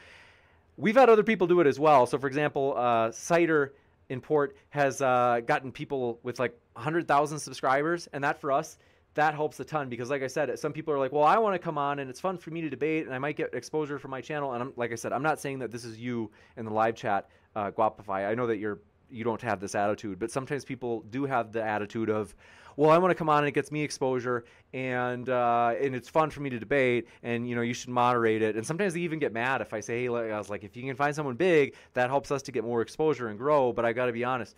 [0.77, 2.05] We've had other people do it as well.
[2.05, 3.73] So, for example, uh, Cider
[4.09, 8.77] in Port has uh, gotten people with like 100,000 subscribers, and that for us,
[9.13, 11.53] that helps a ton because, like I said, some people are like, "Well, I want
[11.53, 13.99] to come on, and it's fun for me to debate, and I might get exposure
[13.99, 16.31] for my channel." And I'm, like I said, I'm not saying that this is you
[16.55, 18.27] in the live chat, uh, Guapify.
[18.27, 18.79] I know that you're
[19.09, 22.33] you don't have this attitude, but sometimes people do have the attitude of,
[22.77, 26.09] well, I want to come on and it gets me exposure and uh, and it's
[26.09, 28.55] fun for me to debate and you know you should moderate it.
[28.55, 30.83] And sometimes they even get mad if I say, hey, I was like, if you
[30.83, 33.73] can find someone big, that helps us to get more exposure and grow.
[33.73, 34.55] But I got to be honest,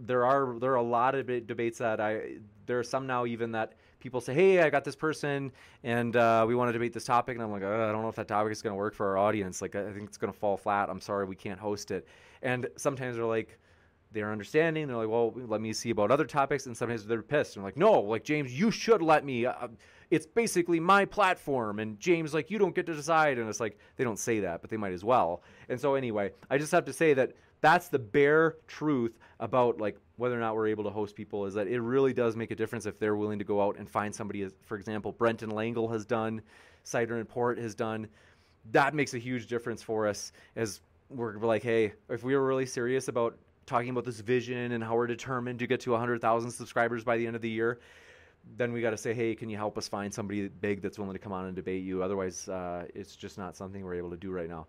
[0.00, 3.52] there are there are a lot of debates that I there are some now even
[3.52, 5.50] that people say, hey, I got this person
[5.82, 8.16] and uh, we want to debate this topic, and I'm like, I don't know if
[8.16, 9.60] that topic is going to work for our audience.
[9.60, 10.88] Like, I think it's going to fall flat.
[10.88, 12.06] I'm sorry, we can't host it.
[12.42, 13.58] And sometimes they're like
[14.12, 14.86] they're understanding.
[14.86, 16.66] They're like, well, let me see about other topics.
[16.66, 17.56] And sometimes they're pissed.
[17.56, 19.46] I'm like, no, like James, you should let me.
[19.46, 19.68] Uh,
[20.10, 21.80] it's basically my platform.
[21.80, 23.38] And James, like, you don't get to decide.
[23.38, 25.42] And it's like they don't say that, but they might as well.
[25.68, 29.98] And so anyway, I just have to say that that's the bare truth about like
[30.16, 32.54] whether or not we're able to host people is that it really does make a
[32.54, 34.42] difference if they're willing to go out and find somebody.
[34.42, 36.40] As, for example, Brenton Langle has done,
[36.84, 38.08] Cider and Port has done.
[38.70, 40.80] That makes a huge difference for us as
[41.10, 43.36] we're like, hey, if we were really serious about
[43.68, 47.26] talking about this vision and how we're determined to get to 100,000 subscribers by the
[47.26, 47.78] end of the year,
[48.56, 51.12] then we got to say, hey, can you help us find somebody big that's willing
[51.12, 52.02] to come on and debate you?
[52.02, 54.66] Otherwise, uh, it's just not something we're able to do right now.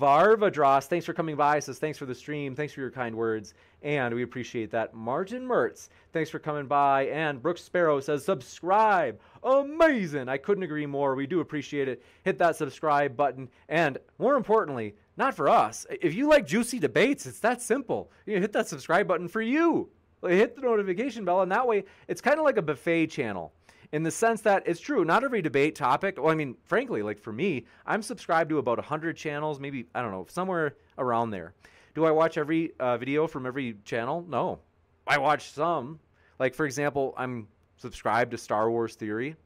[0.00, 1.58] Varvadros, thanks for coming by.
[1.58, 2.54] Says thanks for the stream.
[2.54, 4.94] Thanks for your kind words, and we appreciate that.
[4.94, 7.06] Martin Mertz, thanks for coming by.
[7.08, 9.20] And Brooks Sparrow says subscribe.
[9.42, 10.28] Amazing.
[10.28, 11.14] I couldn't agree more.
[11.14, 12.02] We do appreciate it.
[12.22, 15.86] Hit that subscribe button, and more importantly, not for us.
[15.90, 18.10] If you like juicy debates, it's that simple.
[18.24, 19.90] You hit that subscribe button for you.
[20.26, 23.52] Hit the notification bell, and that way, it's kind of like a buffet channel
[23.92, 25.04] in the sense that it's true.
[25.04, 26.18] Not every debate topic.
[26.18, 30.02] Well, I mean, frankly, like for me, I'm subscribed to about 100 channels, maybe, I
[30.02, 31.54] don't know, somewhere around there.
[31.94, 34.24] Do I watch every uh, video from every channel?
[34.28, 34.58] No.
[35.06, 35.98] I watch some.
[36.38, 39.36] Like, for example, I'm subscribed to Star Wars Theory.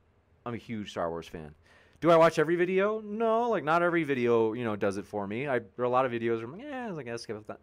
[0.44, 1.54] I'm a huge Star Wars fan.
[2.00, 3.00] Do I watch every video?
[3.00, 5.46] No, like not every video, you know, does it for me.
[5.46, 7.60] I there are a lot of videos where I'm like, yeah, I guess skip that.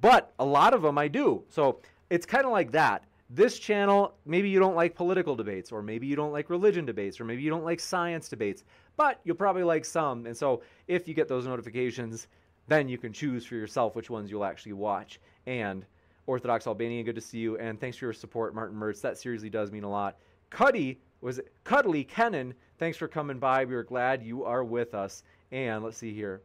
[0.00, 1.44] But a lot of them I do.
[1.48, 1.80] So
[2.10, 6.06] it's kind of like that this channel, maybe you don't like political debates, or maybe
[6.06, 8.62] you don't like religion debates, or maybe you don't like science debates,
[8.96, 10.26] but you'll probably like some.
[10.26, 12.28] And so if you get those notifications,
[12.68, 15.20] then you can choose for yourself which ones you'll actually watch.
[15.46, 15.84] And
[16.26, 17.56] Orthodox Albanian, good to see you.
[17.58, 19.00] And thanks for your support, Martin Mertz.
[19.00, 20.18] That seriously does mean a lot.
[20.50, 21.52] Cuddy was it?
[21.64, 23.64] Cuddly Kennan, thanks for coming by.
[23.64, 25.22] We are glad you are with us.
[25.50, 26.42] And let's see here.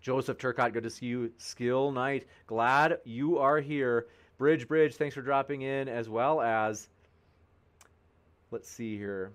[0.00, 1.32] Joseph Turcott, good to see you.
[1.38, 4.08] Skill Knight, glad you are here.
[4.42, 6.88] Bridge Bridge, thanks for dropping in, as well as,
[8.50, 9.30] let's see here.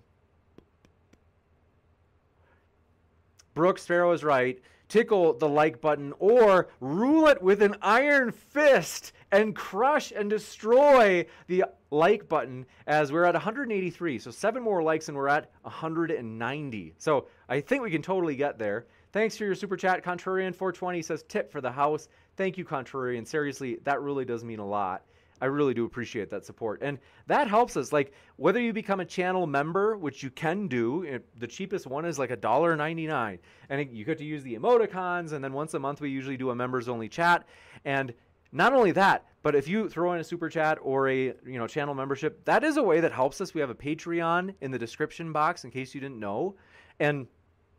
[3.54, 4.60] Brooks Sparrow is right.
[4.90, 11.26] Tickle the like button or rule it with an iron fist and crush and destroy
[11.48, 14.20] the like button as we're at 183.
[14.20, 16.94] So seven more likes and we're at 190.
[16.98, 18.88] So I think we can totally get there.
[19.12, 20.04] Thanks for your super chat.
[20.04, 22.10] Contrarian420 says tip for the house.
[22.36, 23.28] Thank you, Contrarian.
[23.28, 25.04] Seriously, that really does mean a lot.
[25.40, 26.82] I really do appreciate that support.
[26.82, 26.98] And
[27.28, 27.94] that helps us.
[27.94, 32.06] Like, whether you become a channel member, which you can do, it, the cheapest one
[32.06, 33.40] is like $1.99.
[33.70, 35.34] And you get to use the emoticons.
[35.34, 37.48] And then once a month, we usually do a members only chat.
[37.86, 38.14] And
[38.52, 41.68] not only that, but if you throw in a super chat or a you know
[41.68, 43.54] channel membership, that is a way that helps us.
[43.54, 46.56] We have a Patreon in the description box in case you didn't know.
[47.00, 47.28] And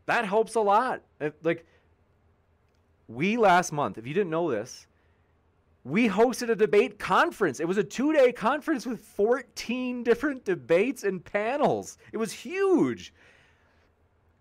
[0.09, 1.01] that helps a lot.
[1.43, 1.65] Like,
[3.07, 4.87] we last month, if you didn't know this,
[5.83, 7.59] we hosted a debate conference.
[7.59, 11.97] It was a two day conference with 14 different debates and panels.
[12.11, 13.13] It was huge.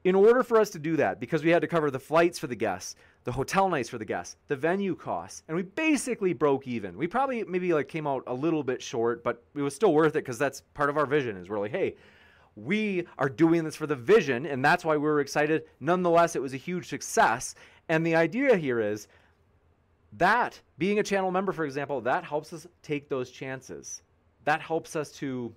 [0.04, 2.46] In order for us to do that, because we had to cover the flights for
[2.46, 6.66] the guests, the hotel nights for the guests, the venue costs, and we basically broke
[6.66, 6.96] even.
[6.96, 10.12] We probably maybe like came out a little bit short, but it was still worth
[10.12, 11.96] it because that's part of our vision is we're like, hey,
[12.64, 15.64] we are doing this for the vision, and that's why we were excited.
[15.80, 17.54] Nonetheless, it was a huge success.
[17.88, 19.08] And the idea here is
[20.14, 24.02] that being a channel member, for example, that helps us take those chances.
[24.44, 25.52] That helps us to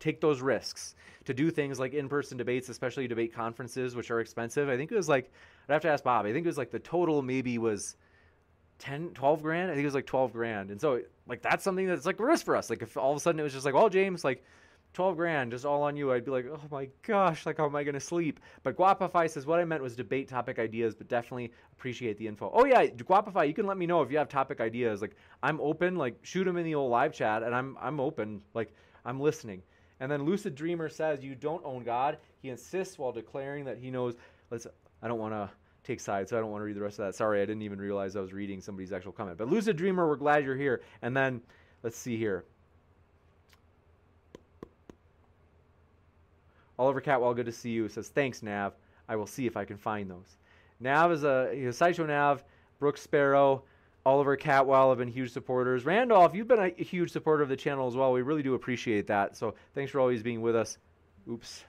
[0.00, 0.94] take those risks
[1.24, 4.68] to do things like in-person debates, especially debate conferences, which are expensive.
[4.68, 5.30] I think it was like
[5.68, 6.24] I'd have to ask Bob.
[6.24, 7.96] I think it was like the total maybe was
[8.78, 9.70] 10, 12 grand.
[9.70, 10.70] I think it was like 12 grand.
[10.70, 12.70] And so like that's something that's like a risk for us.
[12.70, 14.42] Like if all of a sudden it was just like, well, James, like
[14.94, 17.76] 12 grand just all on you, I'd be like, oh my gosh, like how am
[17.76, 18.40] I going to sleep?
[18.62, 22.50] But Guapify says what I meant was debate topic ideas, but definitely appreciate the info.
[22.52, 25.00] Oh yeah, Guapify, you can let me know if you have topic ideas.
[25.00, 28.40] Like I'm open, like shoot them in the old live chat and I'm I'm open,
[28.54, 28.74] like
[29.04, 29.62] I'm listening.
[30.00, 32.18] And then Lucid Dreamer says you don't own God.
[32.40, 34.14] He insists while declaring that he knows.
[34.50, 34.66] Let's.
[35.02, 35.50] I don't want to
[35.84, 37.14] take sides, so I don't want to read the rest of that.
[37.14, 39.38] Sorry, I didn't even realize I was reading somebody's actual comment.
[39.38, 40.82] But Lucid Dreamer, we're glad you're here.
[41.02, 41.40] And then
[41.82, 42.44] let's see here.
[46.78, 47.88] Oliver Catwell, good to see you.
[47.88, 48.74] Says, thanks, Nav.
[49.08, 50.36] I will see if I can find those.
[50.80, 52.44] Nav is a, you Sideshow Nav,
[52.78, 53.64] Brooks Sparrow,
[54.06, 55.84] Oliver Catwell have been huge supporters.
[55.84, 58.12] Randolph, you've been a huge supporter of the channel as well.
[58.12, 59.36] We really do appreciate that.
[59.36, 60.78] So thanks for always being with us.
[61.30, 61.64] Oops.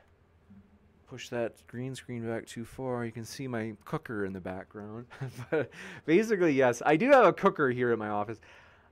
[1.07, 3.03] Push that green screen back too far.
[3.03, 5.07] You can see my cooker in the background.
[5.51, 5.69] but
[6.05, 8.39] basically, yes, I do have a cooker here in my office.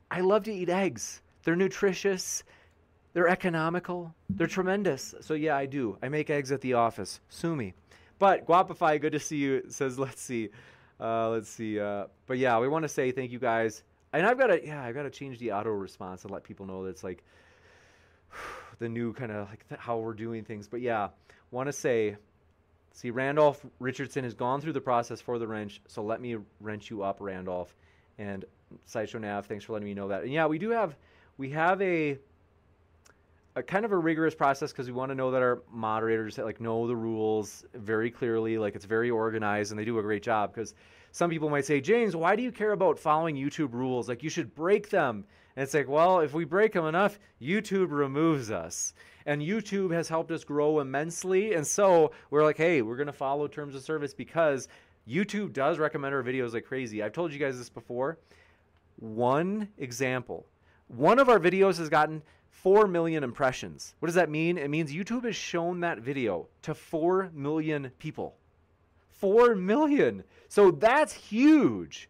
[0.09, 1.21] I love to eat eggs.
[1.43, 2.43] They're nutritious.
[3.13, 4.13] They're economical.
[4.29, 5.15] They're tremendous.
[5.21, 5.97] So yeah, I do.
[6.01, 7.19] I make eggs at the office.
[7.29, 7.73] Sue me.
[8.19, 9.63] But Guapify, good to see you.
[9.69, 10.49] Says let's see,
[10.99, 11.79] uh, let's see.
[11.79, 13.83] Uh, but yeah, we want to say thank you guys.
[14.13, 16.65] And I've got to yeah, I've got to change the auto response and let people
[16.65, 17.23] know that it's like
[18.79, 20.67] the new kind of like how we're doing things.
[20.67, 21.09] But yeah,
[21.51, 22.17] want to say.
[22.93, 26.89] See, Randolph Richardson has gone through the process for the wrench, so let me wrench
[26.89, 27.75] you up, Randolph.
[28.17, 28.43] And
[28.85, 30.23] Sideshow Nav, thanks for letting me know that.
[30.23, 30.95] And yeah, we do have
[31.37, 32.17] we have a
[33.57, 36.61] a kind of a rigorous process because we want to know that our moderators like
[36.61, 40.53] know the rules very clearly like it's very organized and they do a great job
[40.53, 40.75] because
[41.11, 44.29] some people might say james why do you care about following youtube rules like you
[44.29, 45.25] should break them
[45.55, 48.93] and it's like well if we break them enough youtube removes us
[49.25, 53.13] and youtube has helped us grow immensely and so we're like hey we're going to
[53.13, 54.67] follow terms of service because
[55.09, 57.01] YouTube does recommend our videos like crazy.
[57.01, 58.17] I've told you guys this before.
[58.97, 60.45] One example.
[60.87, 62.21] One of our videos has gotten
[62.61, 63.93] 4 million impressions.
[63.99, 64.57] What does that mean?
[64.57, 68.35] It means YouTube has shown that video to 4 million people.
[69.09, 70.23] 4 million.
[70.49, 72.09] So that's huge.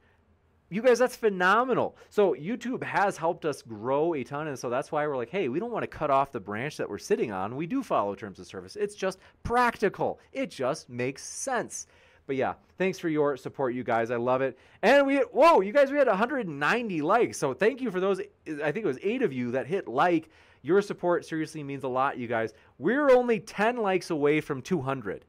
[0.70, 1.98] You guys, that's phenomenal.
[2.10, 4.48] So YouTube has helped us grow a ton.
[4.48, 6.78] And so that's why we're like, hey, we don't want to cut off the branch
[6.78, 7.58] that we're sitting on.
[7.58, 8.78] We do follow terms of service.
[8.78, 11.88] It's just practical, it just makes sense.
[12.28, 14.12] But yeah, thanks for your support, you guys.
[14.12, 14.60] I love it.
[14.84, 17.38] And we, whoa, you guys, we had 190 likes.
[17.38, 18.20] So thank you for those.
[18.20, 20.30] I think it was eight of you that hit like.
[20.62, 22.54] Your support seriously means a lot, you guys.
[22.78, 25.24] We're only 10 likes away from 200.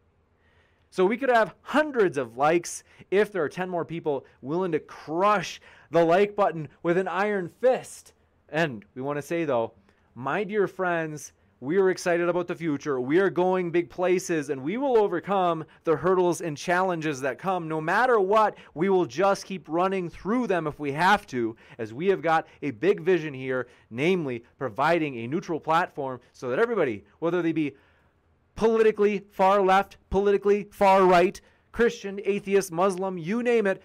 [0.91, 4.81] So we could have hundreds of likes if there are 10 more people willing to
[4.81, 5.61] crush
[5.91, 8.15] the like button with an iron fist.
[8.49, 9.75] And we want to say, though,
[10.15, 13.01] my dear friends, we are excited about the future.
[13.01, 17.67] We are going big places and we will overcome the hurdles and challenges that come.
[17.67, 21.93] No matter what, we will just keep running through them if we have to, as
[21.93, 27.05] we have got a big vision here, namely providing a neutral platform so that everybody,
[27.19, 27.75] whether they be
[28.55, 31.41] politically far left, politically far right,
[31.73, 33.83] Christian, atheist, Muslim, you name it,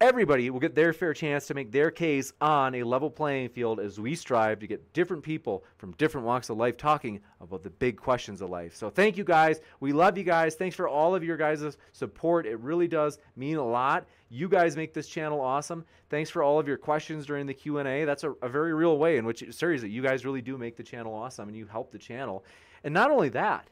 [0.00, 3.80] everybody will get their fair chance to make their case on a level playing field
[3.80, 7.70] as we strive to get different people from different walks of life talking about the
[7.70, 8.76] big questions of life.
[8.76, 9.60] So thank you guys.
[9.80, 10.54] We love you guys.
[10.54, 12.46] Thanks for all of your guys' support.
[12.46, 14.06] It really does mean a lot.
[14.28, 15.84] You guys make this channel awesome.
[16.10, 18.04] Thanks for all of your questions during the Q&A.
[18.04, 20.82] That's a, a very real way in which seriously you guys really do make the
[20.82, 22.44] channel awesome and you help the channel.
[22.84, 23.68] And not only that,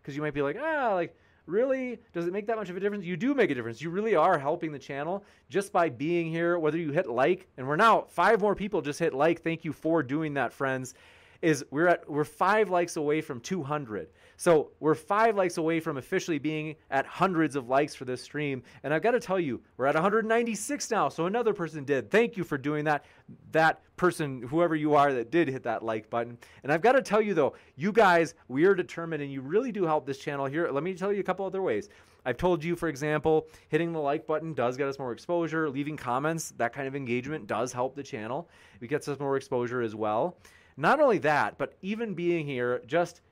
[0.00, 1.16] because you might be like, ah, like,
[1.46, 1.98] really?
[2.12, 3.04] Does it make that much of a difference?
[3.04, 3.80] You do make a difference.
[3.80, 7.66] You really are helping the channel just by being here, whether you hit like, and
[7.66, 9.42] we're now five more people just hit like.
[9.42, 10.94] Thank you for doing that, friends
[11.42, 14.08] is we're at we're five likes away from 200.
[14.36, 18.62] So we're five likes away from officially being at hundreds of likes for this stream.
[18.82, 21.08] And I've got to tell you, we're at 196 now.
[21.08, 22.10] So another person did.
[22.10, 23.04] Thank you for doing that.
[23.52, 26.36] That person, whoever you are, that did hit that like button.
[26.62, 29.72] And I've got to tell you though, you guys, we are determined, and you really
[29.72, 30.68] do help this channel here.
[30.70, 31.88] Let me tell you a couple other ways.
[32.26, 35.70] I've told you, for example, hitting the like button does get us more exposure.
[35.70, 38.50] Leaving comments, that kind of engagement does help the channel.
[38.80, 40.36] It gets us more exposure as well.
[40.76, 43.22] Not only that, but even being here, just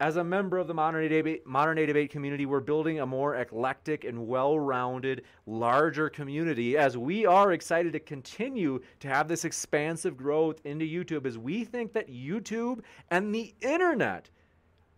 [0.00, 3.06] as a member of the modern day, debate, modern day debate community, we're building a
[3.06, 9.28] more eclectic and well rounded, larger community as we are excited to continue to have
[9.28, 12.80] this expansive growth into YouTube as we think that YouTube
[13.10, 14.28] and the internet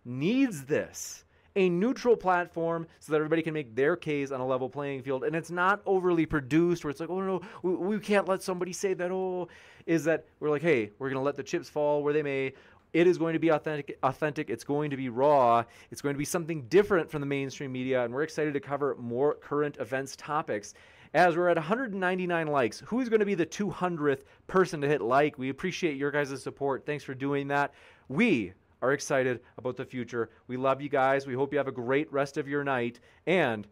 [0.04, 1.25] needs this
[1.56, 5.24] a neutral platform so that everybody can make their case on a level playing field.
[5.24, 8.72] And it's not overly produced where it's like, oh no, we, we can't let somebody
[8.72, 9.10] say that.
[9.10, 9.48] Oh,
[9.86, 12.52] is that we're like, hey, we're going to let the chips fall where they may.
[12.92, 14.48] It is going to be authentic, authentic.
[14.50, 15.64] It's going to be raw.
[15.90, 18.04] It's going to be something different from the mainstream media.
[18.04, 20.74] And we're excited to cover more current events topics.
[21.14, 25.38] As we're at 199 likes, who's going to be the 200th person to hit like?
[25.38, 26.84] We appreciate your guys' support.
[26.84, 27.72] Thanks for doing that.
[28.08, 28.52] We
[28.86, 30.30] are excited about the future.
[30.46, 31.26] We love you guys.
[31.26, 33.00] We hope you have a great rest of your night.
[33.26, 33.66] And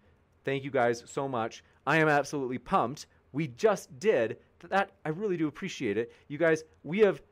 [0.44, 1.62] thank you guys so much.
[1.86, 3.06] I am absolutely pumped.
[3.32, 4.38] We just did
[4.68, 4.90] that.
[5.04, 6.12] I really do appreciate it.
[6.28, 7.22] You guys, we have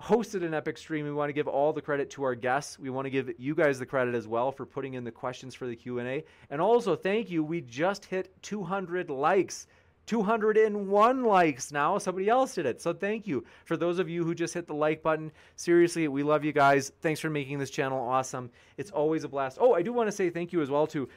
[0.00, 1.04] hosted an epic stream.
[1.04, 2.78] We want to give all the credit to our guests.
[2.78, 5.54] We want to give you guys the credit as well for putting in the questions
[5.54, 6.24] for the Q&A.
[6.50, 7.44] And also, thank you.
[7.44, 9.66] We just hit 200 likes.
[10.06, 11.98] 201 likes now.
[11.98, 12.80] Somebody else did it.
[12.80, 15.30] So thank you for those of you who just hit the like button.
[15.56, 16.92] Seriously, we love you guys.
[17.00, 18.50] Thanks for making this channel awesome.
[18.76, 19.58] It's always a blast.
[19.60, 21.08] Oh, I do want to say thank you as well to.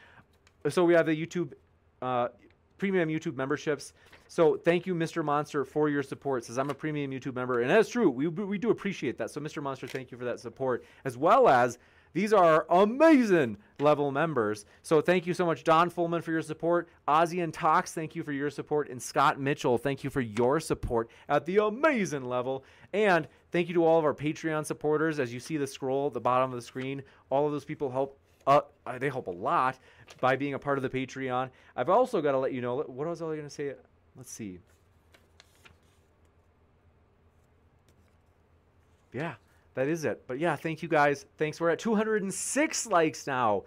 [0.70, 1.54] So we have the YouTube.
[2.02, 2.28] Uh,
[2.78, 3.94] premium YouTube memberships.
[4.28, 5.24] So thank you, Mr.
[5.24, 6.44] Monster, for your support.
[6.44, 8.10] Says I'm a premium YouTube member, and that's true.
[8.10, 9.32] We, we do appreciate that.
[9.32, 9.64] So Mr.
[9.64, 11.78] Monster, thank you for that support, as well as
[12.14, 14.66] these are amazing level members.
[14.84, 16.88] So thank you so much, Don Fullman, for your support.
[17.08, 18.90] Ozzy and Tox, thank you for your support.
[18.90, 22.64] And Scott Mitchell, thank you for your support at the amazing level.
[22.94, 25.20] And thank you to all of our Patreon supporters.
[25.20, 27.92] As you see the scroll at the bottom of the screen, all of those people
[27.92, 28.62] help uh,
[29.00, 29.80] they help a lot
[30.20, 31.50] by being a part of the Patreon.
[31.78, 33.74] I've also got to let you know what was I going to say?
[34.18, 34.60] Let's see.
[39.14, 39.36] Yeah,
[39.76, 40.24] that is it.
[40.28, 41.26] But yeah, thank you guys.
[41.38, 41.60] Thanks.
[41.60, 43.64] We're at 206 likes now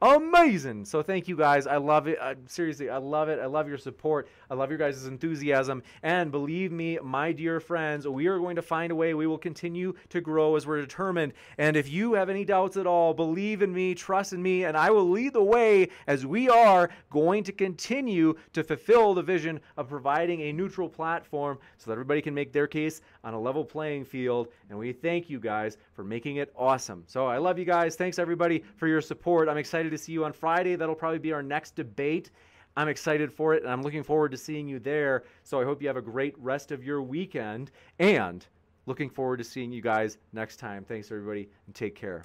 [0.00, 0.84] amazing.
[0.84, 1.66] So thank you guys.
[1.66, 2.18] I love it.
[2.20, 3.40] I, seriously, I love it.
[3.40, 4.28] I love your support.
[4.50, 5.82] I love your guys' enthusiasm.
[6.02, 9.14] And believe me, my dear friends, we are going to find a way.
[9.14, 11.32] We will continue to grow as we're determined.
[11.58, 14.76] And if you have any doubts at all, believe in me, trust in me, and
[14.76, 19.60] I will lead the way as we are going to continue to fulfill the vision
[19.76, 23.64] of providing a neutral platform so that everybody can make their case on a level
[23.64, 24.48] playing field.
[24.70, 27.02] And we thank you guys for making it awesome.
[27.06, 27.96] So I love you guys.
[27.96, 29.48] Thanks everybody for your support.
[29.48, 30.76] I'm excited to see you on Friday.
[30.76, 32.30] That'll probably be our next debate.
[32.76, 35.24] I'm excited for it, and I'm looking forward to seeing you there.
[35.42, 38.46] So I hope you have a great rest of your weekend, and
[38.86, 40.84] looking forward to seeing you guys next time.
[40.84, 42.24] Thanks, everybody, and take care.